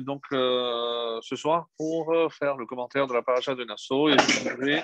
[0.00, 4.08] donc euh, ce soir pour euh, faire le commentaire de la paracha de Nassau.
[4.08, 4.82] Et je voudrais,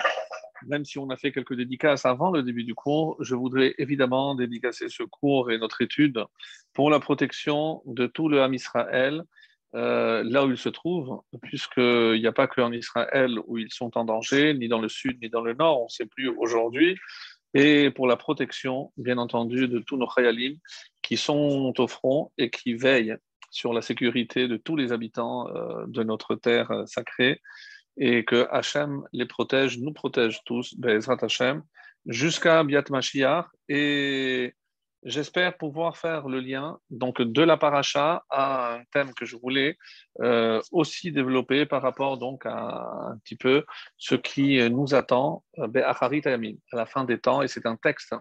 [0.66, 4.34] même si on a fait quelques dédicaces avant le début du cours, je voudrais évidemment
[4.34, 6.24] dédicacer ce cours et notre étude
[6.72, 9.24] pour la protection de tout le Ham Israël,
[9.74, 13.98] euh, là où il se trouve, puisqu'il n'y a pas qu'en Israël où ils sont
[13.98, 16.96] en danger, ni dans le sud, ni dans le nord, on ne sait plus aujourd'hui
[17.58, 20.58] et pour la protection, bien entendu, de tous nos khayalim
[21.00, 23.16] qui sont au front et qui veillent
[23.56, 27.40] sur la sécurité de tous les habitants euh, de notre terre euh, sacrée
[27.96, 31.62] et que Hachem les protège, nous protège tous, Bezrat Hachem,
[32.04, 33.46] jusqu'à Biat Mashiach.
[33.70, 34.54] Et
[35.06, 39.78] J'espère pouvoir faire le lien donc de la paracha à un thème que je voulais
[40.20, 43.64] euh, aussi développer par rapport donc à un petit peu
[43.98, 47.42] ce qui nous attend à la fin des temps.
[47.42, 48.16] Et c'est un texte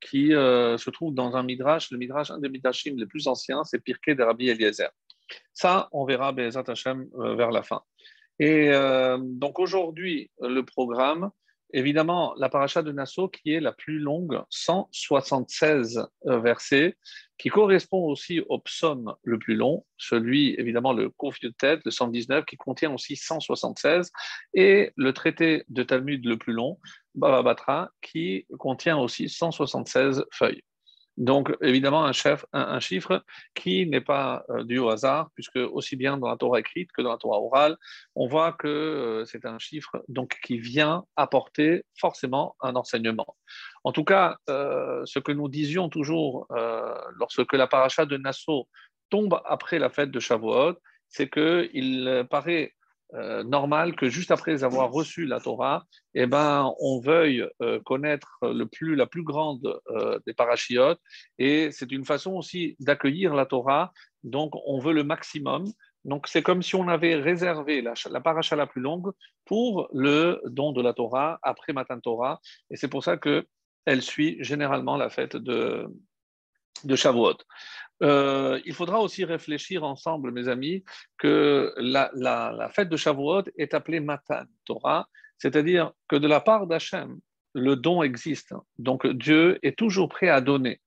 [0.00, 3.64] qui euh, se trouve dans un midrash, le midrash un des midrashim les plus anciens,
[3.64, 4.90] c'est Pirkei de Rabbi Eliezer.
[5.52, 7.82] Ça, on verra Be'ezat Hashem vers la fin.
[8.38, 8.70] Et
[9.18, 11.32] donc aujourd'hui, le programme,
[11.72, 16.96] évidemment la paracha de Nassau qui est la plus longue, 176 euh, versets,
[17.38, 21.12] qui correspond aussi au psaume le plus long, celui évidemment le
[21.58, 24.10] Tête, le 119, qui contient aussi 176,
[24.54, 26.78] et le traité de Talmud le plus long,
[27.16, 30.62] Baba Batra, qui contient aussi 176 feuilles.
[31.16, 36.28] Donc, évidemment, un, chiffre qui n'est pas euh, dû au hasard, puisque aussi bien dans
[36.28, 37.76] la Torah écrite que dans la Torah orale,
[38.14, 43.34] on voit que euh, c'est un chiffre donc, qui vient apporter forcément un enseignement.
[43.84, 46.46] En tout cas, euh, ce que nous disions toujours
[47.18, 48.68] lorsque la paracha de Nassau
[49.08, 50.74] tombe après la fête de Shavuot,
[51.08, 52.74] c'est qu'il paraît
[53.14, 58.38] euh, normal que juste après avoir reçu la Torah, eh ben, on veuille euh, connaître
[58.42, 61.00] le plus, la plus grande euh, des parachiotes.
[61.38, 63.92] Et c'est une façon aussi d'accueillir la Torah.
[64.24, 65.66] Donc, on veut le maximum.
[66.04, 69.12] Donc, c'est comme si on avait réservé la, la paracha la plus longue
[69.44, 72.40] pour le don de la Torah après Matan Torah.
[72.70, 75.86] Et c'est pour ça qu'elle suit généralement la fête de,
[76.84, 77.38] de Shavuot.
[78.02, 80.84] Euh, il faudra aussi réfléchir ensemble, mes amis,
[81.18, 85.08] que la, fête de Shavuot est appelée Matan Torah,
[85.38, 87.18] c'est-à-dire que de la part d'Hachem,
[87.54, 88.54] le don existe.
[88.78, 90.80] Donc Dieu est toujours prêt à donner.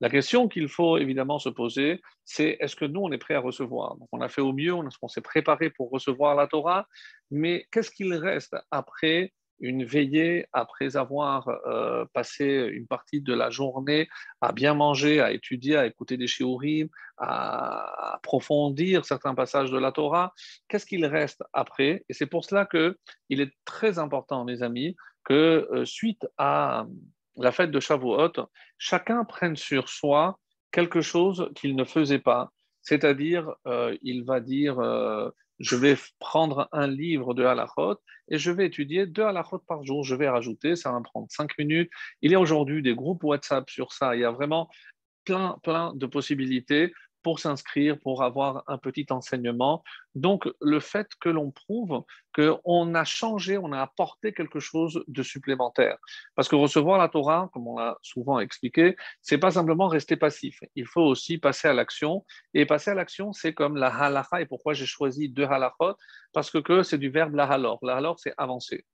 [0.00, 3.40] La question qu'il faut évidemment se poser, c'est est-ce que nous, on est prêt à
[3.40, 3.96] recevoir?
[3.96, 6.86] Donc, On a fait au mieux, on s'est préparé pour recevoir la Torah,
[7.30, 13.50] mais qu'est-ce qu'il reste après une veillée après avoir euh, passé une partie de la
[13.50, 14.08] journée
[14.40, 19.92] à bien manger, à étudier, à écouter des shiurim, à approfondir certains passages de la
[19.92, 20.34] Torah,
[20.68, 22.04] qu'est-ce qu'il reste après?
[22.08, 26.86] Et c'est pour cela qu'il est très important, mes amis, que euh, suite à
[27.36, 28.32] la fête de Shavuot,
[28.78, 30.38] chacun prenne sur soi
[30.70, 32.50] quelque chose qu'il ne faisait pas.
[32.82, 34.78] C'est-à-dire, euh, il va dire
[35.58, 37.96] je vais prendre un livre de halachot
[38.28, 40.04] et je vais étudier deux halachot par jour.
[40.04, 41.90] Je vais rajouter, ça va me prendre cinq minutes.
[42.22, 44.16] Il y a aujourd'hui des groupes WhatsApp sur ça.
[44.16, 44.68] Il y a vraiment
[45.24, 46.92] plein, plein de possibilités
[47.26, 49.82] pour s'inscrire, pour avoir un petit enseignement.
[50.14, 55.24] Donc, le fait que l'on prouve qu'on a changé, on a apporté quelque chose de
[55.24, 55.98] supplémentaire.
[56.36, 60.60] Parce que recevoir la Torah, comme on l'a souvent expliqué, c'est pas simplement rester passif.
[60.76, 62.24] Il faut aussi passer à l'action.
[62.54, 64.40] Et passer à l'action, c'est comme la halacha.
[64.40, 65.96] Et pourquoi j'ai choisi deux halachot?
[66.32, 67.80] Parce que, c'est du verbe la halor.
[67.82, 68.84] La halor, c'est avancer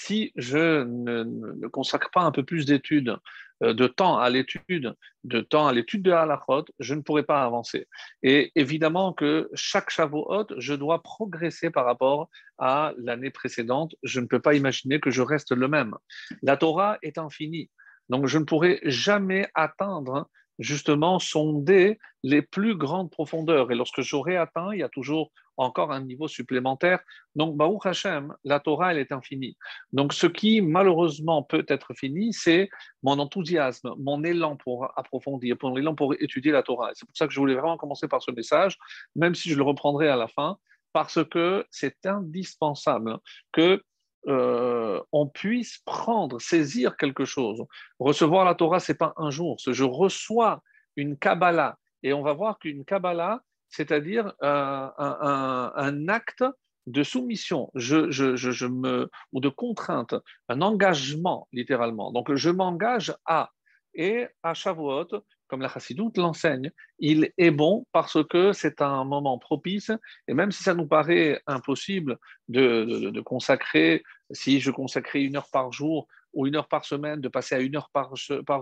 [0.00, 3.16] si je ne, consacre pas un peu plus d'études,
[3.64, 4.94] euh, de temps à l'étude,
[5.24, 7.88] de temps à l'étude de halachot, je ne pourrai pas avancer.
[8.22, 13.96] Et évidemment que chaque Shavuot, je dois progresser par rapport à l'année précédente.
[14.04, 15.96] Je ne peux pas imaginer que je reste le même.
[16.42, 17.68] La Torah est infinie.
[18.08, 20.28] Donc, je ne pourrai jamais atteindre
[20.60, 23.72] justement sonder les plus grandes profondeurs.
[23.72, 27.00] Et lorsque j'aurai atteint, il y a toujours encore un niveau supplémentaire.
[27.34, 29.56] Donc, Baruch Hashem, la Torah, elle est infinie.
[29.92, 32.70] Donc, ce qui malheureusement peut être fini, c'est
[33.02, 36.90] mon enthousiasme, mon élan pour approfondir, mon élan pour étudier la Torah.
[36.94, 38.78] C'est pour ça que je voulais vraiment commencer par ce message,
[39.14, 40.56] même si je le reprendrai à la fin,
[40.92, 43.18] parce que c'est indispensable
[43.52, 43.82] que
[44.26, 47.64] euh, on puisse prendre, saisir quelque chose.
[47.98, 49.56] Recevoir la Torah, c'est pas un jour.
[49.66, 50.62] Je reçois
[50.96, 51.78] une Kabbalah.
[52.02, 53.40] Et on va voir qu'une Kabbalah,
[53.70, 56.44] c'est-à-dire euh, un, acte
[56.86, 57.70] de soumission.
[57.74, 60.14] Je, me, ou de contrainte,
[60.48, 62.12] un engagement littéralement.
[62.12, 63.50] Donc je m'engage à,
[63.94, 65.08] et à Shavuot,
[65.48, 69.90] comme la Chassidoute l'enseigne, il est bon parce que c'est un moment propice,
[70.28, 72.18] et même si ça nous paraît impossible
[72.48, 77.28] de, consacrer, si je consacrais une heure par jour ou une heure par semaine, de
[77.28, 78.14] passer à une heure par,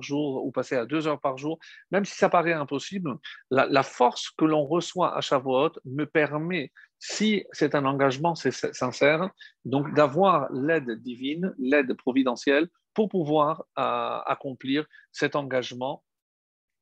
[0.03, 1.59] jour ou passer à deux heures par jour,
[1.91, 3.17] même si ça paraît impossible,
[3.51, 9.31] la, force que l'on reçoit à Shavuot me permet, si c'est un engagement sincère,
[9.65, 16.03] donc d'avoir l'aide divine, l'aide providentielle pour pouvoir euh, accomplir cet engagement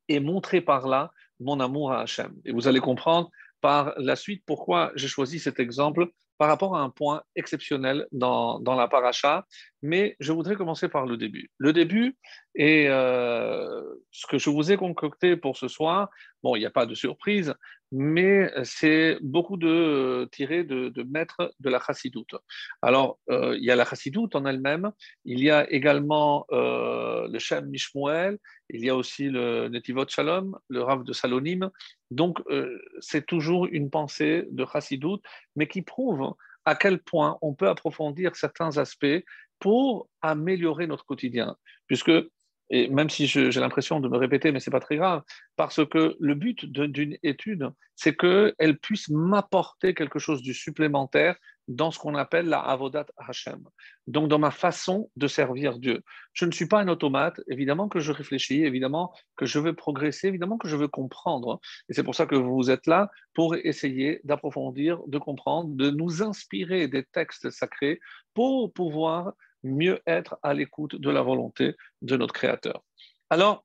[0.08, 2.34] et montrer par là mon amour à Hachem.
[2.44, 3.30] Et vous allez comprendre
[3.60, 6.08] par la suite pourquoi j'ai choisi cet exemple
[6.38, 9.46] par rapport à un point exceptionnel dans, dans la paracha,
[9.82, 11.50] mais je voudrais commencer par le début.
[11.58, 12.16] Le début
[12.54, 16.08] est euh, ce que je vous ai concocté pour ce soir.
[16.42, 17.54] Bon, il n'y a pas de surprise,
[17.96, 22.35] mais c'est beaucoup de tiré de, de de la chassidoute.
[22.82, 24.91] Alors, euh, il y a la chassidoute en elle-même,
[25.25, 28.38] il y a également euh, le Shem Mishmuel,
[28.69, 31.70] il y a aussi le Netivot Shalom, le Rav de Salonim.
[32.11, 32.41] Donc,
[33.00, 35.23] c'est toujours une pensée de chassidoute,
[35.55, 39.23] mais qui prouve à quel point on peut approfondir certains aspects
[39.61, 41.56] pour améliorer notre quotidien.
[41.87, 42.12] Puisque,
[42.70, 45.22] et même si j'ai l'impression de me répéter, mais ce n'est pas très grave,
[45.56, 51.37] parce que le but d'une étude, c'est qu'elle puisse m'apporter quelque chose du supplémentaire
[51.69, 53.62] dans ce qu'on appelle la avodat Hashem,
[54.06, 56.02] donc dans ma façon de servir Dieu.
[56.34, 60.28] Je ne suis pas un automate, évidemment que je réfléchis, évidemment que je veux progresser,
[60.28, 61.61] évidemment que je veux comprendre.
[61.88, 66.22] Et c'est pour ça que vous êtes là pour essayer d'approfondir, de comprendre, de nous
[66.22, 68.00] inspirer des textes sacrés
[68.34, 69.32] pour pouvoir
[69.64, 72.82] mieux être à l'écoute de la volonté de notre Créateur.
[73.31, 73.64] Alors,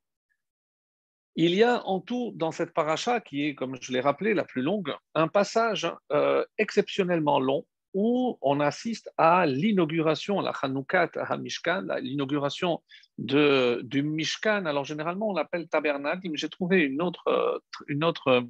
[1.36, 4.44] il y a en tout dans cette paracha, qui est, comme je l'ai rappelé, la
[4.44, 11.86] plus longue, un passage euh, exceptionnellement long où on assiste à l'inauguration, la Hanoukat HaMishkan,
[12.00, 12.82] l'inauguration
[13.18, 14.66] du Mishkan.
[14.66, 17.58] Alors généralement on l'appelle tabernacle, mais j'ai trouvé une autre, euh,
[17.88, 18.42] une autre euh,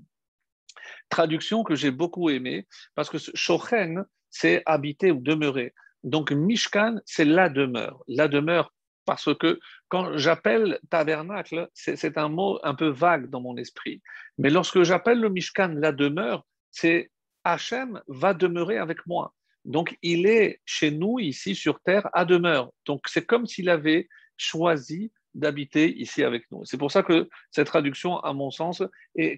[1.08, 5.74] traduction que j'ai beaucoup aimée, parce que Shochen, c'est habiter ou demeurer.
[6.04, 8.02] Donc Mishkan, c'est la demeure.
[8.08, 8.72] La demeure
[9.04, 9.58] parce que
[9.88, 14.00] quand j'appelle tabernacle, c'est un mot un peu vague dans mon esprit.
[14.38, 17.10] Mais lorsque j'appelle le Mishkan la demeure, c'est
[17.44, 19.34] Hachem va demeurer avec moi.
[19.64, 22.70] Donc, il est chez nous, ici sur terre, à demeure.
[22.86, 26.64] Donc, c'est comme s'il avait choisi d'habiter ici avec nous.
[26.64, 28.82] C'est pour ça que cette traduction, à mon sens,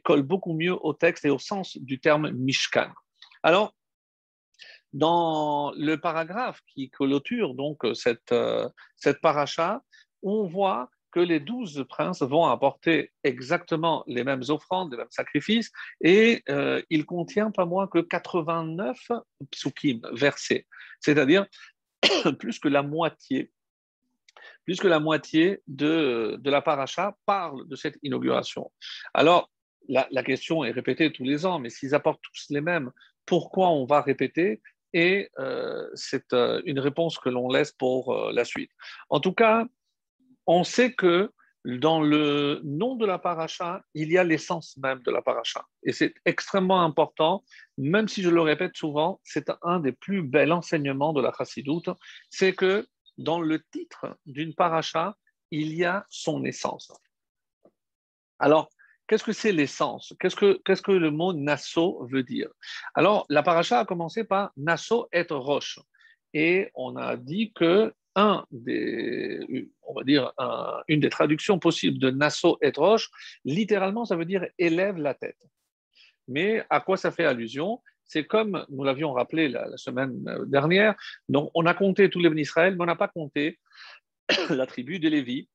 [0.04, 2.90] colle beaucoup mieux au texte et au sens du terme Mishkan.
[3.42, 3.74] Alors,
[4.92, 9.82] dans le paragraphe qui clôture donc cette, euh, cette paracha,
[10.22, 15.70] on voit que les douze princes vont apporter exactement les mêmes offrandes, les mêmes sacrifices,
[16.00, 19.10] et euh, il contient pas moins que 89
[19.50, 20.66] psukim, versets,
[21.00, 21.46] c'est-à-dire
[22.38, 23.52] plus que la moitié
[24.64, 28.72] plus que la moitié de, de, la paracha parle de cette inauguration.
[29.12, 29.50] Alors,
[29.88, 32.90] la, question est répétée tous les ans, mais s'ils apportent tous les mêmes,
[33.26, 34.60] pourquoi on va répéter
[34.92, 38.70] Et euh, c'est euh, une réponse que l'on laisse pour euh, la suite.
[39.08, 39.64] En tout cas,
[40.46, 41.30] on sait que
[41.64, 45.64] dans le nom de la paracha, il y a l'essence même de la paracha.
[45.84, 47.44] Et c'est extrêmement important,
[47.78, 51.88] même si je le répète souvent, c'est un des plus bels enseignements de la chassidoute,
[52.30, 52.86] c'est que
[53.16, 55.16] dans le titre d'une paracha,
[55.52, 56.92] il y a son essence.
[58.40, 58.70] Alors,
[59.06, 60.14] qu'est-ce que c'est l'essence?
[60.20, 62.48] Qu'est-ce que, qu'est-ce que le mot Nasso veut dire?
[62.94, 65.78] Alors, la paracha a commencé par Nasso être roche.
[66.34, 67.92] Et on a dit que
[68.50, 69.68] des,
[70.88, 73.10] une des traductions possibles de Nassau et Roche,
[73.44, 75.38] littéralement, ça veut dire élève la tête.
[76.28, 77.80] Mais à quoi ça fait allusion?
[78.04, 80.94] C'est comme nous l'avions rappelé la, semaine dernière,
[81.28, 83.58] donc on a compté tous les Israël, mais on n'a pas compté
[84.50, 85.48] la tribu de Lévi.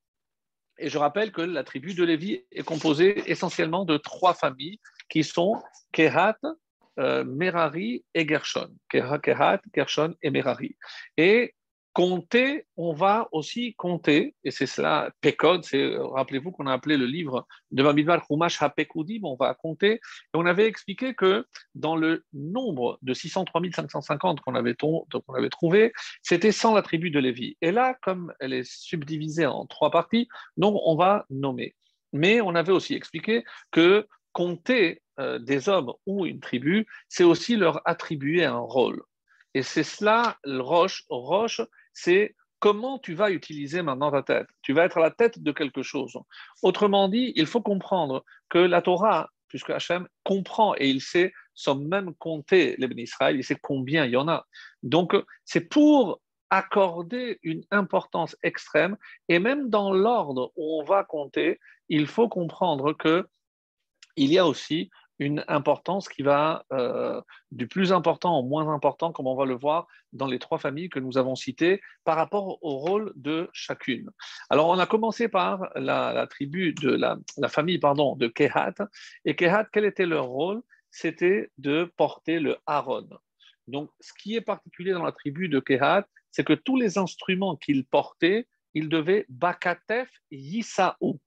[0.80, 4.80] Et je rappelle que la tribu de Lévi est composée essentiellement de trois familles
[5.10, 6.38] qui sont Kehat,
[7.00, 8.70] euh, Merari et Gershon.
[10.24, 10.76] Merari.
[11.98, 15.66] Compter, on va aussi compter, et c'est cela, Pekod,
[16.13, 20.00] rappelez-vous qu'on a appelé le livre de Bamidbar Chumash HaPekoudim, on va compter, et
[20.36, 25.08] on avait expliqué que dans le nombre de 603 550 qu'on avait, qu'on
[25.50, 27.58] trouvé, c'était sans la tribu de Lévi.
[27.63, 31.74] Et là, comme elle est subdivisée en trois parties, donc on va nommer.
[32.13, 37.56] Mais on avait aussi expliqué que compter euh, des hommes ou une tribu, c'est aussi
[37.56, 39.01] leur attribuer un rôle.
[39.58, 41.62] Et c'est cela, roche, roche,
[41.98, 44.48] c'est comment tu vas utiliser maintenant ta tête.
[44.62, 46.16] Tu vas être à la tête de quelque chose.
[46.62, 51.75] Autrement dit, il faut comprendre que la Torah, puisque Hachem comprend et il sait sans
[51.75, 54.46] même compter les Israël, il sait combien il y en a.
[54.84, 58.96] Donc, c'est pour accorder une importance extrême
[59.27, 63.27] et même dans l'ordre où on va compter, il faut comprendre que
[64.16, 64.89] il y a aussi
[65.20, 67.22] une importance qui va euh,
[67.52, 70.90] du plus important au moins important, comme on va le voir dans les trois familles
[70.90, 74.10] que nous avons citées, par rapport au rôle de chacune.
[74.50, 77.18] Alors, on a commencé par la, tribu de la,
[77.50, 78.76] famille pardon, de Kehat.
[79.26, 80.62] Et Kehat, quel était leur rôle?
[80.92, 83.08] C'était de porter le Haron.
[83.68, 87.56] Donc, ce qui est particulier dans la tribu de Kehat, c'est que tous les instruments
[87.56, 91.20] qu'ils portaient, ils devaient Bakatef Yisaou.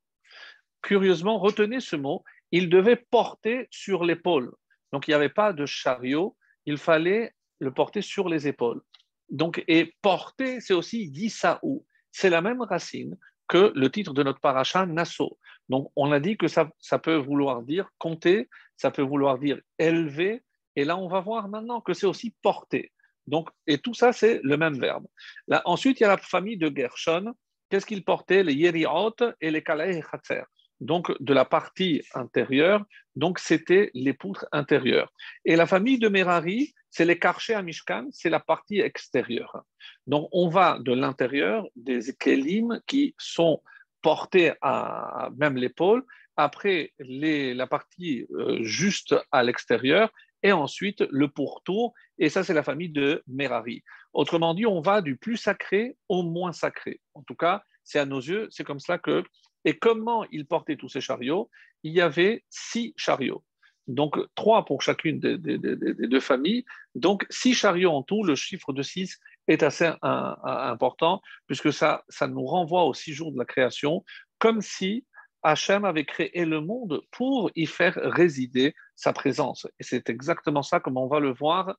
[0.83, 4.53] Curieusement, retenez ce mot, il devait porter sur l'épaule.
[4.93, 8.81] Donc il n'y avait pas de chariot, il fallait le porter sur les épaules.
[9.29, 11.87] Donc, et porter, c'est aussi Yisaou.
[12.11, 13.17] C'est la même racine
[13.49, 15.39] que le titre de notre paracha Nassau.
[15.69, 19.61] Donc, on a dit que ça, ça peut vouloir dire compter, ça peut vouloir dire
[19.79, 20.43] élever,
[20.77, 22.93] et là, on va voir maintenant que c'est aussi porter.
[23.27, 25.07] Donc, et tout ça, c'est le même verbe.
[25.47, 27.33] Là, ensuite, il y a la famille de Gershon.
[27.69, 30.43] Qu'est-ce qu'ils portaient Les Yeriot et les Kaleh Chatzer
[30.81, 32.85] donc de la partie intérieure,
[33.17, 35.13] donc c'était les poutres intérieures.
[35.45, 39.63] Et la famille de Merari, c'est les karchés à Mishkan, c'est la partie extérieure.
[40.07, 43.63] Donc on va de l'intérieur des kelim qui sont
[44.03, 46.05] portés à même l'épaule,
[46.37, 50.11] après la partie euh, juste à l'extérieur,
[50.43, 53.83] et ensuite le pourtour, et ça c'est la famille de Merari.
[54.15, 57.01] Autrement dit, on va du plus sacré au moins sacré.
[57.15, 59.23] En tout cas, c'est à nos yeux, c'est comme cela que
[59.65, 61.51] et comment ils portaient tous ces chariots?
[61.83, 63.45] Il y avait six chariots.
[63.87, 66.65] Donc, trois pour chacune des, deux familles.
[66.95, 68.23] Donc, six chariots en tout.
[68.23, 73.33] Le chiffre de six est assez important, puisque ça, ça nous renvoie aux six jours
[73.33, 74.05] de la création,
[74.39, 75.05] comme si
[75.43, 79.67] Hachem avait créé le monde pour y faire résider sa présence.
[79.79, 81.77] Et c'est exactement ça, comme on va le voir.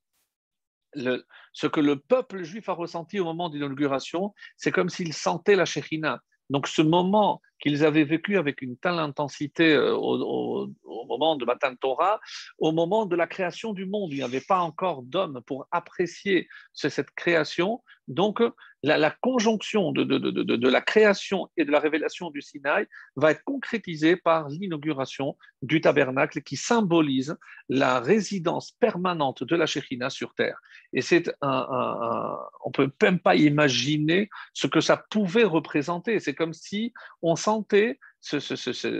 [0.95, 5.55] ce que le peuple juif a ressenti au moment de l'inauguration, c'est comme s'il sentait
[5.55, 6.19] la Shekhinah.
[6.49, 10.69] Donc ce moment qu'ils avaient vécu avec une telle intensité euh, au,
[11.07, 12.19] moment de Matan Torah,
[12.57, 16.47] au moment de la création du monde, il n'y avait pas encore d'homme pour apprécier
[16.73, 17.81] cette création.
[18.07, 18.41] Donc
[18.83, 24.49] la, conjonction de, la création et de la révélation du Sinaï va être concrétisée par
[24.49, 27.37] l'inauguration du tabernacle qui symbolise
[27.69, 30.59] la résidence permanente de la Shekhina sur terre.
[30.93, 36.19] Et c'est un, on peut même pas imaginer ce que ça pouvait représenter.
[36.19, 37.35] C'est comme si on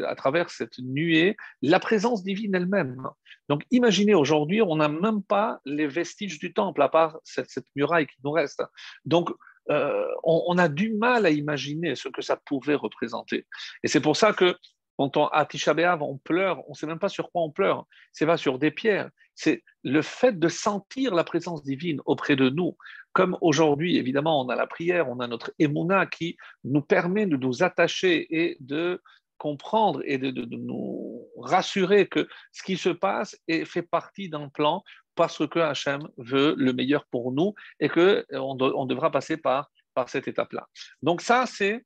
[0.08, 3.08] à travers cette nuée la présence divine elle-même.
[3.50, 7.68] Donc imaginez aujourd'hui, on n'a même pas les vestiges du temple, à part cette, cette
[7.76, 8.64] muraille qui nous reste.
[9.06, 9.30] Donc
[9.70, 13.46] euh, on, a du mal à imaginer ce que ça pouvait représenter.
[13.84, 14.58] Et c'est pour ça que
[15.02, 17.86] quand on, à Tisha on pleure, on ne sait même pas sur quoi on pleure,
[18.12, 22.50] c'est pas sur des pierres, c'est le fait de sentir la présence divine auprès de
[22.50, 22.78] nous.
[23.14, 27.36] Comme aujourd'hui, évidemment, on a la prière, on a notre émouna qui nous permet de
[27.36, 29.02] nous attacher et de
[29.38, 34.84] comprendre et de, nous rassurer que ce qui se passe est, fait partie d'un plan
[35.16, 39.72] parce que Hachem veut le meilleur pour nous et qu'on euh, on devra passer par,
[39.96, 40.68] par cette étape-là.
[41.02, 41.84] Donc ça, c'est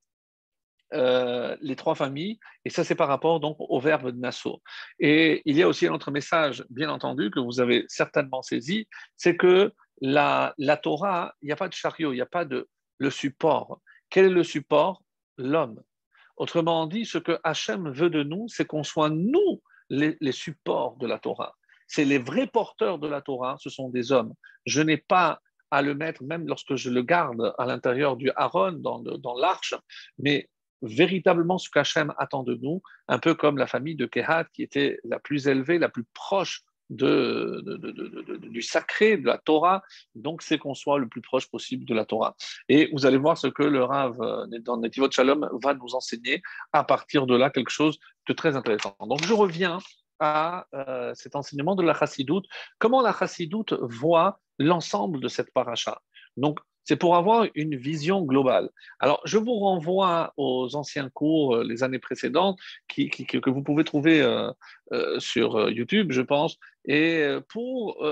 [0.95, 4.61] euh, les trois familles, et ça c'est par rapport donc au verbe de Nassau.
[4.99, 8.87] Et il y a aussi un autre message, bien entendu, que vous avez certainement saisi,
[9.15, 12.45] c'est que la, la Torah, il n'y a pas de chariot, il n'y a pas
[12.45, 13.81] de le support.
[14.09, 15.01] Quel est le support?
[15.37, 15.81] L'homme.
[16.37, 20.95] Autrement dit, ce que Hachem veut de nous, c'est qu'on soit nous les, les supports
[20.95, 21.55] de la Torah
[21.87, 24.33] c'est les vrais porteurs de la Torah, ce sont des hommes.
[24.65, 25.39] Je n'ai pas
[25.71, 29.75] à le mettre, même lorsque je le garde à l'intérieur du Aaron, dans, l'arche,
[30.17, 30.49] mais
[30.81, 34.99] véritablement ce qu'Hachem attend de nous, un peu comme la famille de Kehat qui était
[35.03, 37.63] la plus élevée, la plus proche de,
[38.37, 39.81] du sacré, de la Torah.
[40.13, 42.35] Donc, c'est qu'on soit le plus proche possible de la Torah.
[42.69, 46.41] Et vous allez voir ce que le Rav euh, dans Netivot Shalom va nous enseigner
[46.73, 48.95] à partir de là, quelque chose de très intéressant.
[48.99, 49.79] Donc, je reviens
[50.19, 52.45] à euh, cet enseignement de la chassidoute,
[52.79, 56.01] comment la chassidoute voit l'ensemble de cette paracha?
[56.37, 58.69] Donc, c'est pour avoir une vision globale.
[58.99, 64.21] Alors, je vous renvoie aux anciens cours, euh, les années précédentes, que vous pouvez trouver
[64.21, 68.05] euh, sur YouTube, je pense, et pour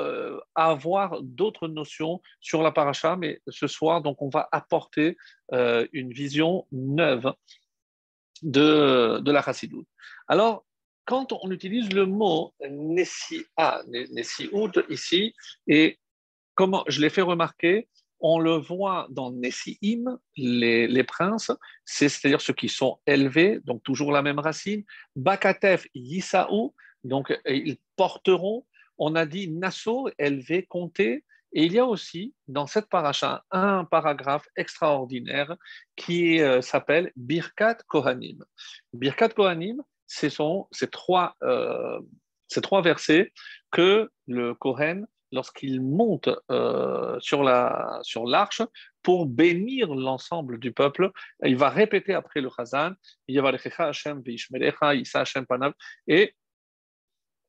[0.56, 3.16] avoir d'autres notions sur la paracha.
[3.16, 5.18] Mais ce soir, donc, on va apporter
[5.52, 7.32] une vision neuve
[8.42, 9.88] de, de la chassidoute.
[10.28, 10.66] Alors,
[11.06, 15.36] quand on utilise le mot Nessia, Nessihout ici,
[15.68, 16.00] et
[16.56, 17.88] comment je l'ai fait remarquer,
[18.24, 21.52] on le voit dans Nessiim, les, les princes,
[21.84, 24.84] c'est-à-dire ceux qui sont élevés, donc toujours la même racine.
[25.16, 28.66] Bakatef, Yisaou, donc ils porteront.
[28.98, 31.26] On a dit Nassau, élevé, compté.
[31.52, 35.56] Et il y a aussi dans cette paracha un paragraphe extraordinaire
[35.96, 38.44] qui euh, s'appelle Birkat Kohanim.
[38.94, 42.00] Birkat Kohanim, ce sont ces trois, euh,
[42.48, 43.34] Ces trois versets
[43.72, 48.62] que le Kohen, lorsqu'il monte euh, sur l'arche
[49.02, 51.12] pour bénir l'ensemble du peuple,
[51.44, 52.94] il va répéter après le Chazan,
[56.08, 56.36] et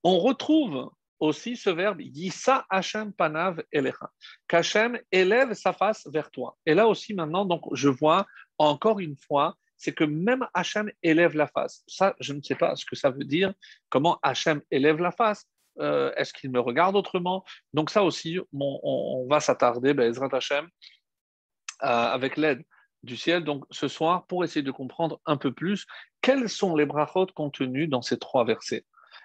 [0.03, 4.11] on retrouve aussi ce verbe Yissa Hashem Panav Elecha,
[4.49, 6.57] qu'Hachem élève sa face vers toi.
[6.67, 8.27] Et là aussi maintenant, je vois
[8.59, 11.83] encore une fois, c'est que même Hachem élève la face.
[11.87, 13.53] Ça, je ne sais pas ce que ça veut dire,
[13.89, 15.47] comment Hachem élève la face.
[15.81, 17.45] Euh, est-ce qu'il me regarde autrement?
[17.73, 20.67] Donc ça aussi, on, va s'attarder, ben, Ezrat Hachem,
[21.83, 22.63] euh, avec l'aide
[23.03, 25.87] du ciel, donc ce soir, pour essayer de comprendre un peu plus
[26.23, 28.85] quels sont les brachot contenus dans ces trois versets?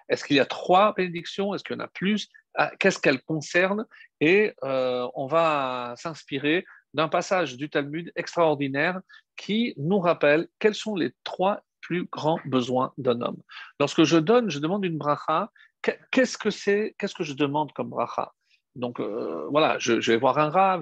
[0.09, 1.53] Est-ce qu'il y a trois bénédictions?
[1.53, 2.27] Est-ce qu'il y en a plus?
[2.55, 3.85] Ah, Qu'est-ce qu'elles concernent?
[4.19, 8.99] Et euh, on va s'inspirer d'un passage du Talmud extraordinaire
[9.37, 13.41] qui nous rappelle quels sont les trois plus grands besoins d'un homme.
[13.79, 17.89] Lorsque je donne, je demande une bracha, qu'est-ce que c'est Qu'est-ce que je demande comme
[17.89, 18.31] bracha?
[18.75, 20.81] Donc euh, voilà, je, vais voir un rave,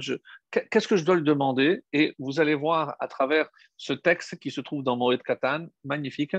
[0.52, 1.84] qu'est-ce que je dois lui demander?
[1.94, 6.36] Et vous allez voir à travers ce texte qui se trouve dans Moed Katan, magnifique,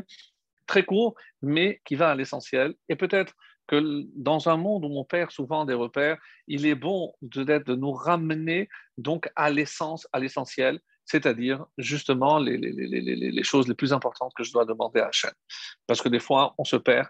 [0.67, 2.75] très court, mais qui va à l'essentiel.
[2.88, 3.35] Et peut-être
[3.67, 7.75] que dans un monde où on perd souvent des repères, il est bon de, de
[7.75, 14.33] nous ramener donc à l'essence, à l'essentiel, c'est-à-dire justement les, les, choses les plus importantes
[14.37, 15.33] que je dois demander à Hachem.
[15.87, 17.09] Parce que des fois, on se perd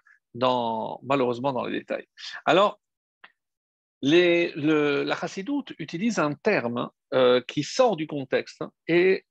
[1.03, 2.07] malheureusement dans les détails.
[2.45, 2.81] Alors,
[4.03, 9.25] la chassidoute utilise un terme euh, qui sort du contexte et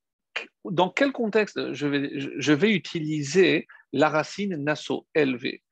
[0.64, 5.62] dans quel contexte je vais, je vais utiliser la racine nasso, élevé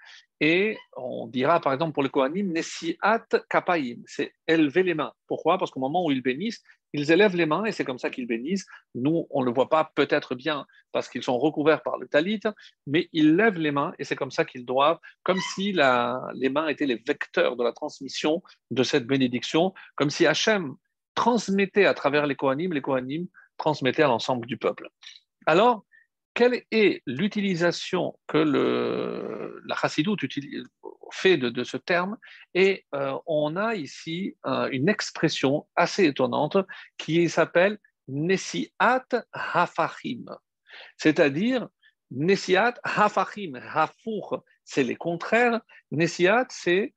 [0.41, 5.13] Et on dira par exemple pour le Kohanim, Nesiat Kapaim, c'est élever les mains.
[5.27, 5.59] Pourquoi?
[5.59, 6.63] Parce qu'au moment où ils bénissent,
[6.97, 8.67] ils élèvent les mains et c'est comme ça qu'ils bénissent.
[8.95, 12.41] Nous, on ne le voit pas peut-être bien parce qu'ils sont recouverts par le talit,
[12.87, 16.69] mais ils lèvent les mains et c'est comme ça qu'ils doivent, comme si les mains
[16.69, 20.75] étaient les vecteurs de la transmission de cette bénédiction, comme si Hachem
[21.15, 23.27] transmettait à travers les Kohanim, les Kohanim
[23.57, 24.89] transmettaient à l'ensemble du peuple.
[25.47, 25.85] Alors,
[26.37, 28.39] quelle est l'utilisation que
[29.65, 30.21] la chassidoute
[31.11, 32.19] fait de, ce terme?
[32.53, 36.59] Et euh, on a ici euh, une expression assez étonnante
[36.99, 40.27] qui s'appelle Nesiat Hafachim,
[40.99, 41.69] c'est-à-dire
[42.11, 46.93] Nesiat Hafachim, Hafour, c'est les contraires, Nesiat, c'est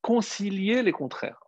[0.00, 1.42] concilier les contraires.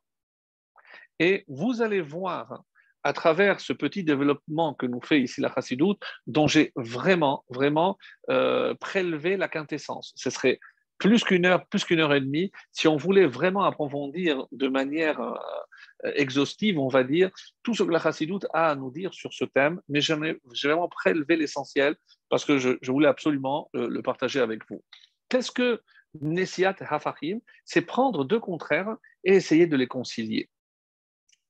[1.21, 2.65] Et vous allez voir
[3.05, 7.99] à travers ce petit développement que nous fait ici la Chassidoute, dont j'ai vraiment, vraiment
[8.31, 10.13] euh, prélevé la quintessence.
[10.17, 10.61] Ce serait
[10.99, 15.21] plus qu'une heure, plus qu'une heure et demie, si on voulait vraiment approfondir de manière
[15.21, 17.31] euh, exhaustive, on va dire,
[17.65, 20.89] tout ce que la Chassidoute a à nous dire sur ce thème, mais j'ai vraiment
[20.89, 21.97] prélevé l'essentiel
[22.29, 24.85] parce que je, voulais absolument le, le, partager avec vous.
[25.29, 25.83] Qu'est-ce que
[26.21, 30.49] Nesiat Hafachim C'est prendre deux contraires et essayer de les concilier.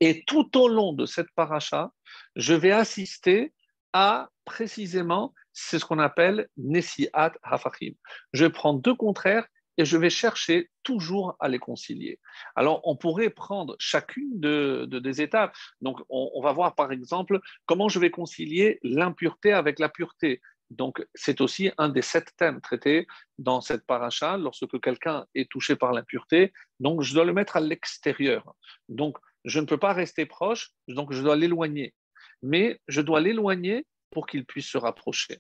[0.04, 1.92] Et tout au long de cette paracha,
[2.34, 3.54] je vais assister
[3.92, 7.92] à précisément, c'est ce qu'on appelle Nesiat Hafachim.
[8.32, 9.46] Je prends deux contraires
[9.78, 12.18] et je vais chercher toujours à les concilier.
[12.56, 15.54] Alors, on pourrait prendre chacune de, des étapes.
[15.80, 20.40] Donc, on, va voir par exemple comment je vais concilier l'impureté avec la pureté.
[20.70, 23.06] Donc, c'est aussi un des sept thèmes traités
[23.38, 26.52] dans cette paracha lorsque quelqu'un est touché par l'impureté.
[26.80, 28.56] Donc, je dois le mettre à l'extérieur.
[28.88, 31.94] Donc, je ne peux pas rester proche, donc je dois l'éloigner.
[32.42, 35.38] Mais je dois l'éloigner pour qu'il puisse se rapprocher.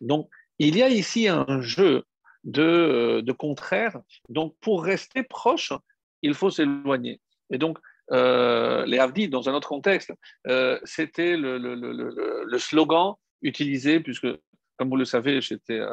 [0.00, 2.04] Donc, il y a ici un jeu
[2.44, 3.98] de, euh, de contraire.
[4.28, 5.72] Donc, pour rester proche,
[6.22, 7.20] il faut s'éloigner.
[7.50, 7.78] Et donc,
[8.12, 10.12] euh, les Avdi, dans un autre contexte,
[10.46, 14.26] euh, c'était le, le, slogan utilisé, puisque
[14.80, 15.92] comme vous le savez, j'étais euh,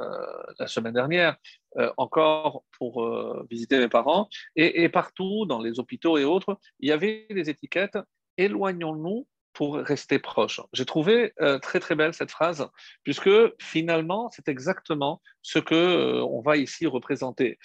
[0.60, 1.36] la semaine dernière
[1.76, 6.88] euh, encore pour euh, visiter mes parents, et, partout, dans les hôpitaux et autres, il
[6.88, 7.98] y avait des étiquettes
[8.38, 10.62] éloignons-nous pour rester proches.
[10.72, 12.70] J'ai trouvé très très belle cette phrase,
[13.04, 17.58] puisque finalement, c'est exactement ce que on va ici représenter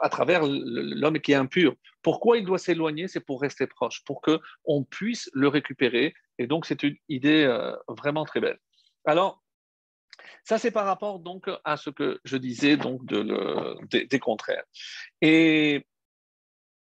[0.00, 1.74] à travers l'homme qui est impur.
[2.02, 3.06] Pourquoi il doit s'éloigner?
[3.06, 6.12] C'est pour rester proche, pour que on puisse le récupérer.
[6.38, 7.46] Et donc, c'est une idée
[7.88, 8.58] vraiment très belle.
[9.04, 9.45] Alors,
[10.44, 13.76] ça, c'est par rapport donc à ce que je disais donc de
[14.06, 14.64] des, contraires.
[15.20, 15.86] Et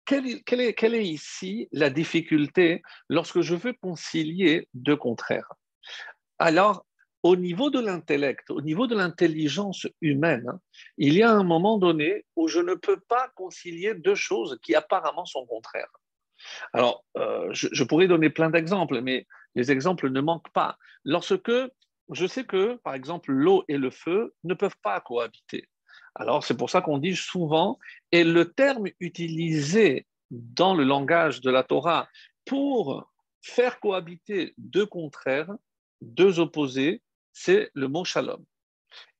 [0.05, 5.53] quelle, est, quelle, est, ici la difficulté lorsque je veux concilier deux contraires?
[6.38, 6.87] Alors,
[7.23, 10.51] au niveau de l'intellect, au niveau de l'intelligence humaine,
[10.97, 14.75] il y a un moment donné où je ne peux pas concilier deux choses qui
[14.75, 15.93] apparemment sont contraires.
[16.73, 20.79] Alors, euh, je, je, pourrais donner plein d'exemples, mais les exemples ne manquent pas.
[21.05, 21.53] Lorsque
[22.12, 25.68] je sais que, par exemple, l'eau et le feu ne peuvent pas cohabiter.
[26.14, 27.79] Alors c'est pour ça qu'on dit souvent,
[28.11, 32.09] et le terme utilisé dans le langage de la Torah
[32.44, 33.11] pour
[33.42, 35.53] faire cohabiter deux contraires,
[36.01, 38.44] deux opposés, c'est le mot shalom.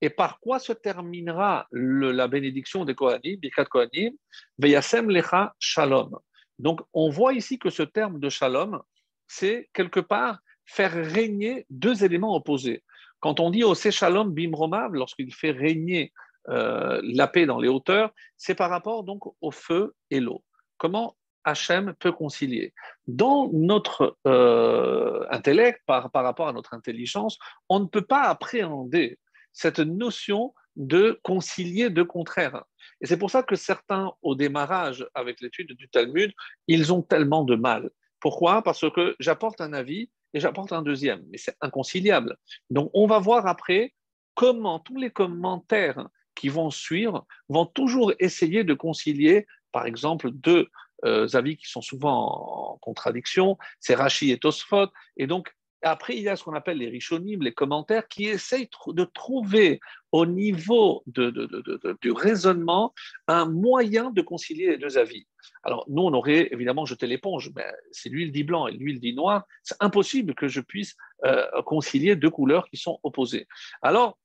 [0.01, 4.13] Et par quoi se terminera la bénédiction des Kohanim, Birkat Kohanim,
[4.59, 6.19] Veyasem Lecha Shalom.
[6.59, 8.83] Donc on voit ici que ce terme de shalom,
[9.29, 12.85] c'est quelque part faire régner deux éléments opposés.
[13.19, 16.13] Quand on dit au Shalom Bimromav, lorsqu'il fait régner
[16.49, 20.45] euh, la paix dans les hauteurs, c'est par rapport donc au feu et l'eau.
[20.79, 22.73] Comment Hachem peut concilier?
[23.09, 29.19] Dans notre euh, intellect, par, par rapport à notre intelligence, on ne peut pas appréhender
[29.53, 32.63] cette notion de concilier deux contraires.
[33.01, 36.33] Et c'est pour ça que certains, au démarrage avec l'étude du Talmud,
[36.69, 37.91] ils ont tellement de mal.
[38.21, 38.63] Pourquoi?
[38.63, 42.37] Parce que j'apporte un avis et j'apporte un deuxième, mais c'est inconciliable.
[42.71, 43.95] Donc on va voir après
[44.35, 50.69] comment tous les commentaires qui vont suivre vont toujours essayer de concilier, par exemple, deux
[51.05, 56.23] euh, avis qui sont souvent en contradiction, c'est Rashi et Tosfot, et donc après, il
[56.23, 59.81] y a ce qu'on appelle les richonimes, les commentaires, qui essayent de trouver
[60.13, 62.93] au niveau du raisonnement
[63.27, 65.27] un moyen de concilier les deux avis.
[65.63, 69.15] Alors, nous, on aurait évidemment jeté l'éponge, mais si l'huile dit blanc et l'huile dit
[69.15, 73.47] noir, c'est impossible que je puisse euh, concilier deux couleurs qui sont opposées.
[73.83, 74.19] Alors,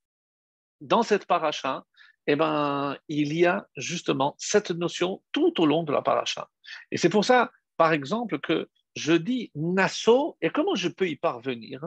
[0.82, 1.86] dans cette paracha,
[2.28, 6.50] eh ben, il y a justement cette notion tout au long de la paracha.
[6.92, 11.16] Et c'est pour ça, par exemple, que je dis Nassau, et comment je peux y
[11.16, 11.82] parvenir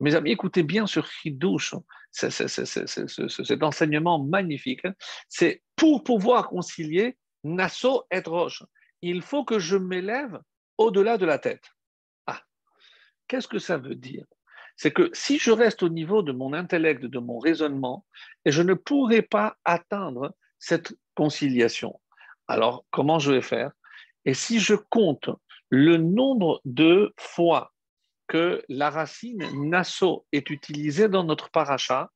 [0.00, 1.74] Mes amis, écoutez bien sur Hidouche,
[2.10, 4.86] cet enseignement magnifique.
[5.28, 8.62] C'est pour pouvoir concilier Nassau et Roche.
[9.02, 10.40] Il faut que je m'élève
[10.76, 11.64] au-delà de la tête.
[12.26, 12.42] Ah,
[13.26, 14.26] qu'est-ce que ça veut dire?
[14.76, 18.06] C'est que si je reste au niveau de mon intellect, de mon raisonnement,
[18.44, 22.00] et je ne pourrai pas atteindre cette conciliation.
[22.46, 23.72] Alors, comment je vais faire?
[24.24, 25.30] Et si je compte
[25.68, 27.72] le nombre de fois
[28.28, 32.10] que la racine nasso est utilisée dans notre paracha,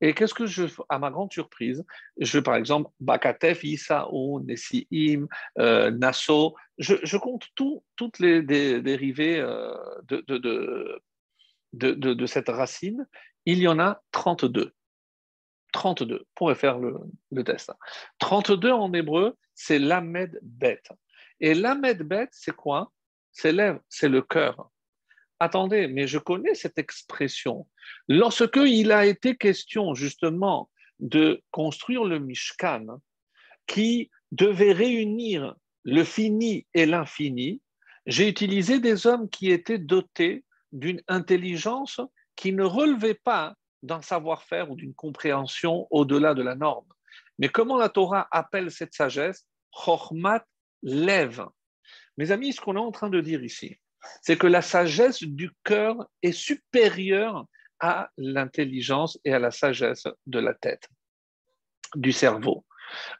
[0.00, 1.84] et qu'est-ce que je à ma grande surprise,
[2.18, 9.74] je par exemple Bakatef, Isaou, Nessiim, euh, Nasso, je, compte toutes les dérivés euh,
[10.08, 11.02] de,
[11.72, 13.06] de, cette racine,
[13.44, 14.72] il y en a 32.
[15.72, 16.96] 32, on pourrait faire le,
[17.30, 17.72] le test.
[18.18, 20.82] 32 en hébreu, c'est l'amed bet.
[21.40, 22.90] Et l'amed bet, c'est quoi?
[23.32, 23.54] C'est
[23.88, 24.70] c'est le cœur.
[25.40, 27.66] Attendez, mais je connais cette expression.
[28.08, 33.00] Lorsque il a été question justement de construire le Mishkan,
[33.66, 37.62] qui devait réunir le fini et l'infini,
[38.04, 42.00] j'ai utilisé des hommes qui étaient dotés d'une intelligence
[42.36, 46.86] qui ne relevait pas d'un savoir-faire ou d'une compréhension au-delà de la norme.
[47.38, 49.46] Mais comment la Torah appelle cette sagesse?
[49.72, 50.44] Chormat
[50.82, 51.46] lève.
[52.18, 53.78] Mes amis, ce qu'on est en train de dire ici,
[54.22, 57.46] c'est que la sagesse du cœur est supérieure
[57.80, 60.88] à l'intelligence et à la sagesse de la tête,
[61.94, 62.64] du cerveau.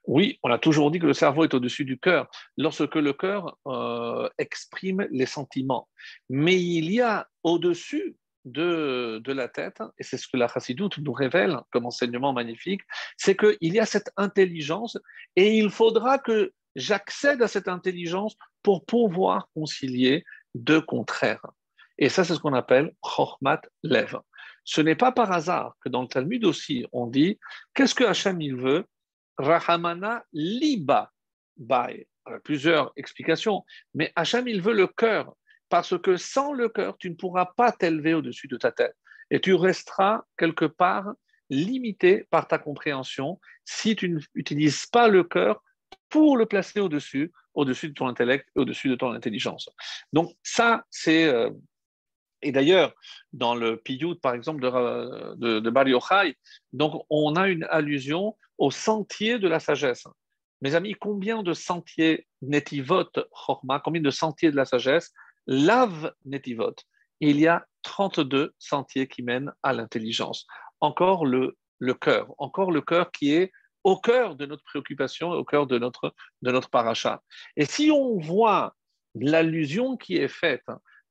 [0.07, 3.57] Oui, on a toujours dit que le cerveau est au-dessus du cœur, lorsque le cœur
[3.67, 5.89] euh, exprime les sentiments.
[6.29, 11.13] Mais il y a au-dessus de, la tête, et c'est ce que la chassidoute nous
[11.13, 12.83] révèle comme enseignement magnifique,
[13.17, 14.99] c'est qu'il y a cette intelligence
[15.37, 21.47] et il faudra que j'accède à cette intelligence pour pouvoir concilier deux contraires.
[21.99, 24.17] Et ça, c'est ce qu'on appelle Chochmat Lev.
[24.65, 27.39] Ce n'est pas par hasard que dans le Talmud aussi, on dit
[27.75, 28.85] qu'est-ce que Hachem il veut?
[29.39, 31.11] Rahamana liba
[31.57, 32.07] bai.
[32.45, 35.35] Plusieurs explications, mais Hachem, il veut le cœur,
[35.69, 38.95] parce que sans le cœur, tu ne pourras pas t'élever au-dessus de ta tête.
[39.31, 41.13] Et tu resteras quelque part
[41.49, 45.63] limité par ta compréhension si tu n'utilises pas le cœur
[46.11, 49.71] pour le placer au-dessus, au-dessus de ton intellect, au-dessus de ton intelligence.
[50.13, 51.25] Donc ça, c'est...
[51.25, 51.51] Euh,
[52.43, 52.95] et d'ailleurs,
[53.33, 56.35] dans le Piyut, par exemple, de, de, de
[56.73, 60.05] donc on a une allusion au sentier de la sagesse.
[60.63, 65.13] Mes amis, combien de sentiers netivot chorma, combien de sentiers de la sagesse
[65.47, 66.75] lave netivot?
[67.21, 70.47] Il y a 32 sentiers qui mènent à l'intelligence.
[70.81, 73.53] Encore le, le cœur, encore le cœur qui est
[73.85, 76.69] au cœur de notre préoccupation, au cœur de notre, de notre.
[77.57, 78.75] Et si on voit
[79.15, 80.67] l'allusion qui est faite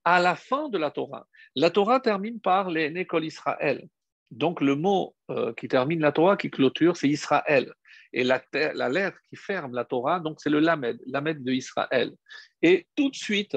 [0.05, 3.87] à la fin de la Torah, la Torah termine par les Nécol Israël.
[4.31, 7.73] Donc le mot euh, qui termine la Torah, qui clôture, c'est Israël.
[8.13, 8.41] Et la,
[8.89, 12.15] lettre qui ferme la Torah, donc c'est le Lamed, Lamed de Israël.
[12.61, 13.55] Et tout de suite,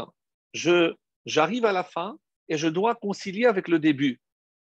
[1.25, 4.21] j'arrive à la fin et je dois concilier avec le début.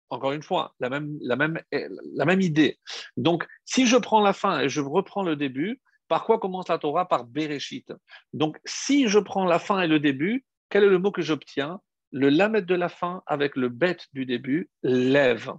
[0.09, 2.79] Encore une fois, la même, idée.
[3.17, 6.77] Donc, si je prends la fin et je reprends le début, par quoi commence la
[6.77, 7.07] Torah?
[7.07, 7.91] Par Bereshit.
[8.33, 11.81] Donc, si je prends la fin et le début, quel est le mot que j'obtiens?
[12.11, 15.51] Le lamet de la fin avec le bet du début, lève.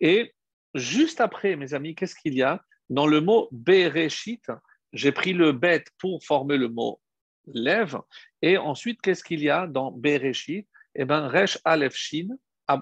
[0.00, 0.34] Et
[0.74, 2.62] juste après, mes amis, qu'est-ce qu'il y a?
[2.90, 4.50] Dans le mot Bereshit,
[4.92, 7.00] j'ai pris le bet pour former le mot
[7.46, 7.98] lève.
[8.42, 10.66] Et ensuite, qu'est-ce qu'il y a dans Bereshit?
[10.94, 12.28] Eh bien, Resh Aleph Shin,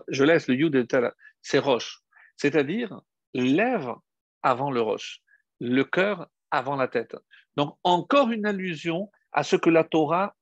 [0.09, 0.87] je laisse le Yud
[1.43, 2.03] c'est Roche.
[2.37, 3.01] C'est-à-dire,
[3.35, 3.93] lève
[4.43, 5.21] avant le Roche,
[5.61, 7.17] le cœur avant la tête.
[7.57, 10.35] Donc, encore une allusion à ce que la Torah,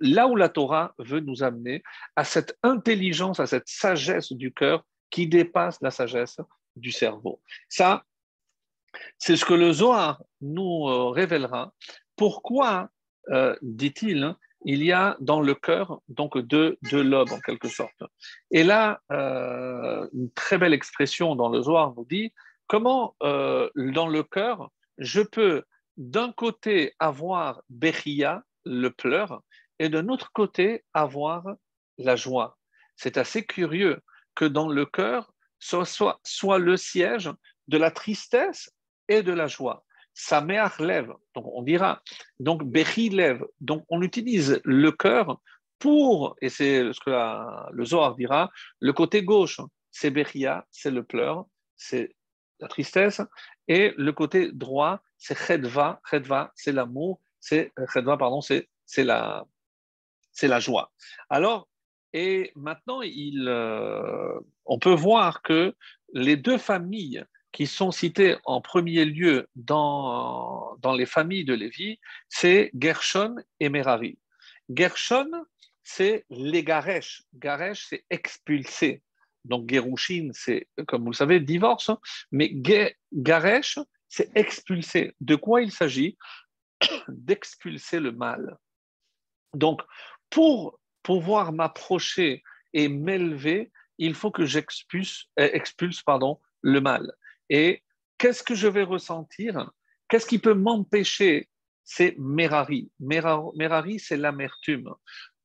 [0.00, 1.82] là où la Torah veut nous amener,
[2.16, 6.38] à cette intelligence, à cette sagesse du cœur qui dépasse la sagesse
[6.76, 7.42] du cerveau.
[7.68, 8.04] Ça,
[9.18, 11.72] c'est ce que le Zohar nous euh, révélera.
[12.16, 12.90] Pourquoi,
[13.30, 18.02] euh, dit-il, il y a dans le cœur donc deux, lobes en quelque sorte.
[18.50, 22.32] Et là, euh, une très belle expression dans le Zohar nous dit
[22.66, 25.64] comment dans le cœur je peux
[25.96, 29.42] d'un côté avoir Bechia, le pleur,
[29.78, 31.44] et d'un autre côté avoir
[31.98, 32.58] la joie.
[32.96, 34.00] C'est assez curieux
[34.34, 37.30] que dans le cœur soit, soit, le siège
[37.68, 38.70] de la tristesse
[39.08, 39.84] et de la joie.
[40.14, 42.02] Sameach lève, donc on dira,
[42.38, 45.40] donc Bechi lève, donc on utilise le cœur
[45.78, 47.10] pour, et c'est ce que
[47.72, 51.46] le Zohar dira, le côté gauche, c'est Bechia, c'est le pleur,
[51.76, 52.14] c'est
[52.60, 53.20] la tristesse,
[53.68, 59.44] et le côté droit, c'est Chedva, Chedva, c'est l'amour, c'est Chedva, pardon, c'est la,
[60.42, 60.92] la joie.
[61.28, 61.68] Alors,
[62.12, 65.74] et maintenant, euh, on peut voir que
[66.12, 71.98] les deux familles qui sont citées en premier lieu dans, dans les familles de Lévi,
[72.28, 74.18] c'est Gershon et Merari.
[74.70, 75.30] Gershon,
[75.82, 77.22] c'est les Garesh.
[77.34, 79.02] Garesh, c'est expulsé.
[79.44, 81.90] Donc Gerushin, c'est, comme vous le savez, divorce.
[81.90, 81.98] Hein.
[82.30, 82.50] Mais
[83.12, 85.14] Garesh, c'est expulsé.
[85.20, 86.16] De quoi il s'agit?
[87.08, 88.56] D'expulser le mal.
[89.54, 89.82] Donc,
[90.30, 97.12] pour pouvoir m'approcher et m'élever, il faut que j'expulse euh, expulse, pardon, le mal.
[97.52, 97.82] Et
[98.16, 99.70] qu'est-ce que je vais ressentir?
[100.08, 101.50] Qu'est-ce qui peut m'empêcher?
[101.84, 102.90] C'est Merari.
[102.98, 104.90] Merari, c'est l'amertume.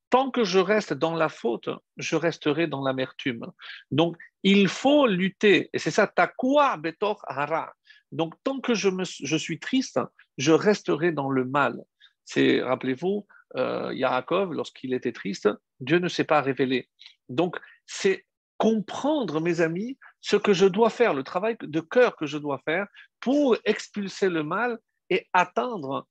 [0.10, 3.46] Tant que je reste dans la faute, je resterai dans l'amertume.
[3.92, 5.70] Donc, il faut lutter.
[5.74, 7.74] Et c'est ça, takwa betor hara.
[8.14, 10.00] Donc, tant que je, me, je suis triste,
[10.38, 11.76] je resterai dans le mal.
[12.24, 15.50] C'est, rappelez-vous, euh, Yaakov, lorsqu'il était triste,
[15.82, 16.88] Dieu ne s'est pas révélé.
[17.28, 18.26] Donc, c'est
[18.58, 22.60] comprendre, mes amis, ce que je dois faire, le travail de cœur que je dois
[22.66, 22.86] faire
[23.22, 24.78] pour expulser le mal
[25.10, 26.06] et atteindre,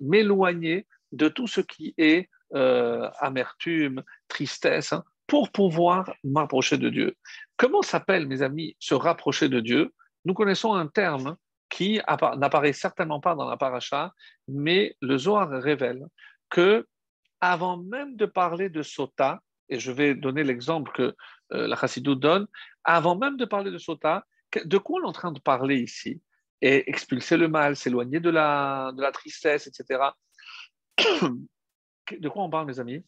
[0.00, 7.16] m'éloigner de tout ce qui est euh, amertume, tristesse, hein, pour pouvoir m'approcher de Dieu.
[7.56, 9.94] Comment s'appelle, mes amis, se rapprocher de Dieu?
[10.26, 11.34] Nous connaissons un terme
[11.70, 12.02] qui
[12.36, 14.12] n'apparaît certainement pas dans la paracha,
[14.46, 16.04] mais le Zohar révèle
[16.50, 16.86] que
[17.40, 21.14] avant même de parler de sota, et je vais donner l'exemple que
[21.52, 22.46] euh, la Chassidou donne,
[22.84, 24.26] avant même de parler de sota,
[24.64, 26.20] de quoi on est en train de parler ici?
[26.60, 30.00] Et expulser le mal, s'éloigner de la, de la tristesse, etc.
[32.20, 33.02] De quoi on parle, mes amis?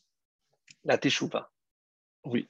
[0.84, 1.50] La teshuva.
[2.24, 2.48] Oui.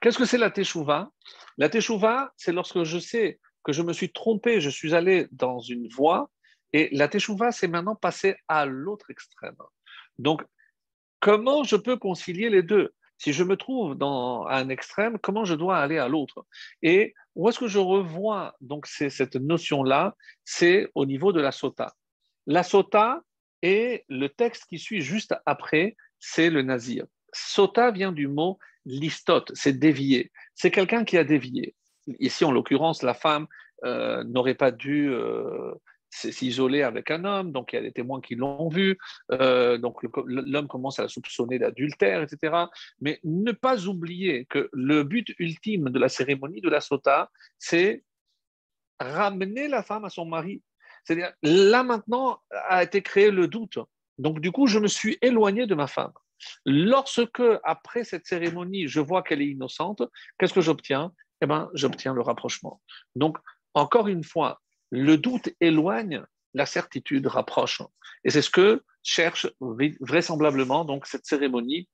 [0.00, 1.10] Qu'est-ce que c'est la teshuva?
[1.56, 5.60] La teshuva, c'est lorsque je sais que je me suis trompé, je suis allé dans
[5.60, 6.30] une voie,
[6.72, 9.56] et la teshuva, c'est maintenant passer à l'autre extrême.
[10.18, 10.44] Donc,
[11.20, 12.92] comment je peux concilier les deux?
[13.18, 16.44] Si je me trouve dans un extrême, comment je dois aller à l'autre?
[16.82, 20.14] Et où est-ce que je revois donc cette notion-là?
[20.44, 21.94] C'est au niveau de la sota.
[22.46, 23.22] La sota
[23.62, 27.06] et le texte qui suit juste après, c'est le nazir.
[27.32, 30.30] Sota vient du mot listot, c'est dévier.
[30.54, 31.74] C'est quelqu'un qui a dévié.
[32.18, 33.46] Ici, en l'occurrence, la femme
[33.84, 35.72] euh, n'aurait pas dû euh,
[36.14, 38.98] s'isoler avec un homme, donc il y a des témoins qui l'ont vu,
[39.32, 42.66] euh, donc l'homme commence à la soupçonner d'adultère, etc.
[43.00, 48.04] Mais ne pas oublier que le but ultime de la cérémonie de la sota, c'est
[49.00, 50.62] ramener la femme à son mari.
[51.04, 53.78] C'est-à-dire, là maintenant a été créé le doute.
[54.18, 56.12] Donc du coup, je me suis éloigné de ma femme.
[56.64, 60.02] Lorsque, après cette cérémonie, je vois qu'elle est innocente,
[60.38, 61.12] qu'est-ce que j'obtiens?
[61.40, 62.80] Eh bien, j'obtiens le rapprochement.
[63.16, 63.38] Donc,
[63.74, 64.60] encore une fois,
[64.94, 66.22] le doute éloigne,
[66.54, 67.82] la certitude rapproche.
[68.22, 71.88] Et c'est ce que cherche vraisemblablement donc cette cérémonie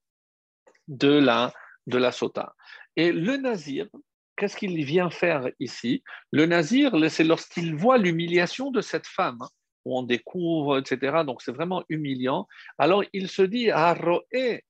[0.87, 1.53] de la,
[1.87, 2.55] de la sota.
[2.97, 3.89] Et le nazir,
[4.37, 6.03] qu'est-ce qu'il vient faire ici?
[6.31, 9.49] Le nazir, c'est lorsqu'il voit l'humiliation de cette femme, hein,
[9.87, 11.23] où on découvre, etc.
[11.25, 12.47] Donc c'est vraiment humiliant.
[12.77, 13.71] Alors il se dit,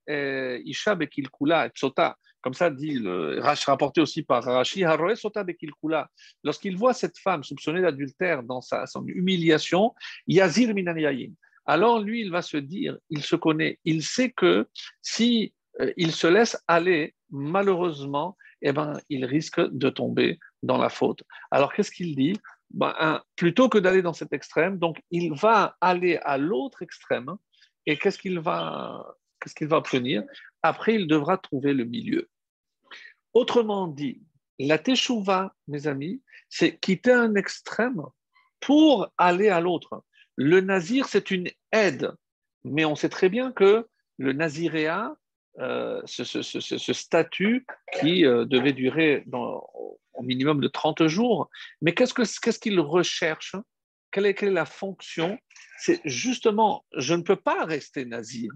[0.06, 4.84] Isha Bekilkula, Sota, comme ça dit le rapporté aussi par Rashi,
[6.42, 9.94] lorsqu'il voit cette femme soupçonnée d'adultère dans sa, son humiliation,
[10.26, 11.32] Yazir Minaniyayin.
[11.66, 14.66] Alors lui, il va se dire, il se connaît, il sait que
[15.02, 20.88] si euh, il se laisse aller, malheureusement, eh ben, il risque de tomber dans la
[20.88, 21.22] faute.
[21.50, 22.36] Alors qu'est-ce qu'il dit?
[22.70, 27.30] Ben, Plutôt que d'aller dans cet extrême, donc il va aller à l'autre extrême,
[27.86, 29.04] et qu'est-ce qu'il va,
[29.40, 30.22] qu'est-ce qu'il va obtenir
[30.62, 32.28] Après, il devra trouver le milieu.
[33.32, 34.22] Autrement dit,
[34.58, 38.02] la teshuva, mes amis, c'est quitter un extrême
[38.60, 40.04] pour aller à l'autre.
[40.36, 42.12] Le nazir, c'est une aide,
[42.64, 45.14] mais on sait très bien que le naziréa,
[45.58, 47.66] euh, ce, statut
[48.00, 51.50] qui euh, devait durer au minimum de 30 jours,
[51.80, 53.56] mais qu'est-ce qu'il recherche?
[54.10, 55.38] Quelle est, la fonction?
[55.78, 58.52] C'est justement, je ne peux pas rester nazir.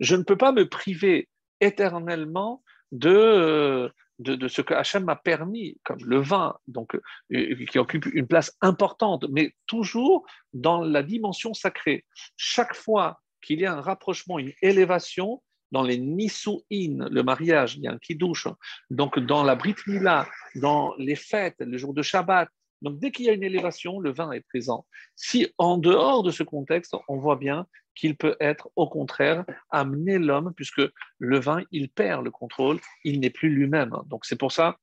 [0.00, 1.28] Je ne peux pas me priver
[1.60, 6.94] éternellement de, de, ce que Hachem m'a permis, comme le vin, donc,
[7.32, 12.04] euh, qui occupe une place importante, mais toujours dans la dimension sacrée.
[12.36, 17.82] Chaque fois qu'il y a un rapprochement, une élévation, dans les Nisu'in, le mariage, il
[17.82, 18.46] y a un kiddush,
[18.90, 22.48] donc dans la Brit Mila, dans les fêtes, le jour de Shabbat,
[22.82, 24.86] donc dès qu'il y a une élévation, le vin est présent.
[25.14, 30.18] Si en dehors de ce contexte, on voit bien qu'il peut être au contraire amener
[30.18, 30.82] l'homme, puisque
[31.18, 33.96] le vin, il perd le contrôle, il n'est plus lui-même.
[34.06, 34.78] Donc c'est pour ça,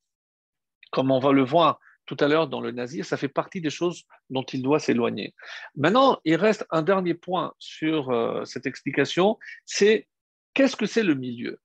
[0.91, 3.69] comme on va le voir tout à l'heure dans le nazir, ça fait partie des
[3.69, 5.33] choses dont il doit s'éloigner.
[5.75, 10.07] Maintenant, il reste un dernier point sur euh, cette explication, c'est
[10.53, 11.61] qu'est-ce que c'est le milieu?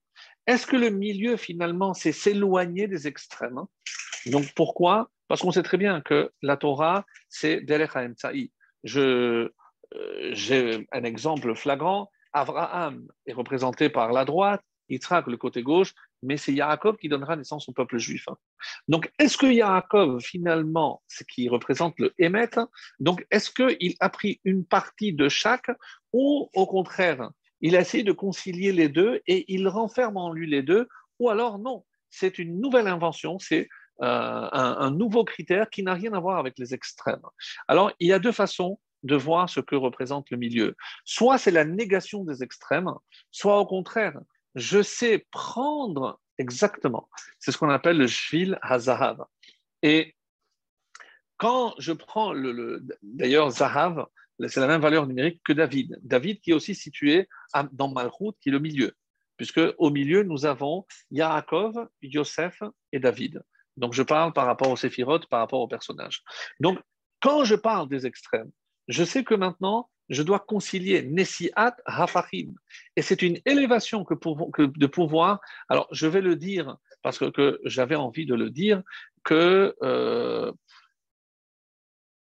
[0.46, 3.62] Est-ce que le milieu, finalement, c'est s'éloigner des extrêmes?
[4.26, 7.90] Donc pourquoi parce qu'on sait très bien que la Torah, c'est Derech
[8.84, 9.00] Je,
[9.94, 12.10] euh, j'ai un exemple flagrant.
[12.32, 17.36] Abraham est représenté par la droite, Yitzhak le côté gauche, mais c'est Yaakov qui donnera
[17.36, 18.26] naissance au peuple juif.
[18.88, 22.50] Donc, est-ce que Yaakov, finalement, ce qui représente le Hémet,
[22.98, 25.70] donc est-ce qu'il a pris une partie de chaque,
[26.12, 30.48] ou au contraire, il a essayé de concilier les deux et il renferme en lui
[30.48, 30.88] les deux,
[31.18, 33.68] ou alors non, c'est une nouvelle invention, c'est
[34.02, 37.22] euh, un, nouveau critère qui n'a rien à voir avec les extrêmes.
[37.66, 40.76] Alors, il y a deux façons de voir ce que représente le milieu.
[41.04, 42.90] Soit c'est la négation des extrêmes,
[43.30, 44.18] soit au contraire,
[44.54, 47.08] je sais prendre exactement.
[47.38, 49.24] C'est ce qu'on appelle le shvil hazahav.
[49.82, 50.14] Et
[51.36, 54.06] quand je prends le, d'ailleurs zahav,
[54.46, 55.98] c'est la même valeur numérique que David.
[56.02, 57.28] David qui est aussi situé
[57.72, 58.92] dans Malchut, qui est le milieu,
[59.36, 63.42] puisque au milieu nous avons Yaakov, Yosef et David.
[63.78, 66.22] Donc, je parle par rapport aux séphirotes, par rapport aux personnages.
[66.60, 66.78] Donc,
[67.20, 68.50] quand je parle des extrêmes,
[68.88, 72.54] je sais que maintenant, je dois concilier Nessiat Hafachim.
[72.96, 75.40] Et c'est une élévation que, de pouvoir.
[75.68, 78.82] Alors, je vais le dire parce que, j'avais envie de le dire,
[79.24, 80.52] que euh,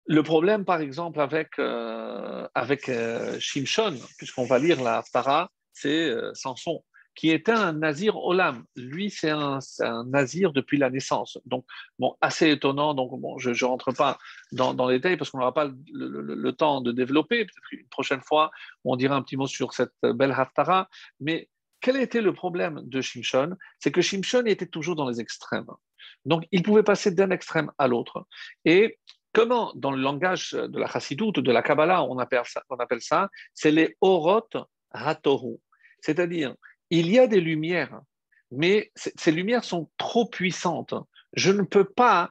[0.06, 6.12] le problème, par exemple, avec, euh, avec euh, Shimshon, puisqu'on va lire la Tara, c'est
[6.34, 6.82] Samson
[7.14, 8.64] qui était un nazir olam.
[8.76, 9.60] Lui, c'est un,
[10.06, 11.38] nazir depuis la naissance.
[11.46, 11.64] Donc,
[11.98, 12.94] bon, assez étonnant.
[12.94, 14.18] Donc, bon, je ne rentre pas
[14.52, 17.44] dans, les détails parce qu'on n'aura pas le, temps de développer.
[17.44, 18.50] Peut-être une prochaine fois,
[18.84, 20.88] on dira un petit mot sur cette belle haftara.
[21.20, 21.48] Mais
[21.80, 23.56] quel était le problème de Shimshon?
[23.78, 25.66] C'est que Shimshon était toujours dans les extrêmes.
[26.24, 28.26] Donc, il pouvait passer d'un extrême à l'autre.
[28.64, 28.98] Et
[29.32, 33.02] comment, dans le langage de la chassidoute, de la Kabbalah, on appelle ça, on appelle
[33.02, 34.48] ça c'est les orot
[34.92, 35.56] hatoru.
[36.00, 36.54] C'est-à-dire,
[36.90, 38.00] il y a des lumières,
[38.50, 40.94] mais ces lumières sont trop puissantes.
[41.32, 42.30] Je ne peux pas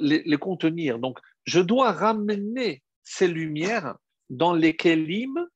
[0.00, 0.98] les, contenir.
[0.98, 3.96] Donc, je dois ramener ces lumières
[4.30, 5.46] dans les kelim,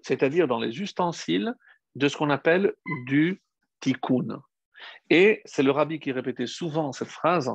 [0.00, 1.54] c'est-à-dire dans les ustensiles
[1.94, 2.74] de ce qu'on appelle
[3.06, 3.42] du
[3.80, 4.42] tikkun.
[5.10, 7.50] Et c'est le rabbi qui répétait souvent cette phrase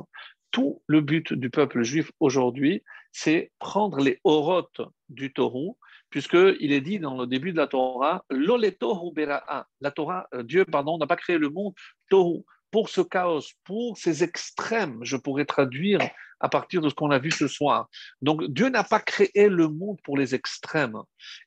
[0.50, 5.78] tout le but du peuple juif aujourd'hui, c'est prendre les orotes du taureau
[6.10, 11.06] puisqu'il est dit dans le début de la Torah, La Torah, euh, Dieu, pardon, n'a
[11.06, 11.74] pas créé le monde
[12.10, 16.00] tohu pour ce chaos, pour ces extrêmes, je pourrais traduire
[16.40, 17.88] à partir de ce qu'on a vu ce soir.
[18.22, 20.98] Donc Dieu n'a pas créé le monde pour les extrêmes.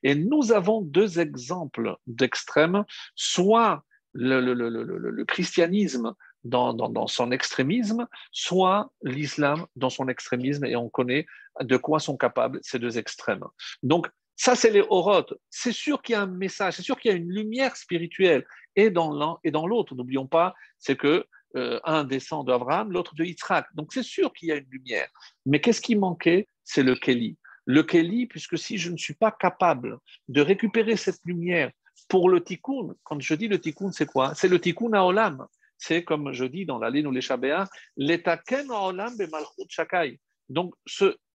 [0.04, 2.84] Et nous avons deux exemples d'extrêmes,
[3.16, 11.26] soit le, christianisme dans, dans, son extrémisme, soit l'islam dans son extrémisme, et on connaît
[11.62, 13.46] de quoi sont capables ces deux extrêmes.
[13.84, 14.10] Donc
[14.42, 15.36] ça, c'est les orotes.
[15.52, 18.44] C'est sûr qu'il y a un message, c'est sûr qu'il y a une lumière spirituelle
[18.76, 19.94] et dans l'un et dans l'autre.
[19.94, 23.68] N'oublions pas, c'est que euh, un descend d'Abraham, l'autre de Yitzhak.
[23.76, 25.08] Donc c'est sûr qu'il y a une lumière.
[25.46, 26.48] Mais qu'est-ce qui manquait?
[26.64, 27.38] C'est le Kéli.
[27.68, 31.70] Le Kéli, puisque si je ne suis pas capable de récupérer cette lumière
[32.10, 34.34] pour le tikkun, quand je dis le tikkun, c'est quoi?
[34.34, 35.46] C'est le tikkun à Olam.
[35.78, 40.20] c'est comme je dis dans la ligne ou les Shabéa, l'etaken olam bemalchut shakai.
[40.50, 40.74] Donc,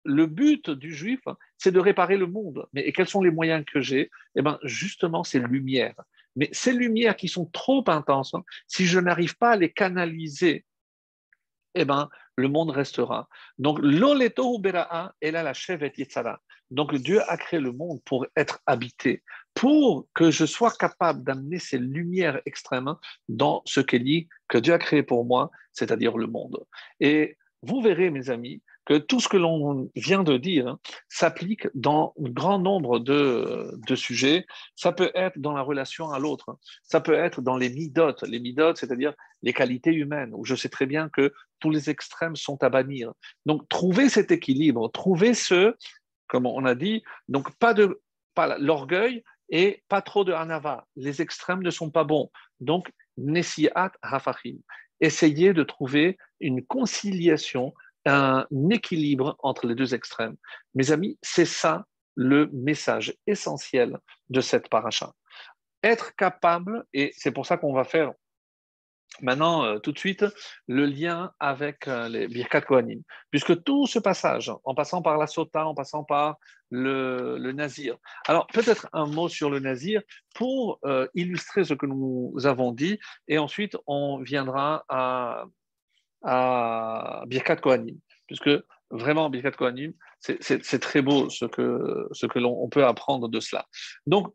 [0.06, 1.22] le but du juif,
[1.58, 2.68] c'est de réparer le monde.
[2.74, 4.12] Mais et quels sont les moyens que j'ai?
[4.36, 5.96] Eh bien, justement, c'est lumière.
[6.36, 10.66] Mais ces lumières qui sont trop intenses, hein, si je n'arrive pas à les canaliser,
[11.76, 13.28] eh ben, le monde restera.
[13.58, 16.42] Donc, l'oleto bera'a, et là, la chevet yitzara.
[16.72, 21.60] Donc, Dieu a créé le monde pour être habité, pour que je sois capable d'amener
[21.60, 22.96] ces lumières extrêmes
[23.30, 26.66] dans ce qu'il dit que Dieu a créé pour moi, c'est-à-dire le monde.
[27.00, 30.78] Et vous verrez, mes amis, que tout ce que l'on vient de dire
[31.10, 34.46] s'applique dans un grand nombre de, sujets.
[34.76, 38.40] Ça peut être dans la relation à l'autre, ça peut être dans les midotes, les
[38.40, 42.62] midotes, c'est-à-dire les qualités humaines, où je sais très bien que tous les extrêmes sont
[42.64, 43.14] à bannir.
[43.46, 45.76] Donc, trouver cet équilibre, trouver ce,
[46.28, 48.02] comme on a dit, donc pas de
[48.34, 50.86] pas l'orgueil et pas trop de hanava.
[50.96, 52.30] Les extrêmes ne sont pas bons.
[52.60, 54.58] Donc, nesiat hafachim.
[55.00, 57.74] Essayez de trouver une conciliation
[58.06, 60.36] un équilibre entre les deux extrêmes.
[60.74, 61.86] Mes amis, c'est ça
[62.16, 63.98] le message essentiel
[64.30, 65.14] de cette paracha.
[65.84, 68.14] Être capable, et c'est pour ça qu'on va faire
[69.22, 70.26] maintenant euh, tout de suite
[70.68, 73.02] le lien avec euh, les Birkat Kohanim,
[73.32, 76.38] puisque tout ce passage, en passant par la Sota, en passant par
[76.70, 77.98] le, Nazir.
[78.28, 80.02] Alors peut-être un mot sur le Nazir
[80.34, 85.46] pour euh, illustrer ce que nous avons dit, et ensuite on viendra à
[86.26, 87.98] à Birkat Kohanim,
[88.28, 88.50] puisque
[88.90, 93.66] vraiment Birkat Kohanim, c'est très beau ce que, l'on peut apprendre de cela.
[94.08, 94.34] Donc,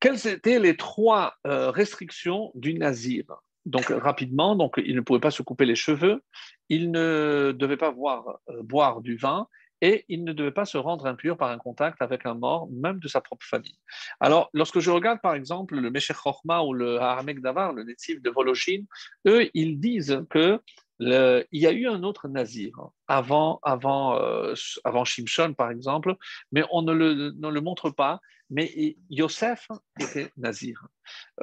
[0.00, 3.24] quelles étaient les trois euh, restrictions du nazir?
[3.64, 6.22] Donc rapidement, donc il ne pouvait pas se couper les cheveux,
[6.68, 9.48] il ne devait pas boire, euh, boire du vin
[9.80, 12.98] et il ne devait pas se rendre impur par un contact avec un mort, même
[12.98, 13.78] de sa propre famille.
[14.20, 18.22] Alors, lorsque je regarde par exemple le Meshech Chochma ou le Haramek Davar, le natif
[18.22, 18.84] de Voloshin,
[19.26, 20.60] eux, ils disent que
[20.98, 22.72] il y a eu un autre nazir
[23.06, 24.54] avant, avant, euh,
[24.84, 26.16] avant Shimshon, par exemple,
[26.52, 28.20] mais on ne le, ne le montre pas.
[28.48, 29.68] Mais Yosef
[30.00, 30.86] était nazir.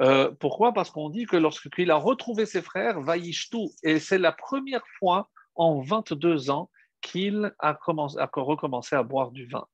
[0.00, 0.72] Euh, pourquoi?
[0.72, 5.28] Parce qu'on dit que lorsqu'il a retrouvé ses frères, Vaishtu, et c'est la première fois
[5.54, 6.70] en 22 ans
[7.04, 9.66] qu'il a, commencé, a recommencé à boire du vin.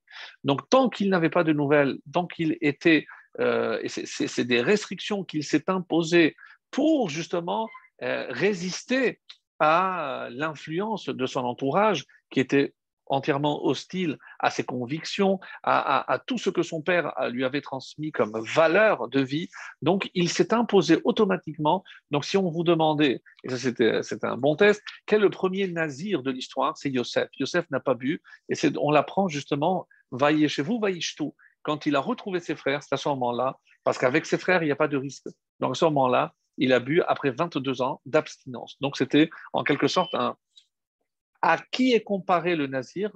[0.43, 3.07] Donc, tant qu'il n'avait pas de nouvelles, tant qu'il était,
[3.39, 6.35] euh, c'est des restrictions qu'il s'est imposées
[6.73, 7.69] pour justement
[8.03, 9.21] euh, résister
[9.61, 12.75] à l'influence de son entourage qui était
[13.11, 18.33] entièrement hostile à ses convictions, à, tout ce que son père lui avait transmis comme
[18.55, 19.49] valeur de vie.
[19.83, 21.85] Donc, il s'est imposé automatiquement.
[22.11, 25.67] Donc, si on vous demandait, et ça c'était, un bon test, quel est le premier
[25.69, 27.29] nazir de l'histoire C'est Yosef.
[27.39, 31.35] Yosef n'a pas bu, et on l'apprend justement, vaillez chez vous, vaillez tout.
[31.63, 34.67] Quand il a retrouvé ses frères, c'est à ce moment-là, parce qu'avec ses frères, il
[34.67, 35.27] n'y a pas de risque.
[35.59, 38.77] Donc, à ce moment-là, il a bu après 22 ans d'abstinence.
[38.81, 40.37] Donc, c'était en quelque sorte un,
[41.43, 43.11] à qui est comparé le nazir?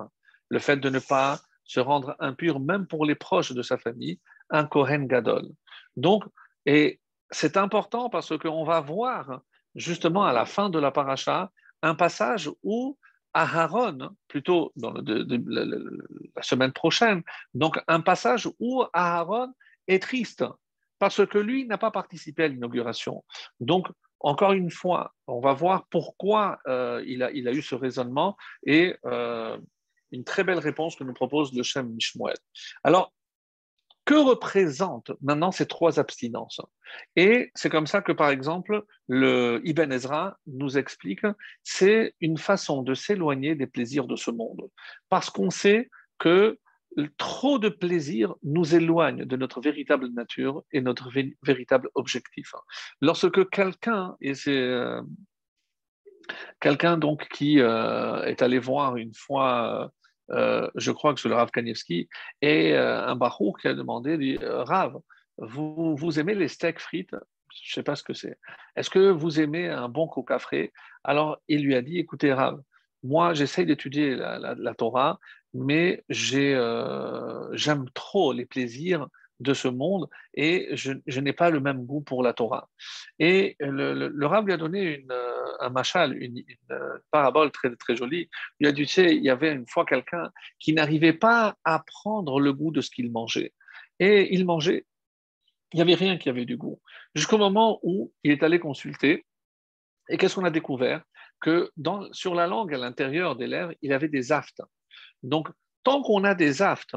[0.49, 4.21] Le fait de ne pas se rendre impur, même pour les proches de sa famille,
[4.51, 5.49] un Kohen Gadol.
[5.97, 6.25] Donc,
[6.67, 7.01] et
[7.31, 9.41] c'est important parce qu'on va voir
[9.75, 11.51] justement à la fin de la paracha
[11.83, 12.99] un passage où
[13.33, 17.23] Aharon, plutôt dans la semaine prochaine,
[17.53, 19.53] donc un passage où Aharon
[19.89, 20.45] est triste
[20.99, 23.25] parce que lui n'a pas participé à l'inauguration.
[23.59, 23.89] Donc,
[24.21, 28.37] encore une fois, on va voir pourquoi euh, il, a, eu ce raisonnement
[28.67, 29.59] et euh,
[30.13, 32.37] une très belle réponse que nous propose le Shem Mishmoel.
[32.85, 33.13] Alors,
[34.05, 36.61] que représentent maintenant ces trois abstinences?
[37.17, 41.27] Et c'est comme ça que, par exemple, le Ibn Ezra nous explique,
[41.63, 44.69] c'est une façon de s'éloigner des plaisirs de ce monde,
[45.09, 46.59] parce qu'on sait que
[47.17, 51.11] trop de plaisir nous éloigne de notre véritable nature et notre
[51.43, 52.55] véritable objectif.
[53.01, 55.03] Lorsque quelqu'un, et c'est euh,
[56.61, 59.93] quelqu'un donc qui euh, est allé voir une fois,
[60.31, 62.09] euh, je crois que c'est le Rav Kanievski,
[62.43, 64.99] et un barouk qui a demandé, dit, Rav,
[65.39, 67.17] vous, vous aimez les steaks frites?
[67.63, 68.37] Je ne sais pas ce que c'est.
[68.75, 70.73] Est-ce que vous aimez un bon coca frais?
[71.05, 72.61] Alors, il lui a dit, écoutez, Rav,
[73.05, 75.21] moi, j'essaye d'étudier la, Torah,
[75.55, 79.07] mais euh, j'aime trop les plaisirs
[79.41, 82.69] de ce monde et je, n'ai pas le même goût pour la Torah.
[83.19, 85.13] Et le, le, lui a donné une,
[85.61, 86.43] un machal, une,
[87.11, 88.29] parabole très, jolie.
[88.61, 91.83] Il a dit, tu sais, il y avait une fois quelqu'un qui n'arrivait pas à
[91.87, 93.53] prendre le goût de ce qu'il mangeait.
[93.99, 94.87] Et il mangeait,
[95.73, 96.81] il n'y avait rien qui avait du goût.
[97.15, 99.25] Jusqu'au moment où il est allé consulter.
[100.09, 101.03] Et qu'est-ce qu'on a découvert?
[101.41, 101.71] Que
[102.13, 104.63] sur la langue, à l'intérieur des lèvres, il avait des aftes.
[105.25, 105.49] Donc,
[105.83, 106.97] tant qu'on a des aftes,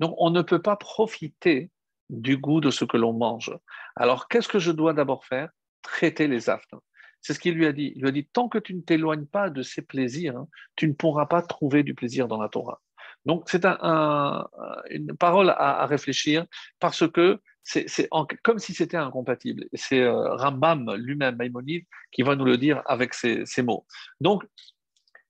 [0.00, 1.70] donc on ne peut pas profiter
[2.10, 3.56] du goût de ce que l'on mange.
[3.96, 5.50] Alors, qu'est-ce que je dois d'abord faire?
[5.82, 6.74] Traiter les aftes.
[7.20, 7.92] c'est ce qu'il lui a dit.
[7.96, 10.88] Il lui a dit, tant que tu ne t'éloignes pas de ces plaisirs, hein, tu
[10.88, 12.80] ne pourras pas trouver du plaisir dans la Torah.
[13.24, 16.46] Donc, c'est une parole à, réfléchir
[16.78, 18.08] parce que c'est
[18.44, 19.66] comme si c'était incompatible.
[19.74, 23.84] C'est euh, Rambam lui-même, Maïmonide, qui va nous le dire avec ces, mots.
[24.20, 24.44] Donc,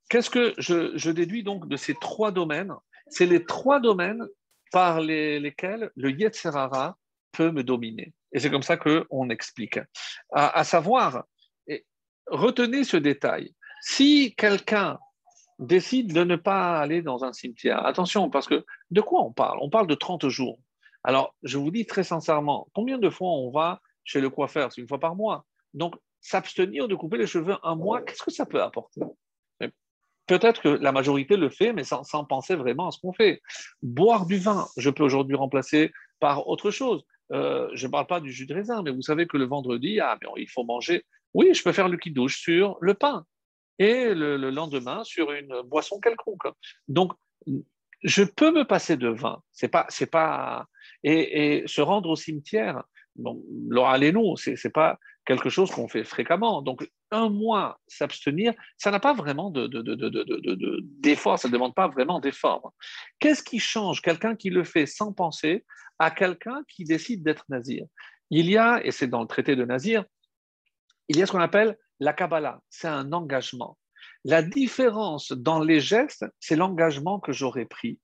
[0.09, 2.75] qu'est-ce que je, déduis donc de ces trois domaines?
[3.09, 4.27] C'est les trois domaines
[4.73, 6.97] par lesquels le Yetzerara
[7.33, 8.13] peut me dominer.
[8.33, 9.79] Et c'est comme ça qu'on explique.
[10.33, 11.25] À, à savoir,
[12.27, 13.55] retenez ce détail.
[13.81, 14.99] Si quelqu'un
[15.59, 17.85] décide de ne pas aller dans un cimetière.
[17.87, 19.59] Attention, parce que de quoi on parle?
[19.63, 20.59] On parle de 30 jours.
[21.05, 24.73] Alors, je vous dis très sincèrement, combien de fois on va chez le coiffeur?
[24.73, 25.47] C'est une fois par mois.
[25.75, 29.01] Donc, s'abstenir de couper les cheveux un mois, qu'est-ce que ça peut apporter?
[30.27, 33.41] Peut-être que la majorité le fait, mais sans, penser vraiment à ce qu'on fait.
[33.83, 37.05] Boire du vin, je peux aujourd'hui remplacer par autre chose.
[37.33, 40.01] Euh, je ne parle pas du jus de raisin, mais vous savez que le vendredi,
[40.01, 41.05] ah, il faut manger.
[41.35, 43.25] Oui, je peux faire le qui-douche sur le pain
[43.79, 46.47] et le, lendemain sur une boisson quelconque.
[46.89, 47.13] Donc,
[48.03, 49.43] je peux me passer de vin.
[49.53, 50.67] C'est pas, c'est pas,
[51.05, 52.85] et, se rendre au cimetière.
[53.17, 53.43] Bon,
[53.85, 56.63] allez-nous, c'est, c'est pas quelque chose qu'on fait fréquemment.
[56.63, 59.67] Donc, un mois s'abstenir, ça n'a pas vraiment de,
[61.01, 62.73] d'effort, ça ne demande pas vraiment d'effort.
[63.19, 64.01] Qu'est-ce qui change?
[64.01, 65.67] Quelqu'un qui le fait sans penser
[65.99, 67.85] à quelqu'un qui décide d'être nazir
[68.31, 70.05] Il y a, et c'est dans le traité de nazir,
[71.09, 73.79] il y a ce qu'on appelle la Kabbalah, c'est un engagement.
[74.25, 77.99] La différence dans les gestes, c'est l'engagement que j'aurais pris.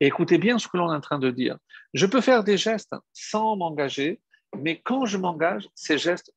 [0.00, 1.56] écoutez bien ce que l'on est en train de dire.
[1.94, 4.20] Je peux faire des gestes sans m'engager,
[4.60, 6.32] mais quand je m'engage, ces gestes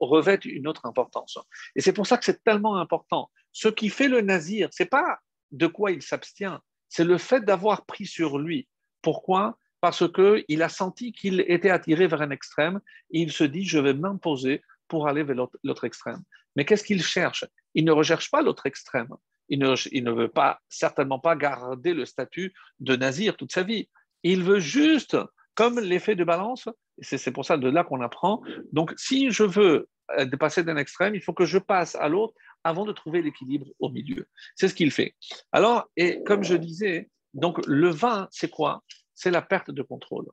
[0.00, 1.38] revêtent une autre importance.
[1.76, 3.30] Et c'est pour ça que c'est tellement important.
[3.52, 5.18] Ce qui fait le nazir, c'est pas
[5.50, 6.58] de quoi il s'abstient,
[6.88, 8.68] c'est le fait d'avoir pris sur lui.
[9.02, 9.58] Pourquoi?
[9.80, 13.78] Parce qu'il a senti qu'il était attiré vers un extrême et il se dit je
[13.78, 16.22] vais m'imposer pour aller vers l'autre extrême.
[16.54, 17.44] Mais qu'est-ce qu'il cherche?
[17.74, 19.08] Il ne recherche pas l'autre extrême.
[19.48, 23.88] Il ne, veut pas, certainement pas garder le statut de nazir toute sa vie.
[24.22, 25.16] Il veut juste,
[25.54, 26.68] comme l'effet de balance,
[27.00, 28.42] c'est pour ça de là qu'on apprend.
[28.72, 29.88] Donc, si je veux
[30.18, 32.34] euh, passer d'un extrême, il faut que je passe à l'autre
[32.64, 34.26] avant de trouver l'équilibre au milieu.
[34.54, 35.14] C'est ce qu'il fait.
[35.52, 38.82] Alors, et comme je disais, donc le vin, c'est quoi?
[39.14, 40.26] C'est la perte de contrôle.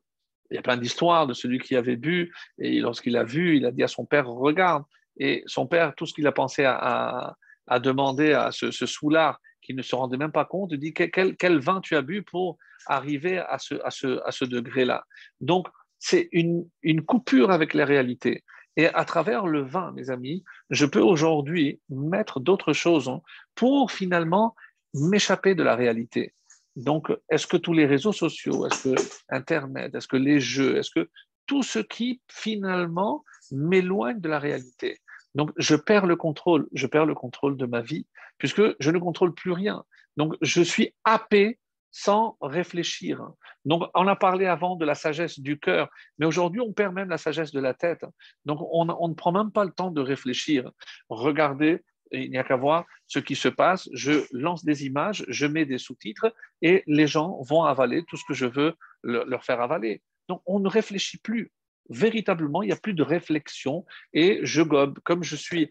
[0.51, 3.65] Il y a plein d'histoires de celui qui avait bu, et lorsqu'il a vu, il
[3.65, 4.83] a dit à son père, regarde,
[5.17, 7.35] et son père, tout ce qu'il a pensé à,
[7.83, 11.95] demander à ce, soulard qui ne se rendait même pas compte, dit quel, vin tu
[11.95, 12.57] as bu pour
[12.87, 15.03] arriver à ce, à ce, degré-là?
[15.39, 15.67] Donc,
[15.99, 16.65] c'est une,
[17.05, 18.43] coupure avec la réalité.
[18.77, 23.11] Et à travers le vin, mes amis, je peux aujourd'hui mettre d'autres choses
[23.53, 24.55] pour finalement
[24.93, 26.33] m'échapper de la réalité.
[26.75, 30.91] Donc, est-ce que tous les réseaux sociaux, est-ce que Internet, est-ce que les jeux, est-ce
[30.91, 31.09] que
[31.45, 34.99] tout ce qui finalement m'éloigne de la réalité?
[35.35, 38.99] Donc, je perds le contrôle, je perds le contrôle de ma vie, puisque je ne
[38.99, 39.83] contrôle plus rien.
[40.15, 41.59] Donc, je suis happé
[41.91, 43.27] sans réfléchir.
[43.65, 47.09] Donc, on a parlé avant de la sagesse du cœur, mais aujourd'hui, on perd même
[47.09, 48.05] la sagesse de la tête.
[48.45, 50.71] Donc, on, ne prend même pas le temps de réfléchir.
[51.09, 53.89] Regardez, il n'y a qu'à voir ce qui se passe.
[53.93, 58.23] Je lance des images, je mets des sous-titres et les gens vont avaler tout ce
[58.27, 60.01] que je veux leur faire avaler.
[60.27, 61.51] Donc, on ne réfléchit plus
[61.89, 64.99] véritablement, il n'y a plus de réflexion et je gobe.
[65.03, 65.69] Comme je suis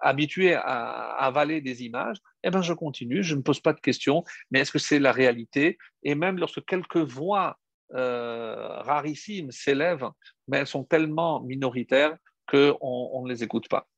[0.00, 4.24] habitué à, avaler des images, eh ben je continue, je ne pose pas de questions,
[4.50, 5.78] mais est-ce que c'est la réalité?
[6.02, 7.58] Et même lorsque quelques voix
[7.94, 10.08] euh, rarissimes s'élèvent,
[10.48, 12.16] mais elles sont tellement minoritaires
[12.48, 13.88] qu'on on ne les écoute pas.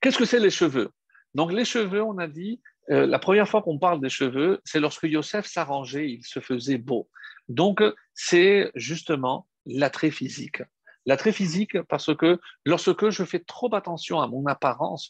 [0.00, 0.90] Qu'est-ce que c'est les cheveux?
[1.34, 4.80] Donc les cheveux, on a dit, euh, la première fois qu'on parle des cheveux, c'est
[4.80, 7.08] lorsque Yosef s'arrangeait, il se faisait beau.
[7.48, 7.82] Donc
[8.14, 10.62] c'est justement l'attrait physique.
[11.06, 15.08] L'attrait physique parce que lorsque je fais trop attention à mon apparence,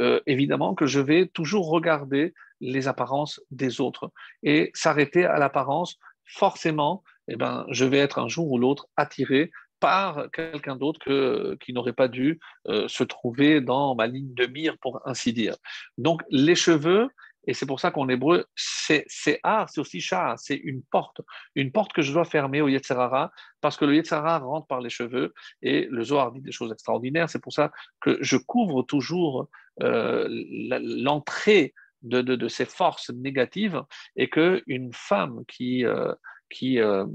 [0.00, 4.10] euh, évidemment que je vais toujours regarder les apparences des autres
[4.42, 9.50] et s'arrêter à l'apparence, forcément, eh ben, je vais être un jour ou l'autre attiré
[9.80, 14.78] par quelqu'un d'autre qui n'aurait pas dû euh, se trouver dans ma ligne de mire,
[14.80, 15.56] pour ainsi dire.
[15.98, 17.08] Donc les cheveux,
[17.46, 19.06] et c'est pour ça qu'en hébreu, c'est
[19.42, 21.20] A, c'est aussi Shah, c'est une porte,
[21.54, 24.90] une porte que je dois fermer au Yetzerara, parce que le Yetzerara rentre par les
[24.90, 27.28] cheveux, et le Zohar dit des choses extraordinaires.
[27.28, 27.70] C'est pour ça
[28.00, 29.48] que je couvre toujours
[29.82, 33.82] euh, l'entrée de, ces forces négatives,
[34.16, 36.14] et qu'une femme qui, euh,
[36.50, 37.06] qui euh,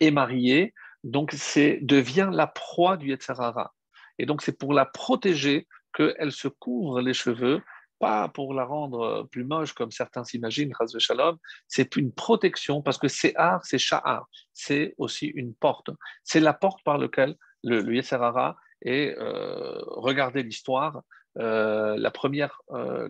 [0.00, 0.74] est mariée,
[1.04, 1.34] donc
[1.82, 3.74] devient la proie du Yetzerara.
[4.18, 7.62] Et donc c'est pour la protéger qu'elle se couvre les cheveux
[7.98, 11.36] pas pour la rendre euh, plus moche comme certains s'imaginent, Shalom,
[11.66, 15.90] c'est une protection parce que c'est art, c'est sha'ar, c'est aussi une porte.
[16.24, 17.34] C'est la porte par laquelle
[17.64, 21.02] le, le Yeserara est euh, regardez l'histoire,
[21.38, 22.60] euh, la première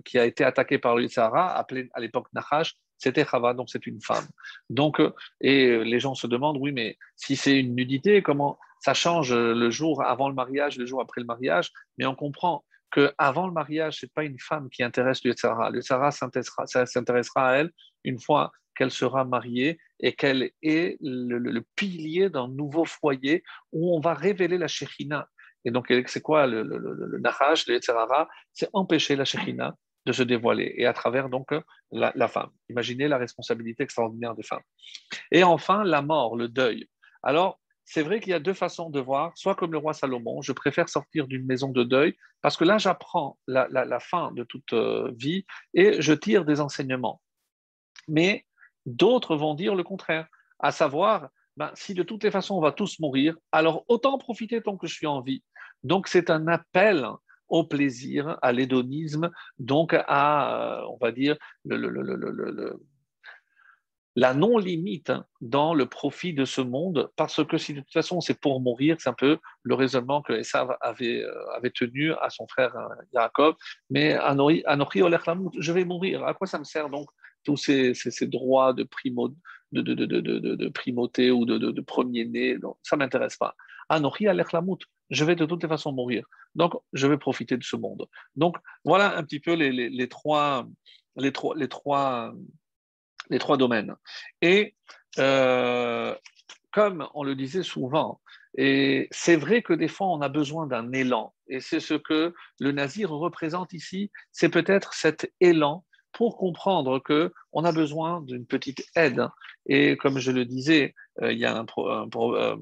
[0.05, 3.87] qui a été attaquée par le Sahara, appelée à l'époque Nahash, c'était Chava, donc c'est
[3.87, 4.27] une femme.
[4.71, 5.01] Donc,
[5.41, 9.71] et les gens se demandent, oui, mais si c'est une nudité, comment ça change le
[9.71, 11.71] jour avant le mariage, le jour après le mariage?
[11.97, 15.71] Mais on comprend que avant le mariage, c'est pas une femme qui intéresse le Sahara.
[15.71, 17.71] Le s'intéressera à elle
[18.05, 24.01] une fois qu'elle sera mariée et qu'elle est le, pilier d'un nouveau foyer où on
[24.01, 25.29] va révéler la Shekhina.
[25.65, 27.79] Et donc, c'est quoi le, le, le, Nahash, le
[28.53, 29.75] C'est empêcher la Shekhina
[30.07, 31.49] de se dévoiler et à travers donc
[31.91, 32.51] la, femme.
[32.71, 34.63] Imaginez la responsabilité extraordinaire des femmes.
[35.31, 36.89] Et enfin, la mort, le deuil.
[37.23, 37.61] Alors,
[37.91, 40.53] c'est vrai qu'il y a deux façons de voir, soit comme le roi Salomon, je
[40.53, 45.11] préfère sortir d'une maison de deuil, parce que là, j'apprends la, fin de toute euh,
[45.17, 47.23] vie et je tire des enseignements.
[48.07, 48.45] Mais
[48.85, 50.29] d'autres vont dire le contraire,
[50.59, 54.61] à savoir, ben, si de toutes les façons on va tous mourir, alors autant profiter
[54.61, 55.43] tant que je suis en vie.
[55.83, 57.09] Donc c'est un appel
[57.49, 61.39] au plaisir, à l'hédonisme, donc à, euh, on va dire,
[64.17, 68.41] la non-limite dans le profit de ce monde, parce que si de toute façon c'est
[68.41, 72.47] pour mourir, c'est un peu le raisonnement que Esav avait, euh, avait tenu à son
[72.49, 73.55] frère euh, Jacob,
[73.91, 77.09] mais je vais mourir, à quoi ça me sert donc
[77.45, 77.95] tous ces,
[78.27, 79.29] droits de, primo,
[79.73, 83.55] de, de, de, primauté ou de, premier-né, ça ne m'intéresse pas.
[83.89, 84.27] Anochi
[85.11, 86.27] je vais de toutes les façons mourir.
[86.55, 88.07] Donc, je vais profiter de ce monde.
[88.37, 90.67] Donc, voilà un petit peu les, les, trois,
[91.17, 92.35] les, trois, les, trois,
[93.31, 93.95] les trois domaines.
[94.43, 94.75] Et
[95.19, 96.15] euh,
[96.73, 98.21] comme on le disait souvent,
[98.57, 101.35] et c'est vrai que des fois, on a besoin d'un élan.
[101.49, 107.33] Et c'est ce que le nazir représente ici, c'est peut-être cet élan pour comprendre que
[107.53, 109.29] on a besoin d'une petite aide.
[109.67, 112.57] Et comme je le disais, euh, il y a un, un, euh,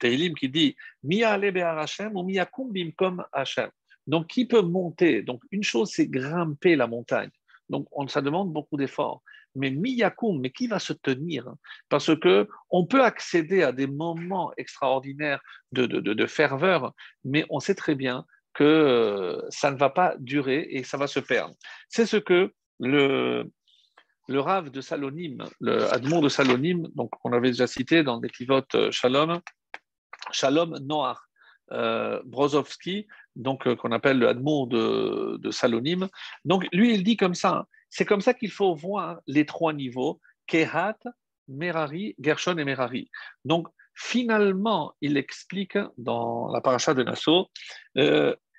[0.00, 3.70] qui dit Mia Hashem ou Mia kumbim comme Hashem.
[4.06, 5.22] Donc, qui peut monter?
[5.22, 7.30] Donc, une chose, c'est grimper la montagne.
[7.68, 9.22] Donc, on, ça demande beaucoup d'efforts.
[9.56, 11.52] Mais miyakum, mais qui va se tenir?
[11.88, 15.40] Parce que on peut accéder à des moments extraordinaires
[15.72, 16.92] de, ferveur,
[17.24, 21.06] mais on sait très bien que euh, ça ne va pas durer et ça va
[21.06, 21.54] se perdre.
[21.88, 23.44] C'est ce que le,
[24.28, 28.74] le de Salonim, le Admon de Salonim, donc on avait déjà cité dans les pivotes
[28.74, 29.40] euh, Shalom,
[30.32, 31.26] Shalom Noir,
[31.74, 33.06] euh, Brozovski,
[33.36, 36.08] donc euh, qu'on appelle le Admon de, de, Salonim.
[36.44, 40.20] Donc lui, il dit comme ça, c'est comme ça qu'il faut voir les trois niveaux,
[40.46, 40.98] Kehat,
[41.48, 43.10] Merari, Gershon et Merari.
[43.44, 47.48] Donc finalement, il explique dans la paracha de Nassau,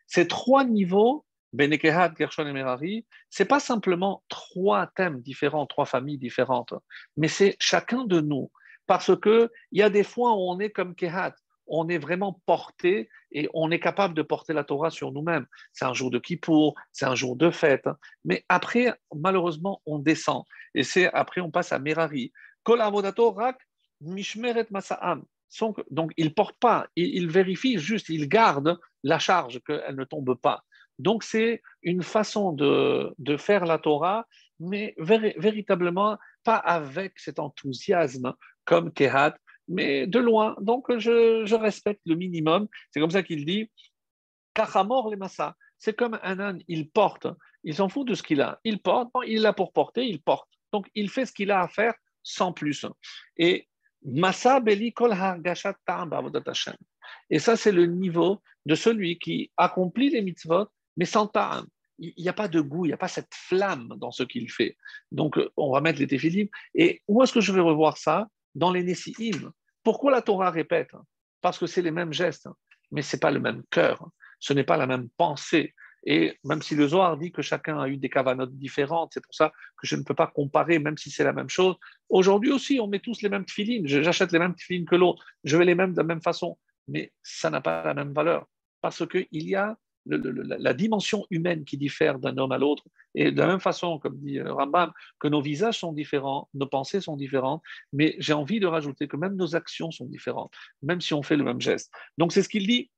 [0.08, 6.18] ces trois niveaux Benekehat, Gershon et Merari, c'est pas simplement trois thèmes différents, trois familles
[6.18, 6.74] différentes,
[7.18, 8.52] mais c'est chacun de nous.
[8.88, 11.34] Parce qu'il y a des fois où on est comme Kehat,
[11.68, 15.46] on est vraiment porté et on est capable de porter la Torah sur nous-mêmes.
[15.74, 17.88] C'est un jour de Kippour, c'est un jour de fête.
[18.24, 20.44] Mais après, malheureusement, on descend.
[20.74, 22.32] Et c'est après, on passe à Merari.
[24.02, 24.68] Mishmeret.
[25.90, 30.36] Donc, il ne porte pas, il vérifie juste, il garde la charge qu'elle ne tombe
[30.36, 30.64] pas.
[31.00, 34.26] Donc, c'est une façon de, faire la Torah,
[34.60, 38.34] mais véritablement pas avec cet enthousiasme
[38.66, 39.36] comme Kehat,
[39.68, 40.56] mais de loin.
[40.62, 42.68] Donc, je, respecte le minimum.
[42.92, 43.70] C'est comme ça qu'il dit
[44.54, 45.56] Kachamor les massa.
[45.78, 47.28] C'est comme un âne, il porte.
[47.64, 48.60] Il s'en fout de ce qu'il a.
[48.64, 50.50] Il porte, il a pour porter, il porte.
[50.72, 51.94] Donc, il fait ce qu'il a à faire
[52.24, 52.86] sans plus.
[53.38, 53.68] Et
[54.04, 54.94] Massa Beli
[57.30, 61.66] Et ça, c'est le niveau de celui qui accomplit les mitzvot mais sans ta'am.
[61.98, 64.52] Il n'y a pas de goût, il n'y a pas cette flamme dans ce qu'il
[64.52, 64.76] fait.
[65.12, 66.48] Donc, on va mettre les téphilim.
[66.74, 68.28] Et où est-ce que je vais revoir ça?
[68.56, 69.52] Dans les Nessi'im.
[69.84, 70.92] Pourquoi la Torah répète?
[71.42, 72.50] Parce que c'est les mêmes gestes,
[72.92, 74.10] mais ce n'est pas le même cœur.
[74.40, 75.74] Ce n'est pas la même pensée.
[76.06, 79.34] Et même si le Zohar dit que chacun a eu des cavanotes différentes, c'est pour
[79.34, 81.76] ça que je ne peux pas comparer, même si c'est la même chose.
[82.10, 83.88] Aujourd'hui aussi, on met tous les mêmes tefilines.
[83.88, 85.26] J'achète les mêmes tefilines que l'autre.
[85.44, 86.58] Je vais les mêmes de la même façon.
[86.88, 88.48] Mais ça n'a pas la même valeur.
[88.82, 89.76] Parce qu'il y a
[90.06, 92.84] la dimension humaine qui diffère d'un homme à l'autre.
[93.16, 96.68] Et de la même façon, comme dit euh, Rambam, que nos visages sont différents, nos
[96.68, 101.02] pensées sont différentes, mais j'ai envie de rajouter que même nos actions sont différentes, même
[101.02, 101.92] si on fait le même geste.
[102.18, 102.92] Donc c'est ce qu'il dit.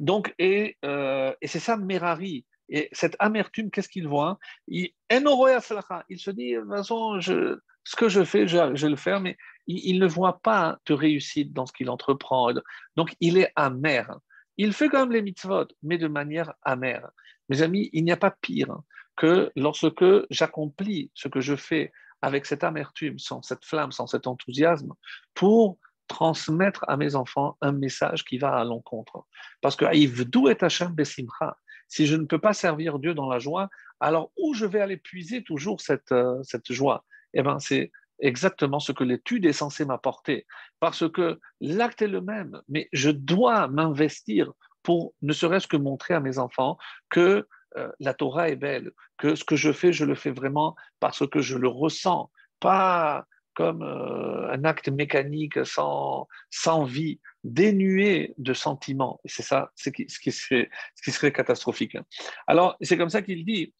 [0.00, 2.44] Donc, et, euh, c'est ça Merari.
[2.70, 8.08] Et cette amertume, qu'est-ce qu'il voit il, il se dit, de toute façon, ce que
[8.08, 9.36] je fais, je, je vais le faire, mais
[9.66, 12.50] il, il, ne voit pas de réussite dans ce qu'il entreprend.
[12.96, 14.18] Donc, il est amer.
[14.58, 17.08] Il fait quand même les mitzvot, mais de manière amère.
[17.48, 18.76] Mes amis, il n'y a pas pire
[19.16, 24.26] que lorsque j'accomplis ce que je fais avec cette amertume, sans cette flamme, sans cet
[24.26, 24.92] enthousiasme,
[25.34, 25.78] pour
[26.08, 29.24] transmettre à mes enfants un message qui va à l'encontre.
[29.60, 31.56] Parce que d'où est Hachem Besimcha?
[31.86, 33.68] Si je ne peux pas servir Dieu dans la joie,
[34.00, 37.04] alors où je vais aller puiser toujours cette, euh, cette joie?
[37.34, 40.46] Eh bien, c'est exactement ce que l'étude est censée m'apporter.
[40.80, 44.52] Parce que l'acte est le même, mais je dois m'investir
[44.82, 46.78] pour ne serait-ce que montrer à mes enfants
[47.10, 47.46] que
[47.76, 51.26] euh, la Torah est belle, que ce que je fais, je le fais vraiment parce
[51.28, 56.28] que je le ressens, pas comme euh, un acte mécanique sans,
[56.84, 59.20] vie, dénué de sentiments.
[59.24, 61.98] C'est ça ce qui serait catastrophique.
[62.46, 63.74] Alors, c'est comme ça qu'il dit.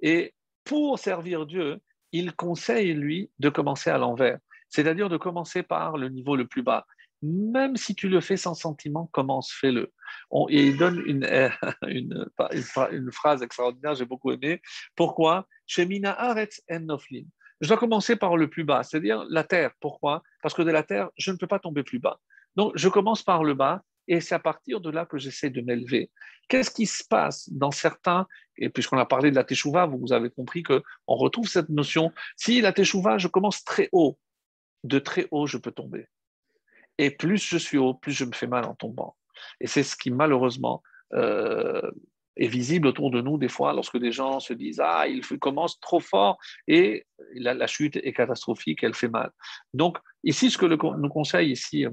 [0.00, 1.80] Et pour servir Dieu,
[2.12, 4.38] il conseille, lui, de commencer à l'envers,
[4.68, 6.86] c'est-à-dire de commencer par le niveau le plus bas.
[7.22, 9.92] Même si tu le fais sans sentiment, commence, fais-le.
[10.48, 11.28] et il donne une,
[11.86, 12.26] une,
[12.92, 14.62] une, phrase extraordinaire, j'ai beaucoup aimé.
[14.96, 15.46] Pourquoi?
[15.66, 17.26] Shemina Aretz en.
[17.60, 19.72] Je dois commencer par le plus bas, c'est-à-dire la terre.
[19.80, 20.22] Pourquoi?
[20.42, 22.18] Parce que de la terre, je ne peux pas tomber plus bas.
[22.56, 25.60] Donc, je commence par le bas et c'est à partir de là que j'essaie de
[25.60, 26.10] m'élever.
[26.48, 28.26] Qu'est-ce qui se passe dans certains,
[28.58, 32.60] et puisqu'on a parlé de la teshuva, vous avez compris qu'on retrouve cette notion, si
[32.60, 34.18] la teshuva, je commence très haut,
[34.82, 36.08] de très haut, je peux tomber.
[36.98, 39.16] Et plus je suis haut, plus je me fais mal en tombant.
[39.60, 40.82] Et c'est ce qui, malheureusement,
[41.14, 41.88] euh,
[42.36, 45.78] est visible autour de nous des fois lorsque des gens se disent Ah, il commence
[45.78, 46.36] trop fort
[46.66, 49.30] et la, chute est catastrophique, elle fait mal.
[49.72, 51.90] Donc, ici, ce que nous conseille ici euh,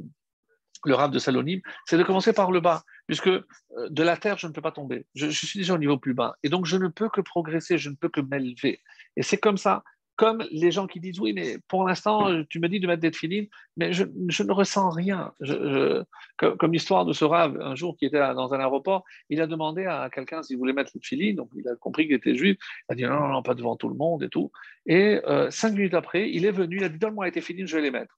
[0.86, 3.44] le rab de Salonim, c'est de commencer par le bas, puisque euh,
[3.90, 5.06] de la terre, je ne peux pas tomber.
[5.16, 6.36] Je, suis déjà au niveau plus bas.
[6.44, 8.82] Et donc, je ne peux que progresser, je ne peux que m'élever.
[9.16, 9.84] Et c'est comme ça
[10.18, 13.12] comme les gens qui disent oui, mais pour l'instant, tu me dis de mettre des
[13.12, 13.48] tefilines,
[13.78, 15.32] mais je, ne ressens rien.
[16.38, 19.86] comme, l'histoire de ce rave, un jour qui était dans un aéroport, il a demandé
[19.86, 22.58] à quelqu'un s'il voulait mettre les tefilines, donc il a compris qu'il était juif,
[22.90, 24.52] il a dit non, non, pas devant tout le monde et tout.
[24.88, 27.76] Et euh, cinq minutes après, il est venu, il a dit donne-moi les tefilines, je
[27.76, 28.18] vais les mettre.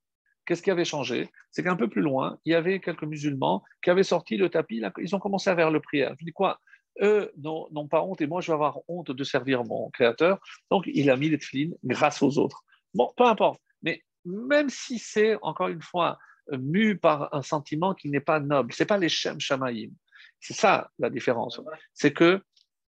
[0.49, 1.29] Qu'est-ce qui avait changé?
[1.51, 4.81] C'est qu'un peu plus loin, il y avait quelques musulmans qui avaient sorti le tapis,
[4.97, 6.15] ils ont commencé à faire le prière.
[6.19, 6.59] Je dis quoi?
[7.01, 10.39] Eux n'ont pas honte et moi je vais avoir honte de servir mon créateur.
[10.71, 12.63] Donc il a mis les tefilines grâce aux autres.
[12.95, 13.61] Bon, peu importe.
[13.83, 16.17] Mais même si c'est, encore une fois,
[16.51, 19.91] mu par un sentiment qui n'est pas noble, c'est pas les Shem Shamaïm.
[20.39, 21.61] C'est ça la différence.
[21.93, 22.41] C'est que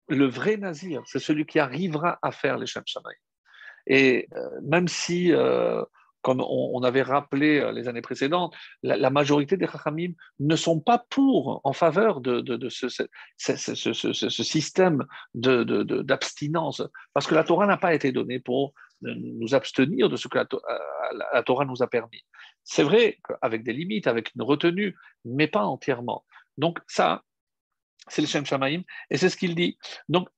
[0.08, 3.20] le vrai nazir, c'est celui qui arrivera à faire les Shem Shamaïm.
[3.86, 5.84] Et euh, même si euh,
[6.22, 11.04] comme on, avait rappelé euh, les années précédentes, la, majorité des Chachamim ne sont pas
[11.10, 12.88] pour, en faveur de, ce,
[14.44, 20.28] système d'abstinence, parce que la Torah n'a pas été donnée pour nous abstenir de ce
[20.28, 22.24] que la, Torah nous a permis.
[22.64, 24.96] C'est vrai qu'avec des limites, avec une retenue,
[25.26, 26.24] mais pas entièrement.
[26.58, 27.24] Donc ça,
[28.08, 29.78] c'est le Shem Shamaim, et c'est ce qu'il dit.
[30.08, 30.30] Donc,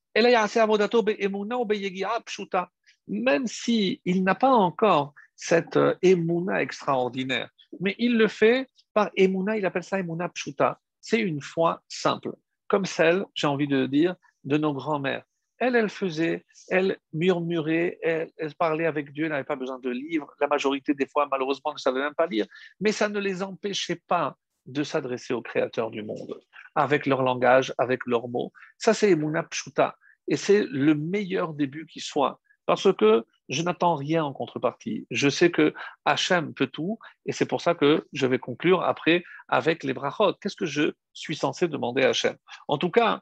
[3.07, 7.49] même s'il n'a pas encore cette émouna euh, extraordinaire.
[7.79, 10.79] Mais il le fait par émouna, il appelle ça émouna pshuta.
[11.01, 12.33] C'est une foi simple,
[12.67, 15.23] comme celle, j'ai envie de dire, de nos grands-mères.
[15.59, 20.33] Elle, elle faisait, elle murmurait, elle, parlait avec Dieu, elle n'avait pas besoin de livres.
[20.39, 22.45] La majorité des fois, malheureusement, ne savait même pas lire,
[22.79, 26.39] mais ça ne les empêchait pas de s'adresser au Créateur du monde,
[26.75, 28.51] avec leur langage, avec leurs mots.
[28.77, 29.95] Ça, c'est Emouna Pshuta.
[30.27, 32.39] Et c'est le meilleur début qui soit.
[32.65, 35.05] Parce que je n'attends rien en contrepartie.
[35.11, 35.73] Je sais que
[36.05, 40.33] Hachem peut tout, et c'est pour ça que je vais conclure après avec les brachot.
[40.35, 42.37] Qu'est-ce que je suis censé demander à Hachem?
[42.67, 43.21] En tout cas,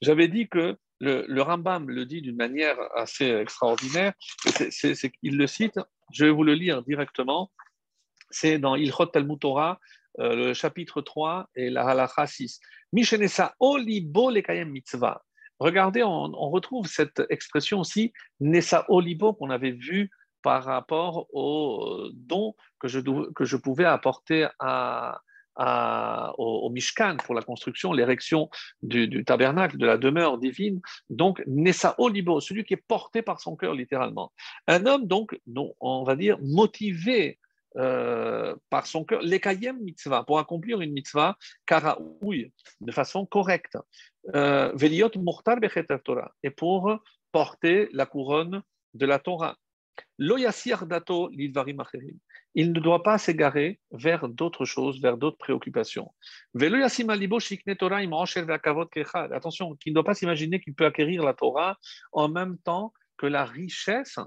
[0.00, 4.12] j'avais dit que le, Rambam le dit d'une manière assez extraordinaire,
[4.70, 5.78] c'est qu'il le cite,
[6.12, 7.52] je vais vous le lire directement,
[8.30, 12.60] c'est dans Ilchot Talmud euh, le chapitre 3 et la halacha 6.
[12.92, 15.22] Mishenesa olibo lekayem mitzvah.
[15.58, 20.10] Regardez, on, retrouve cette expression aussi, Nessa Olibo, qu'on avait vu
[20.42, 24.46] par rapport au don que je, pouvais apporter
[25.58, 28.48] au, Mishkan pour la construction, l'érection
[28.82, 30.80] du, tabernacle, de la demeure divine.
[31.10, 34.32] Donc, Nessa Olibo, celui qui est porté par son cœur littéralement.
[34.68, 35.40] Un homme, donc,
[35.80, 37.38] on va dire, motivé
[37.76, 43.76] euh, par son cœur, l'ekayem mitzvah, pour accomplir une mitzvah, karaoui, de façon correcte.
[44.34, 45.58] Euh, veliot murtar
[46.04, 46.98] Torah, et pour
[47.32, 48.62] porter la couronne
[48.94, 49.56] de la Torah.
[50.18, 51.30] Dato.
[52.54, 56.12] Il ne doit pas s'égarer vers d'autres choses, vers d'autres préoccupations.
[59.32, 61.78] Attention, qu'il ne doit pas s'imaginer qu'il peut acquérir la Torah
[62.12, 64.18] en même temps que la richesse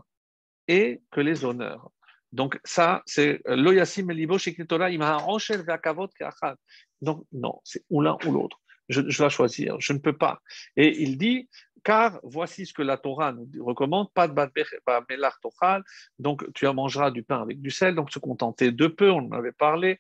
[0.68, 1.92] et que les honneurs.
[2.32, 4.90] Donc, ça, c'est euh, Loyasim Elibo Torah,
[7.02, 8.58] Donc, non, c'est ou l'un ou l'autre.
[8.90, 10.42] Je, je, dois choisir, je ne peux pas.
[10.76, 11.48] Et il dit
[11.84, 14.36] car voici ce que la Torah nous recommande, pas de
[15.10, 15.84] mélar tochal,
[16.20, 19.28] donc tu en mangeras du pain avec du sel, donc se contenter de peu, on
[19.28, 19.98] en avait parlé,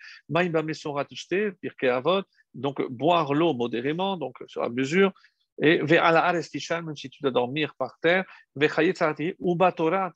[2.53, 5.11] donc boire l'eau modérément, donc sur la mesure,
[5.61, 8.25] et même si tu dois dormir par terre,
[8.55, 10.11] uba Torah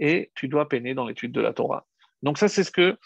[0.00, 1.86] et tu dois peiner dans l'étude de la Torah.
[2.22, 2.98] Donc ça, c'est ce que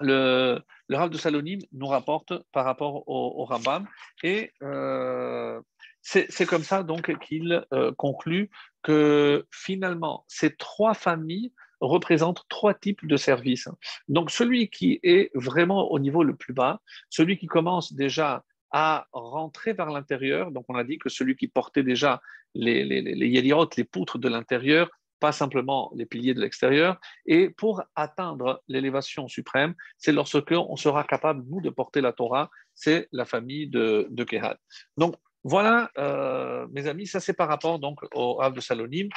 [0.00, 3.86] le, le Rav de Salonim nous rapporte par rapport au, Rambam.
[4.22, 5.60] Et euh,
[6.02, 8.50] c'est comme ça donc qu'il euh, conclut
[8.82, 13.68] que finalement, ces trois familles représentent trois types de services.
[14.08, 19.06] Donc celui qui est vraiment au niveau le plus bas, celui qui commence déjà à
[19.12, 22.20] rentrer vers l'intérieur, donc on a dit que celui qui portait déjà
[22.54, 24.90] les, les, les, les poutres de l'intérieur,
[25.24, 27.00] pas simplement les piliers de l'extérieur.
[27.24, 32.50] Et pour atteindre l'élévation suprême, c'est lorsque on sera capable, nous, de porter la Torah,
[32.74, 34.58] c'est la famille de, de Kehat.
[34.98, 39.08] Donc, voilà, euh, mes amis, ça c'est par rapport donc au Rav de Salonim.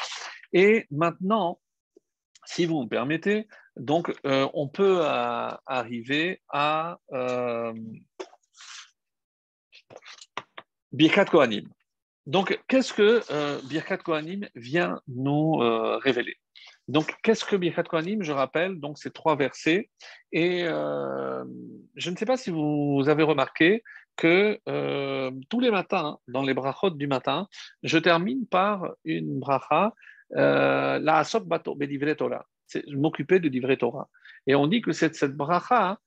[0.53, 1.59] Et maintenant,
[2.45, 6.99] si vous me permettez, donc euh, on peut euh, arriver à
[10.93, 11.67] Birkat Kohanim.
[12.27, 16.35] Donc, qu'est-ce que euh, Birkat Kohanim vient nous euh, révéler?
[16.89, 19.89] Donc, qu'est-ce que Birkat Kohanim Je rappelle, donc ces trois versets.
[20.33, 21.45] Et euh,
[21.95, 23.81] je ne sais pas si vous avez remarqué
[24.17, 24.59] que
[25.47, 27.47] tous les matins, dans les brachot du matin,
[27.83, 29.93] je termine par une bracha,
[30.31, 31.77] la asok bato
[32.17, 32.45] Torah.
[32.73, 34.09] Je m'occuper de livrer Torah.
[34.47, 35.99] Et on dit que cette, cette bracha,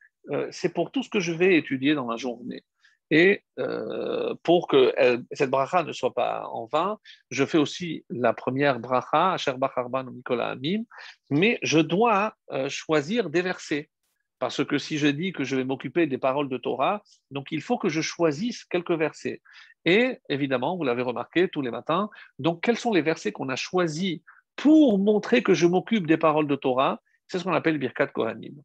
[0.50, 2.64] c'est pour tout ce que je vais étudier dans la journée.
[3.10, 4.94] Et euh, pour que
[5.32, 6.98] cette bracha ne soit pas en vain,
[7.30, 10.84] je fais aussi la première bracha, Asher Bacharban ou Nicolas Amim,
[11.28, 13.90] mais je dois euh, choisir des versets.
[14.38, 17.60] Parce que si je dis que je vais m'occuper des paroles de Torah, donc il
[17.60, 19.42] faut que je choisisse quelques versets.
[19.84, 22.08] Et évidemment, vous l'avez remarqué tous les matins,
[22.38, 24.20] donc quels sont les versets qu'on a choisis
[24.56, 27.02] pour montrer que je m'occupe des paroles de Torah?
[27.28, 28.62] C'est ce qu'on appelle Birkat Kohanim.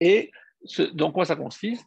[0.00, 0.32] Et
[0.92, 1.86] donc, quoi ça consiste?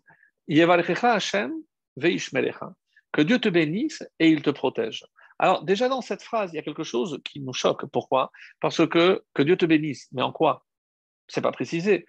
[3.12, 5.06] Que Dieu te bénisse et il te protège.
[5.40, 7.86] Alors, déjà dans cette phrase, il y a quelque chose qui nous choque.
[7.88, 8.32] Pourquoi?
[8.60, 10.66] Parce que que Dieu te bénisse, mais en quoi?
[11.28, 12.06] C'est pas précisé.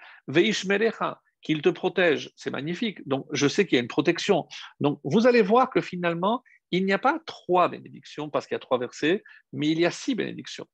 [1.40, 3.06] qu'il te protège, c'est magnifique.
[3.06, 4.46] Donc, je sais qu'il y a une protection.
[4.80, 8.56] Donc, vous allez voir que finalement, il n'y a pas trois bénédictions parce qu'il y
[8.56, 9.22] a trois versets,
[9.52, 10.66] mais il y a six bénédictions.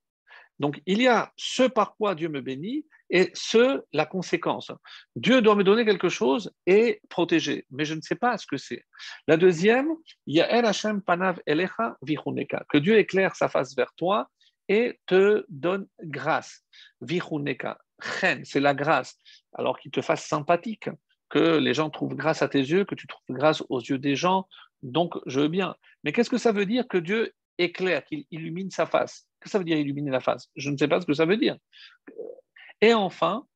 [0.59, 4.71] Donc, il y a ce par quoi Dieu me bénit et ce, la conséquence.
[5.15, 8.57] Dieu doit me donner quelque chose et protéger, mais je ne sais pas ce que
[8.57, 8.83] c'est.
[9.27, 9.89] La deuxième,
[10.25, 14.29] il y a El Hashem Panav Elecha Vichuneka, que Dieu éclaire sa face vers toi
[14.67, 16.63] et te donne grâce.
[17.01, 19.19] Vichuneka, Chen, c'est la grâce.
[19.53, 20.89] Alors qu'il te fasse sympathique,
[21.29, 24.15] que les gens trouvent grâce à tes yeux, que tu trouves grâce aux yeux des
[24.15, 24.47] gens.
[24.83, 25.75] Donc, je veux bien.
[26.03, 29.27] Mais qu'est-ce que ça veut dire que Dieu éclaire, qu'il illumine sa face?
[29.45, 30.49] Que ça veut dire illuminer la face?
[30.55, 31.57] Je ne sais pas ce que ça veut dire.
[32.81, 33.47] Et enfin,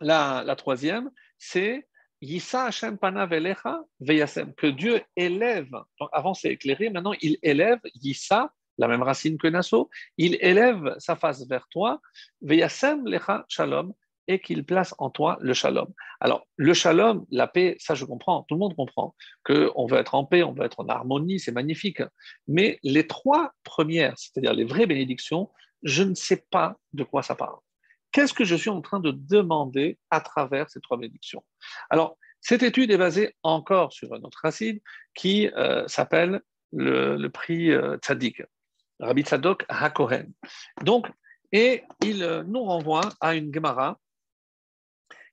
[0.00, 1.88] la, troisième, c'est
[2.20, 5.70] Yissa Hashem Pana Veyasem, que Dieu élève.
[6.00, 9.88] Donc avant c'est éclairé, maintenant il élève Yissa, la même racine que Nasso,
[10.18, 12.00] il élève sa face vers toi,
[12.42, 13.94] Veyasem Lecha Shalom,
[14.28, 15.86] et qu'il place en toi le shalom.
[16.20, 19.14] Alors, le shalom, la paix, ça je comprends, tout le monde comprend
[19.44, 22.02] qu'on veut être en paix, on veut être en harmonie, c'est magnifique.
[22.48, 25.50] Mais les trois premières, c'est-à-dire les vraies bénédictions,
[25.82, 27.56] je ne sais pas de quoi ça parle.
[28.12, 31.44] Qu'est-ce que je suis en train de demander à travers ces trois bénédictions?
[31.90, 34.78] Alors, cette étude est basée encore sur un autre racine
[35.14, 36.40] qui euh, s'appelle
[36.72, 38.42] le, prix euh, Tzadik,
[39.00, 40.32] Rabbi Tzadok HaKohen.
[40.82, 41.08] Donc,
[41.52, 43.98] et il euh, nous renvoie à une Gemara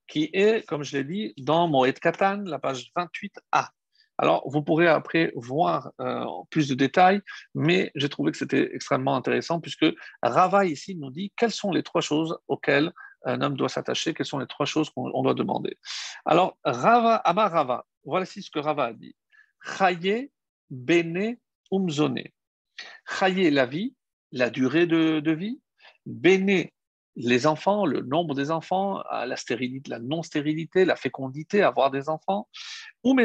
[0.08, 3.70] qui est, comme je l'ai dit, dans Moed Katan, la page 28a.
[4.18, 7.22] Alors, vous pourrez après voir euh, plus de détails,
[7.56, 9.88] mais j'ai trouvé que c'était extrêmement intéressant puisque
[10.22, 12.92] Rava ici nous dit quelles sont les trois choses auxquelles
[13.26, 15.78] un homme doit s'attacher, quelles sont les trois choses qu'on doit demander.
[16.26, 19.16] Alors, Rava, Amar Rava, voici ce que Rava a dit.
[19.62, 20.32] Chaye,
[20.70, 21.38] bene,
[21.72, 22.24] umzone.
[23.08, 23.96] Chaye, la vie,
[24.32, 25.62] la durée de, vie.
[26.06, 26.66] Bene,
[27.16, 32.48] les enfants, le nombre des enfants, la stérilité, la non-stérilité, la fécondité, avoir des enfants.
[33.04, 33.18] Ou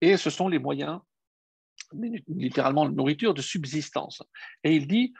[0.00, 1.00] et ce sont les moyens,
[2.28, 4.22] littéralement nourriture, de subsistance.
[4.64, 5.12] Et il dit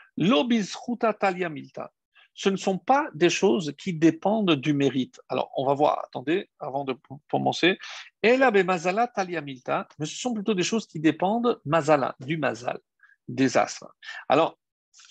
[1.19, 1.93] talia milta.
[2.33, 5.21] Ce ne sont pas des choses qui dépendent du mérite.
[5.29, 6.97] Alors, on va voir, attendez, avant de
[7.31, 7.79] commencer.
[8.23, 12.79] Talia milta, mais ce sont plutôt des choses qui dépendent mazala, du mazal,
[13.29, 13.93] des astres.
[14.29, 14.60] Alors,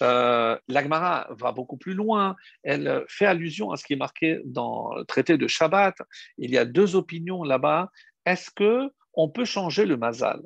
[0.01, 2.35] euh, l'Agmara va beaucoup plus loin.
[2.63, 5.95] Elle fait allusion à ce qui est marqué dans le traité de Shabbat.
[6.37, 7.89] Il y a deux opinions là-bas.
[8.25, 10.41] Est-ce que on peut changer le mazal?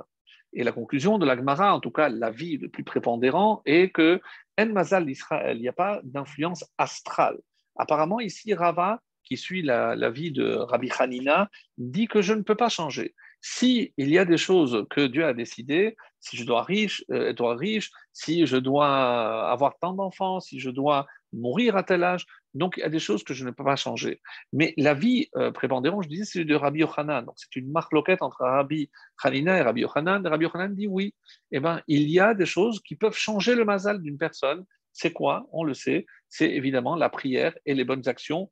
[0.53, 4.21] Et la conclusion de la Gemara, en tout cas l'avis le plus prépondérant, est que
[4.59, 7.39] En Mazal d'Israël, il n'y a pas d'influence astrale.
[7.75, 12.55] Apparemment, ici, Rava, qui suit la, vie de Rabbi Hanina, dit que je ne peux
[12.55, 13.15] pas changer.
[13.46, 17.32] Si il y a des choses que Dieu a décidées, si je dois riche, euh,
[17.32, 22.26] être riche, si je dois avoir tant d'enfants, si je dois mourir à tel âge,
[22.54, 24.22] donc il y a des choses que je ne peux pas changer.
[24.54, 27.26] Mais la vie euh, je disais, c'est de Rabbi Yochanan.
[27.26, 28.89] Donc c'est une marque loquette entre Rabbi
[29.22, 30.26] Hanina et Rabbi Yochanan.
[30.26, 31.14] Rabbi Yochanan dit oui.
[31.52, 34.64] Eh bien, il y a des choses qui peuvent changer le mazal d'une personne.
[34.94, 35.48] C'est quoi?
[35.52, 36.06] On le sait.
[36.30, 38.50] C'est évidemment la prière et les bonnes actions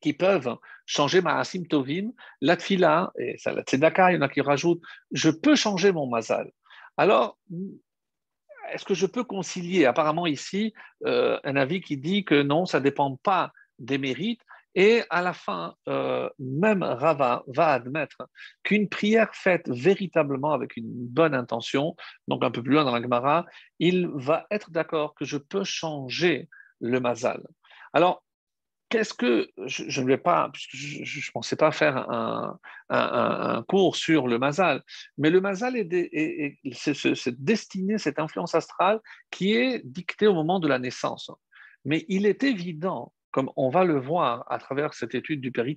[0.00, 1.64] qui peuvent changer ma asim
[2.40, 4.82] la tfila, et ça, la tzedaka, il y en a qui rajoutent,
[5.12, 6.50] je peux changer mon mazal.
[6.96, 7.38] Alors,
[8.72, 9.84] est-ce que je peux concilier?
[9.86, 10.74] Apparemment ici,
[11.06, 14.42] euh, un avis qui dit que non, ça ne dépend pas des mérites.
[14.76, 18.28] Et à la fin, euh, même Rava va admettre
[18.62, 21.96] qu'une prière faite véritablement avec une bonne intention,
[22.28, 23.46] donc un peu plus loin dans la Gemara,
[23.80, 26.48] il va être d'accord que je peux changer
[26.80, 27.42] le mazal.
[27.92, 28.22] Alors,
[28.90, 34.38] qu'est-ce que je, ne vais pas, je ne pensais pas faire un, cours sur le
[34.38, 34.82] mazal,
[35.16, 40.68] mais le mazal est, cette destinée, cette influence astrale qui est dictée au moment de
[40.68, 41.30] la naissance.
[41.84, 45.76] Mais il est évident, comme on va le voir à travers cette étude du périt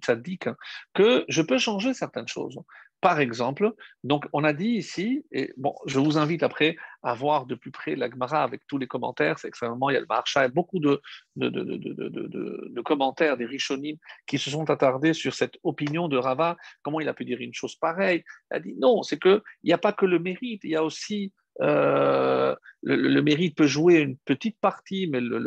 [0.94, 2.58] que je peux changer certaines choses.
[3.04, 3.74] Par exemple,
[4.06, 7.70] donc on a dit ici, et bon, je vous invite après à voir de plus
[7.70, 10.44] près la Gemara avec tous les commentaires, c'est extrêmement, il y a le Marsha, il
[10.44, 11.02] y a beaucoup de,
[11.36, 17.10] de, commentaires des Rishonim qui se sont attardés sur cette opinion de Rava, comment il
[17.10, 18.24] a pu dire une chose pareille?
[18.52, 20.84] Il a dit non, c'est qu'il n'y a pas que le mérite, il y a
[20.86, 25.40] aussi euh, le, mérite peut jouer une petite partie, mais le,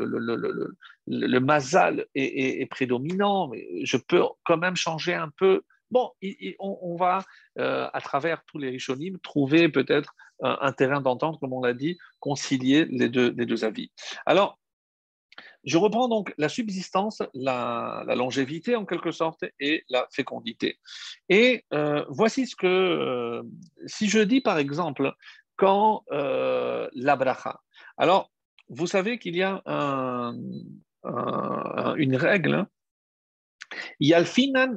[1.07, 3.48] le mazal est, est, prédominant.
[3.48, 6.11] Mais je peux quand même changer un peu Bon,
[6.59, 7.24] on, va,
[7.59, 11.97] euh, à travers tous les Rishonim, trouver peut-être un, terrain d'entente, comme on l'a dit,
[12.20, 13.91] concilier les deux, les deux avis.
[14.26, 14.59] Alors,
[15.64, 20.78] je reprends donc la subsistance, la, longévité en quelque sorte et la fécondité.
[21.28, 23.43] Et euh, voici ce que, euh,
[23.87, 25.12] si je dis par exemple,
[25.57, 26.89] quand euh,
[27.97, 28.30] alors
[28.68, 29.62] vous savez qu'il y a
[31.97, 32.66] une règle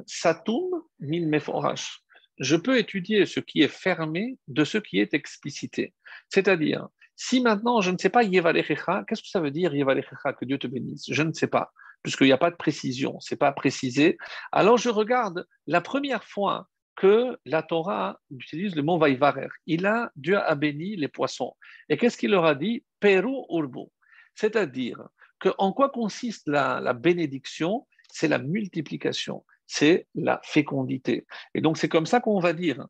[0.06, 2.02] Satum meforash.
[2.38, 5.92] Je peux étudier ce qui est fermé de ce qui est explicité.
[6.30, 10.46] C'est-à-dire, si maintenant je ne sais pas Yevalechecha, qu'est-ce que ça veut dire Yevalechecha, que
[10.46, 11.04] Dieu te bénisse?
[11.10, 11.70] Je ne sais pas,
[12.02, 14.16] puisqu'il n'y a pas de précision, ce n'est pas précisé.
[14.52, 19.48] Alors je regarde la première fois que la Torah utilise le mot Vaivarer.
[19.66, 21.54] Il a, Dieu a béni les poissons.
[21.90, 22.84] Et qu'est-ce qu'il leur a dit?
[23.00, 23.90] Peru urbu.
[24.34, 24.98] C'est-à-dire
[25.40, 27.86] que en quoi consiste la bénédiction?
[28.12, 31.26] C'est la multiplication, c'est la fécondité.
[31.54, 32.86] Et donc c'est comme ça qu'on va dire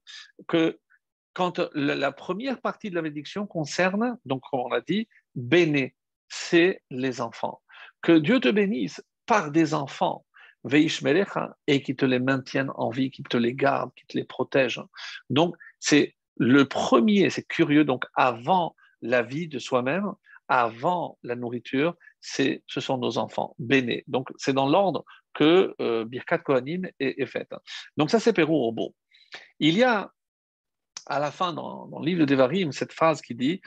[0.49, 0.79] que
[1.33, 5.95] quand la, première partie de la bénédiction concerne, donc comme on l'a dit, béné,
[6.29, 7.63] c'est les enfants.
[8.03, 10.25] Que Dieu te bénisse par des enfants,
[11.67, 14.81] et qui te les maintiennent en vie, qui te les garde, qui te les protège.
[15.31, 20.13] Donc c'est le premier, c'est curieux, donc avant la vie de soi-même,
[20.49, 24.05] avant la nourriture, c'est, ce sont nos enfants, béné.
[24.07, 25.05] Donc, c'est dans l'ordre
[25.35, 27.53] que euh, Birkat Kohanim est, faite.
[27.97, 28.95] Donc, ça, c'est Pérou Robo.
[29.59, 30.11] Il y a
[31.07, 33.61] à la fin, dans, le livre de Devarim, cette phrase qui dit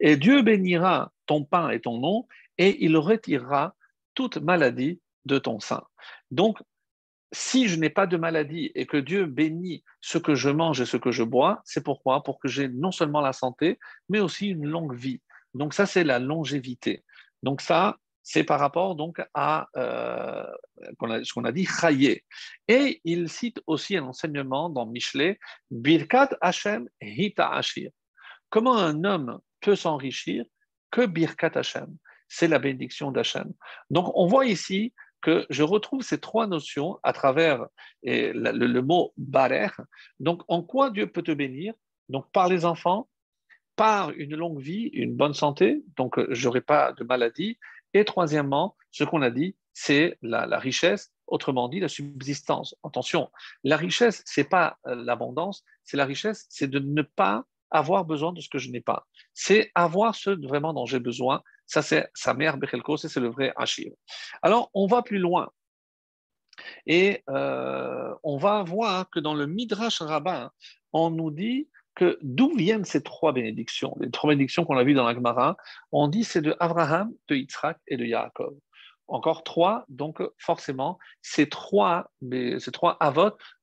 [0.00, 2.26] Et Dieu bénira ton pain et ton nom,
[2.58, 3.74] et il retirera
[4.14, 5.84] toute maladie de ton sein.
[6.30, 6.58] Donc,
[7.32, 10.86] si je n'ai pas de maladie et que Dieu bénit ce que je mange et
[10.86, 12.22] ce que je bois, c'est pourquoi?
[12.22, 15.20] Pour que j'ai non seulement la santé, mais aussi une longue vie.
[15.54, 17.04] Donc ça, c'est la longévité.
[17.42, 20.44] Donc ça, c'est par rapport donc à euh,
[21.22, 22.24] ce qu'on a dit chayé.
[22.66, 25.38] Et il cite aussi un enseignement dans Michelet,
[25.70, 27.90] Birkat Hashem Hita Ashir.
[28.50, 30.44] Comment un homme peut s'enrichir
[30.90, 31.96] que Birkat Hashem?
[32.28, 33.50] C'est la bénédiction d'Hashem.
[33.88, 37.66] Donc on voit ici que je retrouve ces trois notions à travers
[38.02, 39.68] le, mot barer.
[40.20, 41.74] Donc, en quoi Dieu peut te bénir?
[42.08, 43.08] Donc, par les enfants,
[43.76, 47.58] par une longue vie, une bonne santé, donc je n'aurai pas de maladie.
[47.94, 52.74] Et troisièmement, ce qu'on a dit, c'est la, la, richesse, autrement dit la subsistance.
[52.82, 53.30] Attention,
[53.62, 58.32] la richesse, c'est pas euh, l'abondance, c'est la richesse, c'est de ne pas avoir besoin
[58.32, 59.06] de ce que je n'ai pas.
[59.34, 63.52] C'est avoir ce vraiment dont j'ai besoin, ça, c'est sa mère Bechelko, c'est le vrai
[63.56, 63.92] Achir.
[64.42, 65.50] Alors, on va plus loin.
[66.86, 70.50] Et euh, on va voir que dans le Midrash rabbin,
[70.92, 73.94] on nous dit que d'où viennent ces trois bénédictions?
[74.00, 75.56] Les trois bénédictions qu'on a vues dans la Gemara,
[75.92, 78.54] on dit c'est de Abraham, de Yitzhak et de Yaakov.
[79.08, 82.10] encore trois, donc forcément, ces trois,
[82.58, 82.98] ces trois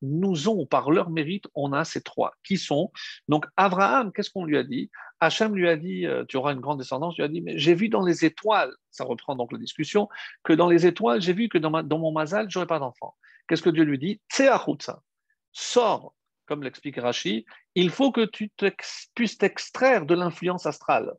[0.02, 2.92] nous ont, par leur mérite, on a ces trois, qui sont,
[3.28, 4.90] donc Abraham, qu'est-ce qu'on lui a dit?
[5.20, 7.74] Hachem lui a dit, euh, tu auras une grande descendance, lui a dit, mais j'ai
[7.74, 10.10] vu dans les étoiles, ça reprend donc la discussion,
[10.44, 13.16] que dans les étoiles, j'ai vu que dans, mon mazal, j'aurais pas d'enfant.
[13.48, 14.22] Qu'est-ce que Dieu lui dit?
[15.52, 16.14] Sors,
[16.46, 17.46] comme l'explique Rashi,
[17.76, 18.52] il faut que tu
[19.16, 21.14] puisses t'extraire de l'influence astrale.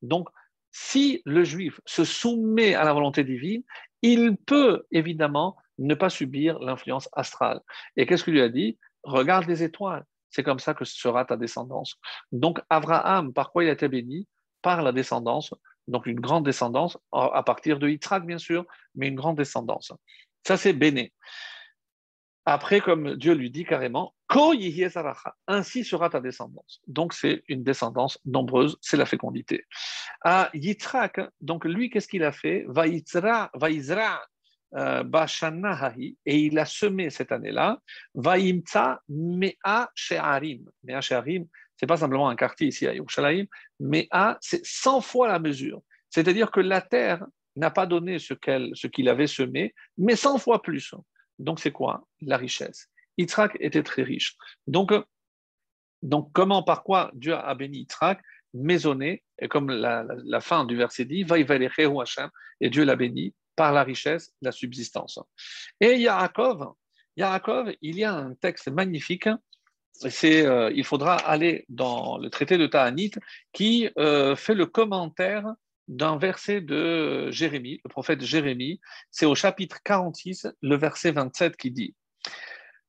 [0.00, 0.28] Donc,
[0.70, 3.62] si le juif se soumet à la volonté divine,
[4.00, 7.60] il peut évidemment ne pas subir l'influence astrale.
[7.96, 8.78] Et qu'est-ce qu'il lui a dit?
[9.02, 11.96] Regarde les étoiles, c'est comme ça que sera ta descendance.
[12.32, 14.26] Donc Abraham, par quoi il a été béni?
[14.62, 15.54] Par la descendance,
[15.86, 18.64] donc une grande descendance, à partir de Yitzhak bien sûr,
[18.94, 19.92] mais une grande descendance.
[20.44, 21.12] Ça c'est béni.
[22.44, 24.14] Après, comme Dieu lui dit carrément,
[25.46, 26.80] ainsi sera ta descendance.
[26.88, 29.64] Donc, c'est une descendance nombreuse, c'est la fécondité.
[30.22, 32.66] À Yitzhak, donc lui, qu'est-ce qu'il a fait?
[32.66, 34.16] Euh,
[34.74, 37.78] et il a semé cette année-là,
[38.14, 40.64] Vaimtsa Mea She'arim.
[40.84, 41.46] Mea She'arim,
[41.76, 43.46] c'est pas simplement un quartier ici à Yerushalayim,
[43.80, 45.82] Mea, c'est 100 fois la mesure.
[46.10, 47.24] C'est-à-dire que la terre
[47.56, 50.94] n'a pas donné ce qu'il avait semé, mais 100 fois plus.
[51.38, 52.88] Donc, c'est quoi La richesse?
[53.18, 54.36] Yitzhak était très riche.
[54.66, 54.92] Donc,
[56.02, 58.20] donc comment, par quoi Dieu a béni Yitzhak?
[58.54, 61.24] Maisonné, et comme la, fin du verset dit,
[62.60, 65.18] et Dieu l'a béni par la richesse, la subsistance.
[65.80, 66.72] Et Yaakov,
[67.16, 69.28] Yaakov, il y a un texte magnifique.
[69.92, 73.12] C'est, euh, il faudra aller dans le traité de Ta'anit
[73.52, 75.44] qui euh, fait le commentaire
[75.86, 78.80] d'un verset de Jérémie, le prophète Jérémie.
[79.10, 81.94] C'est au chapitre 46, le verset 27 qui dit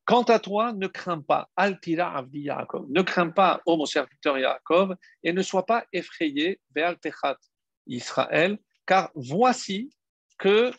[0.05, 4.37] Quant à toi, ne crains pas, Altira Avdi Yaakov, ne crains pas, ô mon serviteur
[4.37, 7.37] Yaakov, et ne sois pas effrayé, Be'al Techat
[7.87, 9.91] Israël, car voici
[10.37, 10.71] que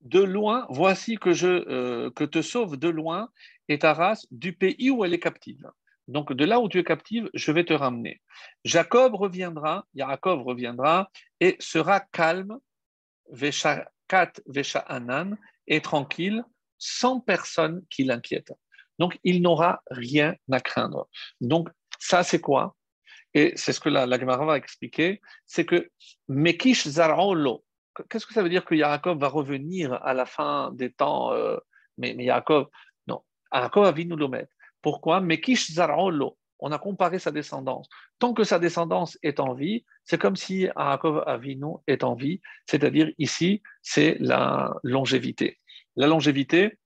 [0.00, 3.28] de loin, voici que je euh, te sauve de loin
[3.68, 5.68] et ta race du pays où elle est captive.
[6.06, 8.22] Donc de là où tu es captive, je vais te ramener.
[8.64, 12.58] Jacob reviendra, Yaakov reviendra et sera calme,
[13.30, 15.36] Veshakat Vesha'anan,
[15.66, 16.44] et tranquille,
[16.78, 18.52] sans personne qui l'inquiète.
[18.98, 21.08] Donc, il n'aura rien à craindre.
[21.40, 21.68] Donc,
[21.98, 22.76] ça, c'est quoi?
[23.36, 25.90] Et c'est ce que la, la Gemara va expliquer c'est que
[26.26, 27.66] Mekish Zarolo,
[28.08, 31.58] qu'est-ce que ça veut dire que Yaakov va revenir à la fin des temps euh,
[31.98, 32.68] mais, Yaakov,
[33.06, 33.20] non,
[33.52, 34.52] Yaakov va nous le mettre.
[34.80, 35.20] Pourquoi?
[35.20, 37.90] Mekish Zarolo, on a comparé sa descendance.
[38.18, 42.40] Tant que sa descendance est en vie, c'est comme si Yaakov Avinu est en vie,
[42.64, 45.58] c'est-à-dire ici, c'est la longévité.
[45.96, 46.78] La longévité,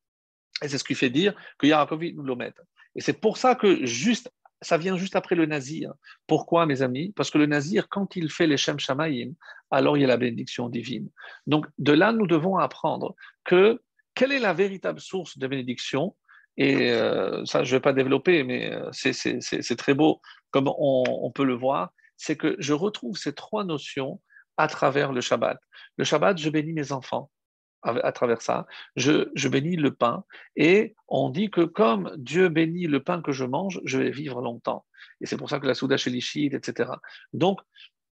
[0.62, 2.53] et c'est ce qui fait dire que Yaakov nous le met.
[2.96, 4.32] Et c'est pour ça que juste,
[4.62, 5.92] ça vient juste après le nazir.
[6.26, 7.12] Pourquoi, mes amis?
[7.16, 9.32] Parce que le nazir, quand il fait les Shem Shamayim,
[9.70, 11.08] alors il y a la bénédiction divine.
[11.46, 13.80] Donc de là, nous devons apprendre que
[14.14, 16.14] quelle est la véritable source de bénédiction
[16.56, 21.30] et euh, ça, je ne vais pas développer, mais euh, c'est très beau, comme on,
[21.30, 24.20] peut le voir, c'est que je retrouve ces trois notions
[24.58, 25.58] à travers le Shabbat.
[25.96, 27.30] Le Shabbat, je bénis mes enfants
[27.83, 28.66] à, travers ça.
[28.97, 30.24] Je, bénis le pain.
[30.57, 34.41] Et on dit que comme Dieu bénit le pain que je mange, je vais vivre
[34.41, 34.85] longtemps.
[35.20, 36.91] Et c'est pour ça que la Souda Shelishid, etc.
[37.33, 37.61] Donc,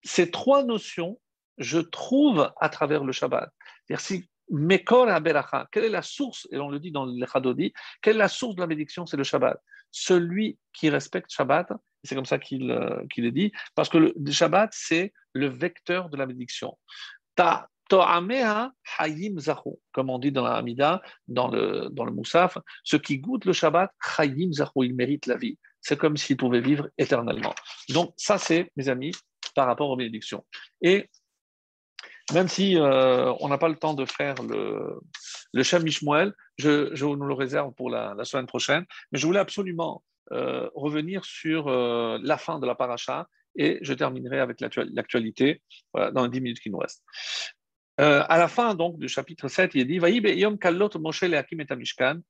[0.02, 1.20] ces trois notions,
[1.58, 3.50] je trouve à travers le Shabbat.
[3.86, 5.66] C'est-à-dire, si Mekor Aberacha.
[5.72, 7.72] Quelle est la source Et on le dit dans le Chadodi.
[8.02, 9.60] Quelle est la source de la bénédiction C'est le Shabbat.
[9.90, 11.72] Celui qui respecte Shabbat,
[12.04, 16.16] c'est comme ça qu'il euh, est dit, parce que le Shabbat, c'est le vecteur de
[16.16, 16.78] la bénédiction.
[17.34, 17.68] Ta
[18.00, 23.18] hayim zahu, comme on dit dans la Hamida, dans le, dans le Moussaf, ceux qui
[23.18, 25.58] goûtent le Shabbat, hayim zahu, ils méritent la vie.
[25.80, 27.54] C'est comme s'ils pouvaient vivre éternellement.
[27.88, 29.12] Donc, ça, c'est, mes amis,
[29.54, 30.44] par rapport aux bénédictions.
[30.80, 31.08] Et
[32.32, 35.00] même si euh, on n'a pas le temps de faire le,
[35.52, 38.84] le Shem je, je, nous le réserve pour la, semaine prochaine.
[39.10, 40.02] Mais je voulais absolument
[40.32, 45.60] euh, revenir sur euh, la fin de la paracha et je terminerai avec l'actualité
[45.94, 47.02] dans les 10 minutes qui nous restent.
[47.98, 50.00] À la fin donc du chapitre 7, il dit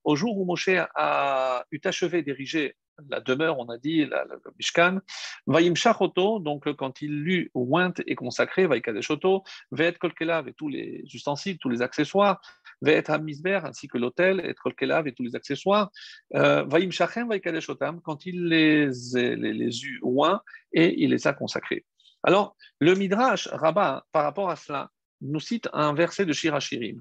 [0.04, 2.76] Au jour où Moshe a eu achevé d'ériger
[3.08, 4.98] la demeure, on a dit, la, le Mishkan.
[5.46, 11.04] Vaïm Shachoto, donc quand il lut oint et consacré, Vaikadeshoto, Ve'et Kolkelav et tous les
[11.12, 12.40] ustensiles, tous les accessoires,
[12.80, 15.90] Ve'et Hamizber ainsi que l'hôtel, et Kolkelav et tous les accessoires,
[16.34, 20.40] euh, Vaïm Shachem Vaikadeshotam, quand il les, les, les eut oint
[20.72, 21.84] et il les a consacrés.
[22.22, 24.90] Alors, le Midrash Rabbah, par rapport à cela,
[25.22, 27.00] nous cite un verset de Shirachirim.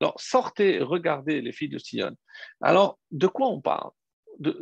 [0.00, 2.16] Alors, sortez, regardez les filles de Sion.
[2.60, 3.90] Alors, de quoi on parle?
[4.38, 4.56] De,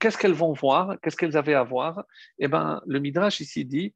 [0.00, 2.04] qu'est-ce qu'elles vont voir, qu'est-ce qu'elles avaient à voir?
[2.38, 3.94] Eh bien, le Midrash ici dit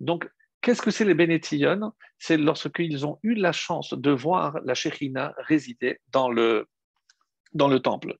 [0.00, 0.30] Donc,
[0.60, 5.34] qu'est-ce que c'est les Bénétillon C'est lorsqu'ils ont eu la chance de voir la Shechina
[5.38, 6.68] résider dans le,
[7.52, 8.16] dans le temple.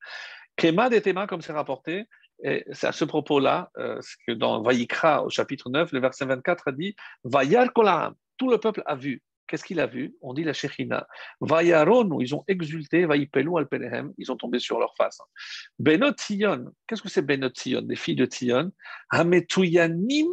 [0.57, 2.07] Kema des Tema, comme c'est rapporté,
[2.43, 6.69] et c'est à ce propos-là euh, que dans Vayikra, au chapitre 9, le verset 24
[6.69, 9.23] a dit Vayar Kolam, tout le peuple a vu.
[9.47, 10.17] Qu'est-ce qu'il a vu?
[10.23, 11.07] On dit la Shechina.
[11.41, 13.69] Vayaron, ils ont exulté, Vayipelu al
[14.17, 15.19] ils ont tombé sur leur face.
[15.79, 17.51] Benot qu'est-ce que c'est Benot
[17.83, 18.73] Des filles de Sion.
[19.11, 20.33] Hametuyanim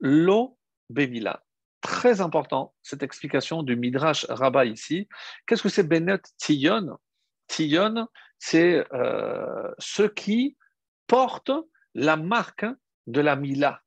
[0.00, 0.58] lo
[0.88, 1.42] bemila.
[1.80, 5.08] Très important, cette explication du Midrash Rabbah ici.
[5.46, 6.98] Qu'est-ce que c'est Benot Tion
[7.46, 8.08] Tion,
[8.38, 10.56] c'est euh, ceux qui
[11.10, 11.50] portent
[11.94, 12.66] la marque
[13.08, 13.82] de la Mila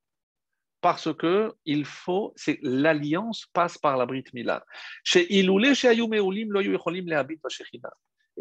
[0.82, 4.66] parce que il faut, l'alliance passe par la Brit Mila.
[5.16, 5.48] Et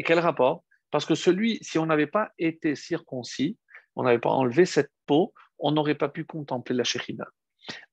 [0.02, 0.64] quel rapport?
[0.90, 3.56] Parce que celui, si on n'avait pas été circoncis,
[3.94, 7.28] on n'avait pas enlevé cette peau, on n'aurait pas pu contempler la Shechina.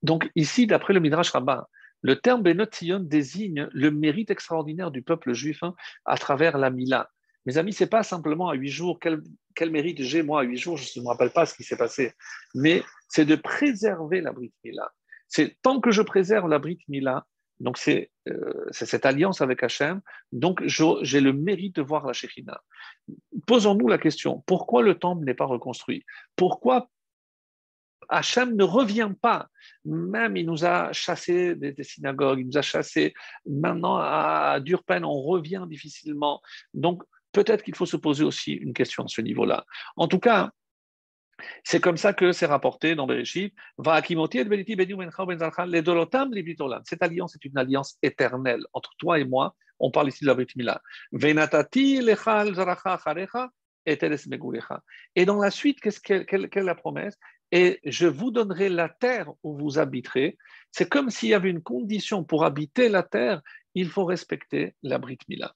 [0.01, 1.69] Donc ici, d'après le Midrash Rabbah,
[2.01, 2.65] le terme Benot
[3.01, 5.75] désigne le mérite extraordinaire du peuple juif hein,
[6.05, 7.11] à travers la Mila.
[7.49, 10.77] Mes amis, c'est pas simplement à huit jours, quel, mérite j'ai moi à huit jours,
[10.77, 12.13] je ne me rappelle pas ce qui s'est passé,
[12.53, 14.91] mais c'est de préserver la Brit Mila.
[15.27, 17.25] C'est tant que je préserve la Brit Mila,
[17.59, 19.99] donc c'est euh, cette alliance avec Hachem,
[20.31, 22.61] donc j'ai le mérite de voir la Shekhina.
[23.47, 26.05] Posons-nous la question, pourquoi le temple n'est pas reconstruit?
[26.35, 26.87] Pourquoi
[28.09, 29.47] Hachem ne revient pas?
[29.85, 33.15] Même il nous a chassés des, synagogues, il nous a chassés.
[33.47, 36.41] Maintenant, à Durpen, on revient difficilement.
[36.75, 37.01] Donc,
[37.31, 39.65] peut-être qu'il faut se poser aussi une question à ce niveau-là.
[39.95, 40.51] En tout cas,
[41.63, 43.53] c'est comme ça que c'est rapporté dans Bereshit.
[43.77, 44.01] Ben
[46.83, 49.55] Cette alliance est une alliance éternelle entre toi et moi.
[49.79, 50.81] On parle ici de la Brit Mila.
[55.15, 57.17] Et dans la suite, qu'est-ce quelle, est la promesse?
[57.51, 60.37] Et je vous donnerai la terre où vous habiterez.
[60.71, 63.41] C'est comme s'il y avait une condition pour habiter la terre,
[63.73, 65.55] il faut respecter la Brit Mila.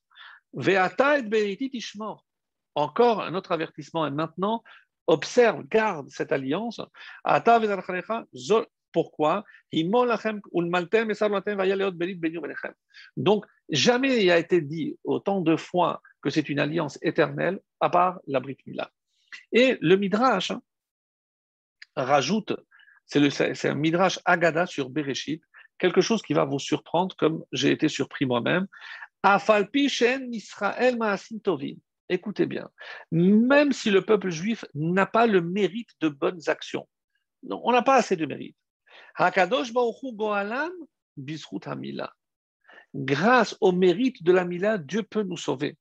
[2.75, 4.07] Encore un autre avertissement.
[4.07, 4.63] Et maintenant,
[5.07, 6.81] observe, garde cette alliance.
[8.91, 9.43] Pourquoi?
[13.17, 17.89] Donc, jamais il a été dit autant de fois que c'est une alliance éternelle, à
[17.89, 18.91] part la Brit Mila.
[19.51, 20.51] Et le Midrash
[21.95, 22.53] rajoute,
[23.05, 25.43] c'est un Midrash Agada sur Bereshit,
[25.80, 28.67] quelque chose qui va vous surprendre, comme j'ai été surpris moi-même.
[32.09, 32.69] Écoutez bien,
[33.11, 36.87] même si le peuple juif n'a pas le mérite de bonnes actions,
[37.43, 38.57] non, on n'a pas assez de mérite.
[42.95, 45.77] Grâce au mérite de la Mila, Dieu peut nous sauver.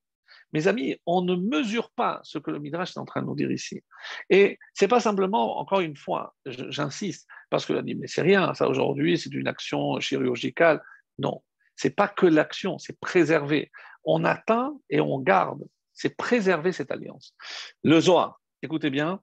[0.52, 3.34] Mes amis, on ne mesure pas ce que le Midrash est en train de nous
[3.34, 3.82] dire ici.
[4.30, 8.68] Et c'est pas simplement, encore une fois, j'insiste, parce que dit, mais c'est rien, ça
[8.68, 10.82] aujourd'hui, c'est une action chirurgicale.
[11.18, 11.42] Non,
[11.76, 13.70] c'est pas que l'action, c'est préserver.
[14.04, 15.62] On atteint et on garde.
[15.92, 17.34] C'est préserver cette alliance.
[17.82, 19.20] Le Zohar, écoutez bien.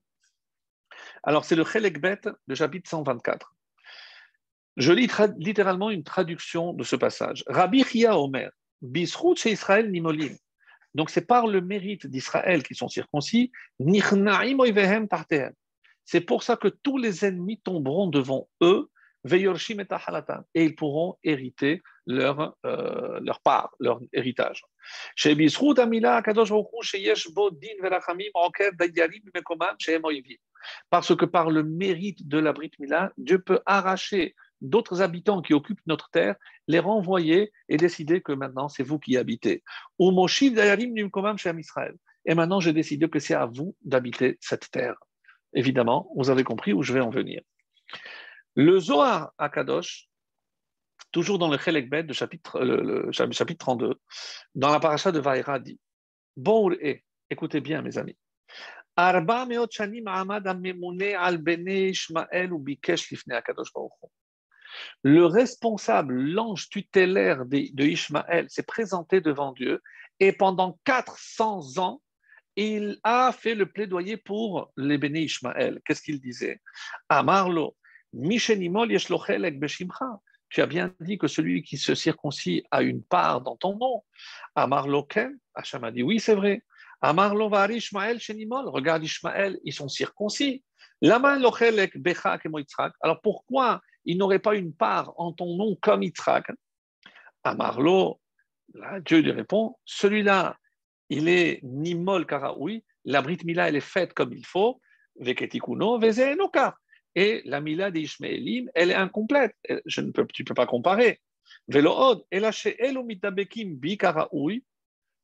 [1.24, 3.56] Alors, c'est le Chelekbet, le chapitre 124.
[4.78, 7.44] Je lis littéralement une traduction de ce passage.
[7.48, 8.52] Rabbi Chia Omer,
[8.82, 10.36] Bisrout chez Israël Nimolim.
[10.96, 13.52] Donc, c'est par le mérite d'Israël qui sont circoncis.
[16.06, 18.90] C'est pour ça que tous les ennemis tomberont devant eux
[19.32, 24.64] et ils pourront hériter leur, euh, leur part, leur héritage.
[30.90, 35.54] Parce que par le mérite de la Brit Mila, Dieu peut arracher d'autres habitants qui
[35.54, 36.36] occupent notre terre,
[36.68, 39.64] les renvoyer et décider que maintenant c'est vous qui habitez.
[42.26, 44.96] Et maintenant j'ai décidé que c'est à vous d'habiter cette terre.
[45.54, 47.42] Évidemment, vous avez compris où je vais en venir.
[48.56, 50.09] Le Zohar à Kadosh,
[51.12, 53.96] toujours dans le Chelek Bet, chapitre, le, chapitre 32,
[54.56, 55.80] dans la paracha de Vaïra, dit
[56.38, 56.74] Bon
[57.30, 58.18] écoutez bien, mes amis.
[65.04, 69.82] Le responsable, l'ange tutélaire de Ishmaël, s'est présenté devant Dieu
[70.20, 72.02] et pendant 400 ans,
[72.56, 75.80] il a fait le plaidoyer pour les béné Ishmaël.
[75.86, 76.62] Qu'est-ce qu'il disait?
[77.08, 77.76] Amarlo,
[80.50, 84.04] tu as bien dit que celui qui se circoncis a une part dans ton nom.
[84.56, 86.64] Amar Loken, a dit oui, c'est vrai.
[87.02, 90.64] Amar Lovar Ishmael Shenimol, regarde Ishmael, ils sont circoncis.
[91.02, 91.54] Alors
[93.22, 96.52] pourquoi il n'aurait pas une part en ton nom comme Yitzhak?
[97.44, 98.20] Amarlo,
[99.06, 100.58] Dieu lui répond celui-là,
[101.10, 104.82] il est ni molle karaoui, la Brit Mila, elle est faite comme il faut,
[105.16, 106.76] veketikuno, enoka.
[107.20, 109.54] Et la Mila des Ishmaelim, elle est incomplète.
[109.90, 111.20] Tu ne peux pas comparer.
[111.68, 112.24] Velood,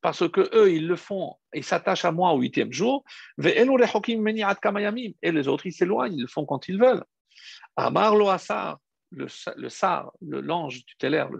[0.02, 3.02] parce que eux, ils le font, ils s'attachent à moi au huitième jour,
[3.42, 7.02] et les autres, ils s'éloignent, ils le font quand ils veulent.
[7.76, 8.78] Amar lo asar,
[9.10, 11.30] le, le sar, l'ange tutélaire,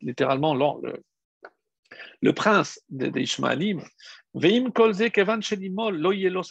[0.00, 1.02] littéralement le,
[2.20, 3.82] le prince des Ishmaelim,
[4.34, 6.42] Veim kolze kevan shenimol lo yelo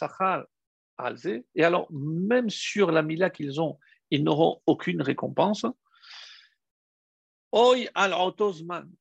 [1.54, 3.78] et alors même sur la mila qu'ils ont,
[4.10, 5.66] ils n'auront aucune récompense.
[7.52, 8.14] Oy al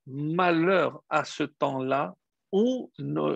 [0.07, 2.15] malheur à ce temps-là
[2.51, 2.91] où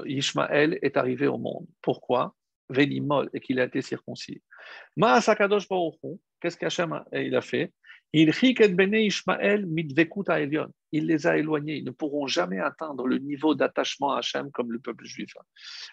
[0.06, 1.68] Ishmaël est arrivé au monde.
[1.82, 2.36] Pourquoi?
[2.70, 4.42] Venimol et qu'il a été circoncis.
[4.98, 5.68] Ma'asakadosh
[6.42, 7.72] qu'est-ce qu'Hachem il a fait?
[8.12, 8.32] Il
[10.92, 11.76] Il les a éloignés.
[11.76, 15.34] Ils ne pourront jamais atteindre le niveau d'attachement à Hachem comme le peuple juif.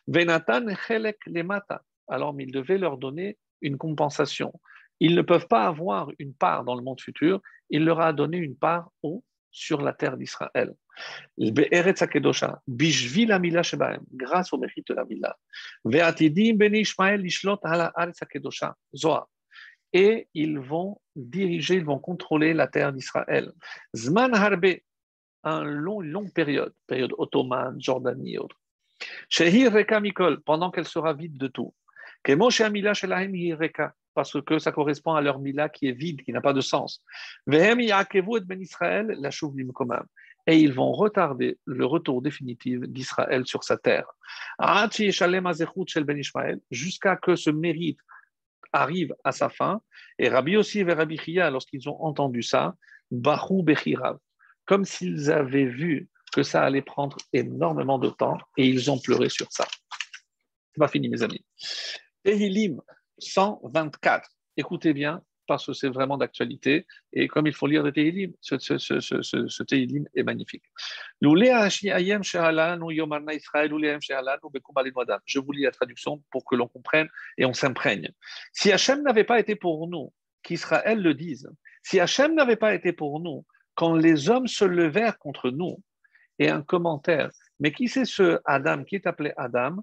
[0.07, 1.83] Venatan chelek lemata.
[2.09, 4.53] Alors, il devait leur donner une compensation.
[5.01, 7.41] Ils ne peuvent pas avoir une part dans le monde futur.
[7.71, 10.75] Il leur a donné une part où sur la terre d'Israël.
[14.13, 15.05] Grâce au mérite de la
[19.93, 23.53] et ils vont diriger, ils vont contrôler la terre d'Israël.
[23.95, 24.77] Zman Harbe,
[25.45, 28.59] un long, longue période, période ottomane, Jordanie et autres.
[29.29, 31.75] Shehir Reka Mikol, pendant qu'elle sera vide de tout.
[34.15, 37.03] Parce que ça correspond à leur Mila qui est vide, qui n'a pas de sens.
[37.47, 37.79] Ben.
[40.47, 44.07] Et ils vont retarder le retour définitif d'Israël sur sa terre.
[44.59, 44.89] Ben
[46.71, 47.99] jusqu'à que ce mérite
[48.73, 49.81] arrive à sa fin.
[50.19, 52.75] Et Rabbi aussi et Rabbi Chia, lorsqu'ils ont entendu ça,
[53.11, 54.19] Bahou Bechirav,
[54.65, 59.29] comme s'ils avaient vu que ça allait prendre énormément de temps et ils ont pleuré
[59.29, 59.67] sur ça.
[60.73, 61.45] C'est pas fini, mes amis.
[62.25, 62.81] Tehilim
[63.19, 64.29] 124.
[64.57, 66.87] Écoutez bien, parce que c'est vraiment d'actualité.
[67.13, 70.65] Et comme il faut lire le Tehillim, ce, ce, ce, ce Tehillim est magnifique.
[71.21, 71.35] Je vous
[75.53, 77.09] lis la traduction pour que l'on comprenne
[77.39, 78.11] et on s'imprègne.
[78.53, 80.13] Si Hachem n'avait pas été pour nous,
[80.43, 81.51] qu'Israël le dise,
[81.83, 83.45] si Hachem n'avait pas été pour nous,
[83.75, 85.83] quand les hommes se levèrent contre nous,
[86.39, 87.31] et un commentaire,
[87.61, 89.77] mais qui c'est ce Adam qui est appelé Adam?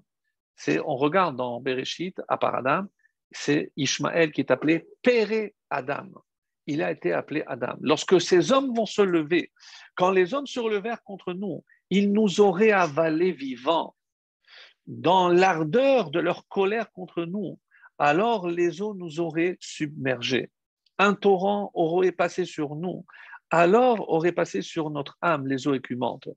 [0.68, 2.86] On regarde dans Bereshit, à part Adam,
[3.30, 6.08] c'est Ishmaël qui est appelé Péré Adam.
[6.66, 7.74] Il a été appelé Adam.
[7.80, 9.52] Lorsque ces hommes vont se lever,
[9.94, 13.94] quand les hommes se relevèrent contre nous, ils nous auraient avalés vivants.
[14.86, 17.58] Dans l'ardeur de leur colère contre nous,
[17.98, 20.50] alors les eaux nous auraient submergés.
[20.98, 23.04] Un torrent aurait passé sur nous,
[23.50, 26.28] alors aurait passé sur notre âme les eaux écumantes.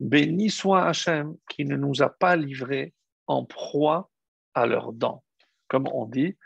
[0.00, 2.92] Béni soit Hachem qui ne nous a pas livrés
[3.28, 4.10] en proie
[4.54, 5.22] à leurs dents
[5.68, 6.36] comme on dit,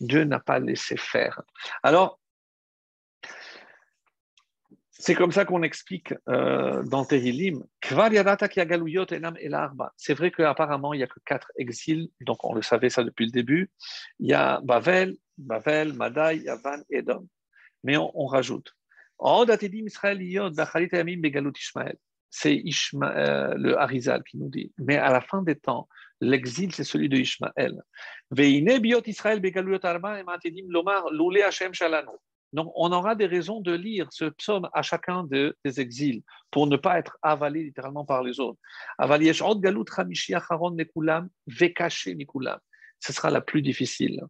[0.00, 1.42] Dieu n'a pas laissé faire.
[1.82, 2.18] Alors,
[4.90, 7.64] c'est comme ça qu'on explique euh, dans Tehillim.
[9.96, 13.26] C'est vrai qu'apparemment, il n'y a que quatre exils, donc on le savait ça depuis
[13.26, 13.70] le début.
[14.18, 17.26] Il y a Bavel, Bavel, Madai, Yavan, Edom.
[17.84, 18.74] Mais on, on rajoute
[22.34, 22.64] c'est
[22.94, 24.72] euh, le Harizal qui nous dit.
[24.78, 25.86] Mais à la fin des temps,
[26.20, 27.82] l'exil, c'est celui de Ishmaël.
[32.54, 36.76] Donc, on aura des raisons de lire ce psaume à chacun des exils pour ne
[36.76, 38.58] pas être avalé littéralement par les autres.
[42.98, 44.22] Ce sera la plus difficile.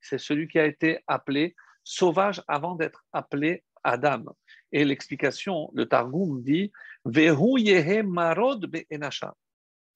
[0.00, 1.54] C'est celui qui a été appelé
[1.88, 4.24] sauvage avant d'être appelé Adam.
[4.72, 6.72] Et l'explication, le Targum dit
[7.04, 8.70] marod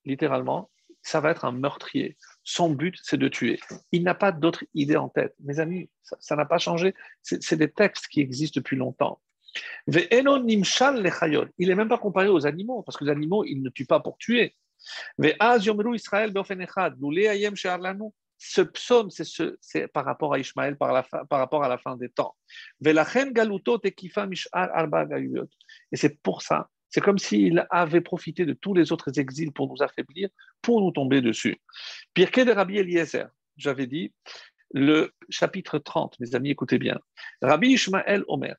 [0.05, 0.71] Littéralement,
[1.03, 2.17] ça va être un meurtrier.
[2.45, 3.61] Son but, c'est de tuer.
[3.91, 5.35] Il n'a pas d'autre idée en tête.
[5.41, 6.95] Mes amis, ça n'a pas changé.
[7.23, 9.21] C'est des textes qui existent depuis longtemps.
[9.87, 14.01] Il n'est même pas comparé aux animaux, parce que les animaux, ils ne tuent pas
[14.01, 14.55] pour tuer.
[18.45, 22.35] Ce psaume, c'est par rapport à Ishmaël, par, rapport à la fin des temps.
[22.85, 22.93] Et
[25.95, 29.81] c'est pour ça, c'est comme s'il avait profité de tous les autres exils pour nous
[29.81, 30.29] affaiblir,
[30.61, 31.61] pour nous tomber dessus.
[32.15, 34.13] Pirke de Rabbi Eliezer, j'avais dit,
[34.73, 36.99] le chapitre 30, mes amis, écoutez bien.
[37.43, 38.57] Rabbi Ishmael Omer.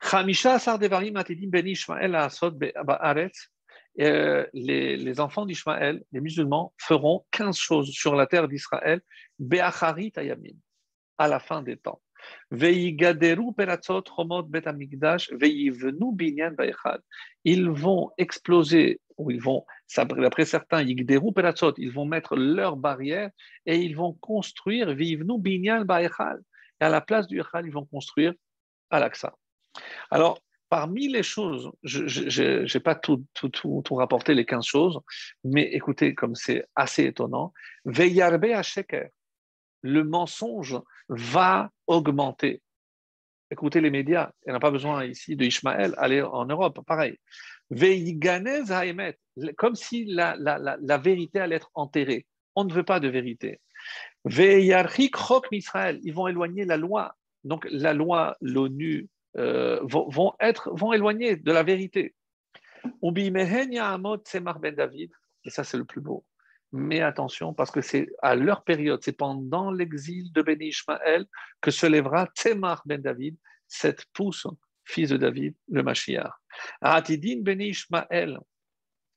[0.00, 2.58] Chamisha Asar Devarim Atidim Ben Ishmael Asod
[4.00, 9.00] euh, les, enfants d'Ishmaël, les musulmans, feront 15 choses sur la terre d'Israël,
[9.38, 10.56] Be'acharit Ayamim,
[11.18, 12.00] à la fin des temps.
[17.44, 19.66] Ils vont exploser, ou ils vont,
[19.96, 23.30] d'après certains, ils vont mettre leurs barrières
[23.66, 28.34] et ils vont construire, Et à la place du Echal, ils vont construire
[28.90, 29.34] Al-Aqsa.
[30.10, 30.38] Alors,
[30.72, 33.26] parmi les choses, je n'ai pas tout,
[33.90, 35.00] rapporté les 15 choses,
[35.44, 37.52] mais écoutez, comme c'est assez étonnant,
[37.84, 39.10] Veyarbe Sheker,
[39.82, 40.80] le mensonge
[41.10, 42.62] va augmenter.
[43.50, 47.18] Écoutez les médias, il n'y a pas besoin ici de Ishmaël, allez en Europe, pareil.
[49.58, 52.24] Comme si la, vérité allait être enterrée.
[52.56, 53.60] On ne veut pas de vérité.
[54.24, 57.14] Ils vont éloigner la loi.
[57.44, 62.14] Donc la loi, l'ONU, euh, vont, être, vont éloigner de la vérité.
[63.02, 65.10] Ben David,
[65.44, 66.24] et ça c'est le plus beau.
[66.72, 71.26] Mais attention, parce que c'est à leur période, c'est pendant l'exil de Béni Ishmael
[71.60, 73.36] que se lèvera Tzemar ben David,
[73.68, 74.46] cette pousse,
[74.84, 76.32] fils de David, le Mashiach.
[76.80, 78.38] Atidin Béni Ishmael,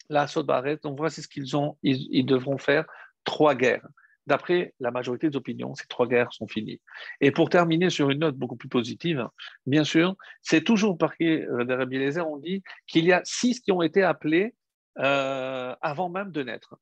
[0.09, 2.85] la Sodbaret, donc voici ce qu'ils ont, ils, devront faire
[3.23, 3.87] trois guerres.
[4.27, 6.81] D'après la majorité des opinions, ces trois guerres sont finies.
[7.21, 9.27] Et pour terminer sur une note beaucoup plus positive,
[9.67, 13.59] bien sûr, c'est toujours parce que de Rabbi Lézer, on dit qu'il y a six
[13.59, 14.55] qui ont été appelés
[14.97, 16.75] euh, avant même de naître.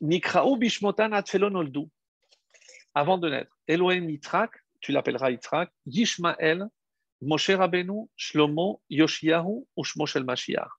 [0.00, 1.64] Nikra'u bishmotan atfelon
[2.94, 3.56] Avant de naître.
[3.68, 6.66] Elohim Yitzhak, tu l'appelleras Yitzhak, Yishmael,
[7.22, 10.70] Moshe Rabbeinu, Shlomo, Yoshiyahu ou Shmoshel Mashiach.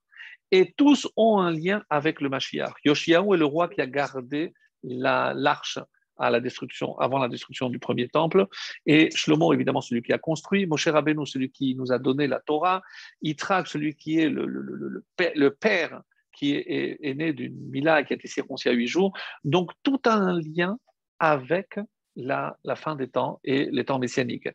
[0.50, 2.74] Et tous ont un lien avec le Mashiach.
[2.84, 4.52] Yoshiyahu est le roi qui a gardé
[4.82, 5.78] l'arche
[6.18, 8.46] à la destruction, avant la destruction du premier temple.
[8.86, 10.66] Et Shlomo, évidemment, celui qui a construit.
[10.66, 12.82] Moshe Rabbeinu, celui qui nous a donné la Torah.
[13.22, 16.02] Yitzhak, celui qui est le, le, le, le père
[16.38, 19.12] qui est, né d'une Mila qui a été circoncis à huit jours.
[19.44, 20.78] Donc, tout a un lien
[21.18, 21.80] avec
[22.14, 24.48] la, la, fin des temps et les temps messianiques.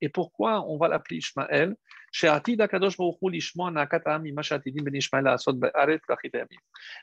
[0.00, 1.76] Et pourquoi on va l'appeler Ishmael?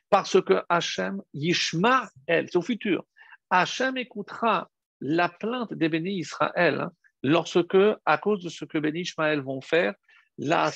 [0.10, 3.06] Parce que Hachem, Yishmael, c'est au futur.
[3.50, 4.70] Hachem écoutera
[5.02, 6.88] la plainte des bénis Israël
[7.22, 9.94] lorsque, à cause de ce que bénis Ishmael vont faire,
[10.38, 10.72] la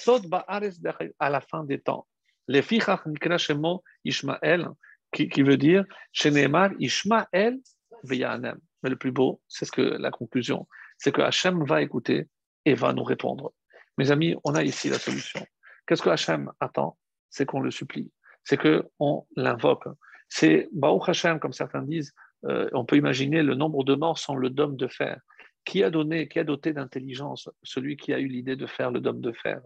[1.19, 2.07] à la fin des temps.
[2.47, 4.68] Les fichach nikra shemo Ishmael,
[5.11, 7.59] qui, veut dire Shenemar Ishmael
[8.03, 8.59] veyanem.
[8.84, 12.27] Mais le plus beau, c'est ce que la conclusion, c'est que Hachem va écouter
[12.65, 13.53] et va nous répondre.
[13.98, 15.45] Mes amis, on a ici la solution.
[15.86, 16.98] Qu'est-ce que Hachem attend?
[17.30, 18.11] C'est qu'on le supplie,
[18.44, 19.88] c'est qu'on l'invoque.
[20.30, 22.14] C'est Baruch Hachem, comme certains disent,
[22.45, 25.19] euh, on peut imaginer le nombre de morts sans le dôme de fer.
[25.65, 29.02] Qui a donné, qui a doté d'intelligence Celui qui a eu l'idée de faire le
[29.02, 29.61] dôme de fer?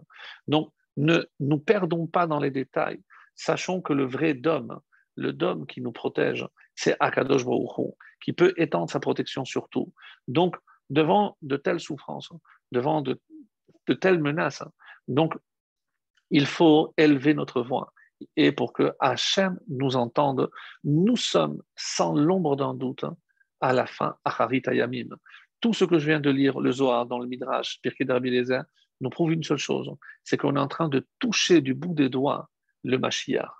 [0.48, 3.00] Donc, ne nous perdons pas dans les détails.
[3.34, 4.80] Sachons que le vrai dôme,
[5.16, 9.92] le dôme qui nous protège, c'est Akadosh Baruch qui peut étendre sa protection sur tout.
[10.26, 10.56] Donc,
[10.90, 12.32] devant de telles souffrances,
[12.72, 13.20] devant de,
[13.86, 14.62] de telles menaces,
[15.08, 15.34] donc,
[16.30, 17.92] il faut élever notre voix.
[18.36, 20.48] Et pour que Hachem nous entende,
[20.84, 23.04] nous sommes sans l'ombre d'un doute
[23.60, 25.16] à la fin, Acharit Ayamim
[25.62, 28.64] tout ce que je viens de lire, le Zohar, dans le Midrash, Pirkei Lezer,
[29.00, 29.90] nous prouve une seule chose,
[30.24, 32.50] c'est qu'on est en train de toucher du bout des doigts
[32.82, 33.50] le Mashiach.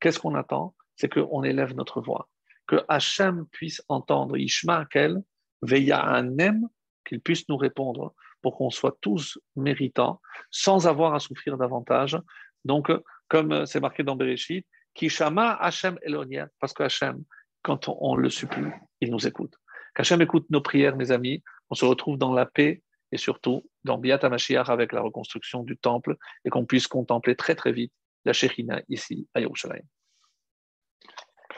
[0.00, 0.74] Qu'est-ce qu'on attend?
[0.96, 2.28] C'est qu'on élève notre voix,
[2.66, 5.22] que Hachem puisse entendre Ishma Kel,
[5.62, 6.68] Veya Anem,
[7.04, 8.14] qu'il puisse nous répondre
[8.44, 12.18] pour qu'on soit tous méritants, sans avoir à souffrir davantage.
[12.66, 12.92] Donc,
[13.28, 17.24] comme c'est marqué dans Bereshit, Kishama Hachem Elonia, parce que Hachem,
[17.62, 19.54] quand on le supplie, il nous écoute.
[19.94, 21.42] Qu'Hachem écoute nos prières, mes amis.
[21.70, 25.78] On se retrouve dans la paix et surtout dans Biat HaMashiach avec la reconstruction du
[25.78, 27.94] temple et qu'on puisse contempler très très vite
[28.26, 29.86] la Shekhinah ici à Yerushalayim.